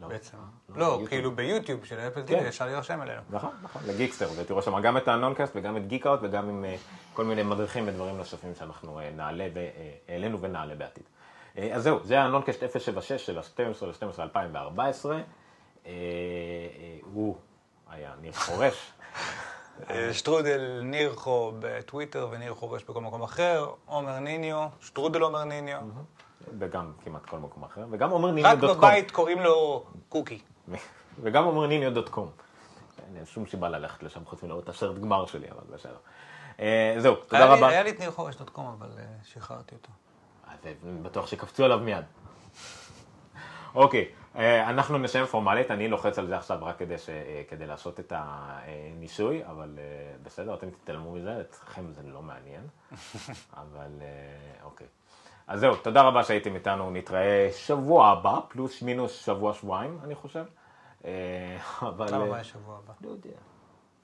[0.00, 0.08] לא.
[0.08, 0.36] בעצם.
[0.68, 1.06] לא, לא.
[1.08, 2.44] כאילו ביוטיוב של Apple כן.
[2.44, 3.22] TV, אפשר להירשם אלינו.
[3.30, 6.76] נכון, נכון, לגיקסטר, ותראו שם גם את הנונקאסט וגם את גיק-אאוט וגם עם אה,
[7.14, 11.04] כל מיני מדריכים ודברים נוספים שאנחנו אה, נעלה והעלינו ונעלה בעתיד.
[11.58, 15.14] אה, אז זהו, זה הנונקאסט 076 של ה-12 ל-12 2014.
[15.14, 15.22] אה,
[15.86, 17.36] אה, הוא
[17.90, 18.92] היה ניר חורש.
[19.90, 25.80] אה, שטרודל נירחו בטוויטר וניר חורש בכל מקום אחר, עומר ניניו, שטרודל עומר ניניו.
[26.58, 28.78] וגם כמעט כל מקום אחר, וגם אומר ניניו רק דוט קום.
[28.78, 30.38] בבית קוראים לו קוקי.
[31.22, 32.30] וגם אומר ניניו דוט קום.
[33.16, 35.96] אין שום סיבה ללכת לשם חוץ מלראות את הסרט גמר שלי, אבל בסדר.
[36.60, 37.68] אה, זהו, תודה רבה.
[37.68, 39.90] היה לי את ניר חורש דוט קום, אבל אה, שחררתי אותו.
[40.46, 42.04] אז אני בטוח שקפצו עליו מיד.
[43.74, 47.08] אוקיי, אה, אנחנו נסיים פורמלית, אני לוחץ על זה עכשיו רק כדי, ש...
[47.08, 52.62] אה, כדי לעשות את הניסוי, אבל אה, בסדר, אתם תתעלמו מזה, אתכם זה לא מעניין,
[53.62, 54.86] אבל אה, אוקיי.
[55.48, 60.44] אז זהו, תודה רבה שהייתם איתנו, נתראה שבוע הבא, פלוס מינוס שבוע-שבועיים, אני חושב.
[61.04, 61.10] אה,
[61.80, 62.08] אבל...
[62.08, 62.92] כמה אה, יש שבוע הבא?
[63.00, 63.30] לא יודע,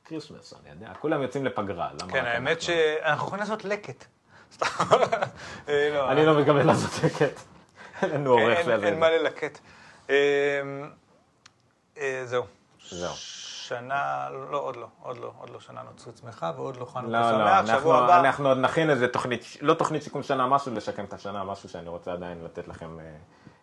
[0.05, 2.63] כריסמס, אני יודע, כולם יוצאים לפגרה, למה כן, האמת אנחנו?
[2.63, 4.05] שאנחנו יכולים לעשות לקט.
[5.69, 7.41] אה, לא, אני לא מתכוון לעשות לקט.
[8.03, 8.87] אין לנו עורך אין- שזה.
[8.87, 9.59] אין מה ללקט.
[12.25, 12.45] זהו.
[12.91, 13.13] זהו.
[13.69, 17.39] שנה, לא, עוד לא, עוד לא, עוד לא שנה נוצרית שמחה ועוד לא חנוכה לא,
[17.39, 18.21] לא, שמח, שבוע אנחנו, הבא.
[18.21, 21.89] אנחנו עוד נכין איזה תוכנית, לא תוכנית סיכום שנה משהו, לסכם את השנה משהו שאני
[21.89, 23.05] רוצה עדיין לתת לכם אה,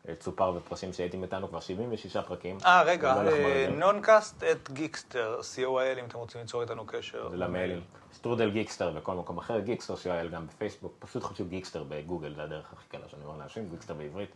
[0.10, 2.58] אה, צ'ופר ופרסים שהייתם איתנו כבר 76 פרקים.
[2.66, 3.74] אה, רגע, מרגל.
[3.78, 7.30] נונקאסט at גיקסטר, co.il, אם אתם רוצים ליצור איתנו קשר.
[7.30, 7.82] זה למיילים.
[8.14, 12.74] שטרודל גיקסטר בכל מקום אחר, גיקסטר co.il גם בפייסבוק, פשוט חפשו גיקסטר בגוגל, זה הדרך
[12.74, 14.32] הכי קלה שאני אומר לאנשים, גיקסטר בעברית,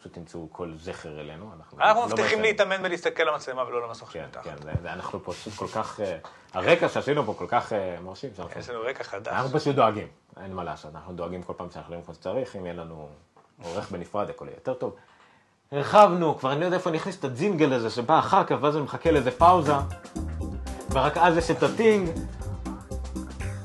[0.00, 1.50] פשוט תמצאו כל זכר אלינו.
[1.58, 4.44] אנחנו לא מבטיחים להתאמן ולהסתכל למצלמה ולא למסך כן, שמתחת.
[4.44, 6.16] כן, זה- זה- אנחנו פה כל כך, אה,
[6.54, 9.28] הרקע שעשינו פה כל כך אה, מרשים, יש לנו רקע חדש.
[9.28, 10.06] אנחנו פשוט דואגים,
[10.42, 13.08] אין מה לעשות, אנחנו דואגים כל פעם שאנחנו יודעים כמו שצריך, אם יהיה לנו
[13.62, 14.94] עורך בנפרד, הכל יהיה יותר טוב.
[15.72, 18.76] הרחבנו, כבר אני לא יודע איפה אני אכניס את הג'ינגל הזה שבא אחר כך, ואז
[18.76, 19.72] אני מחכה לאיזה פאוזה,
[20.90, 22.10] ורק אז יש את הטינג.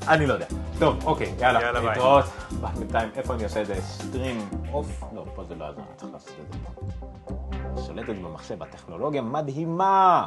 [0.08, 0.46] אני לא יודע.
[0.78, 1.98] טוב, אוקיי, יאללה, יאללה, ביי.
[2.74, 3.74] בינתיים, איפה אני עושה את זה?
[3.74, 5.02] stream off?
[5.14, 7.82] לא, פה זה לא עזר, צריך לעשות את זה.
[7.86, 10.26] שולטת במחשב, הטכנולוגיה מדהימה!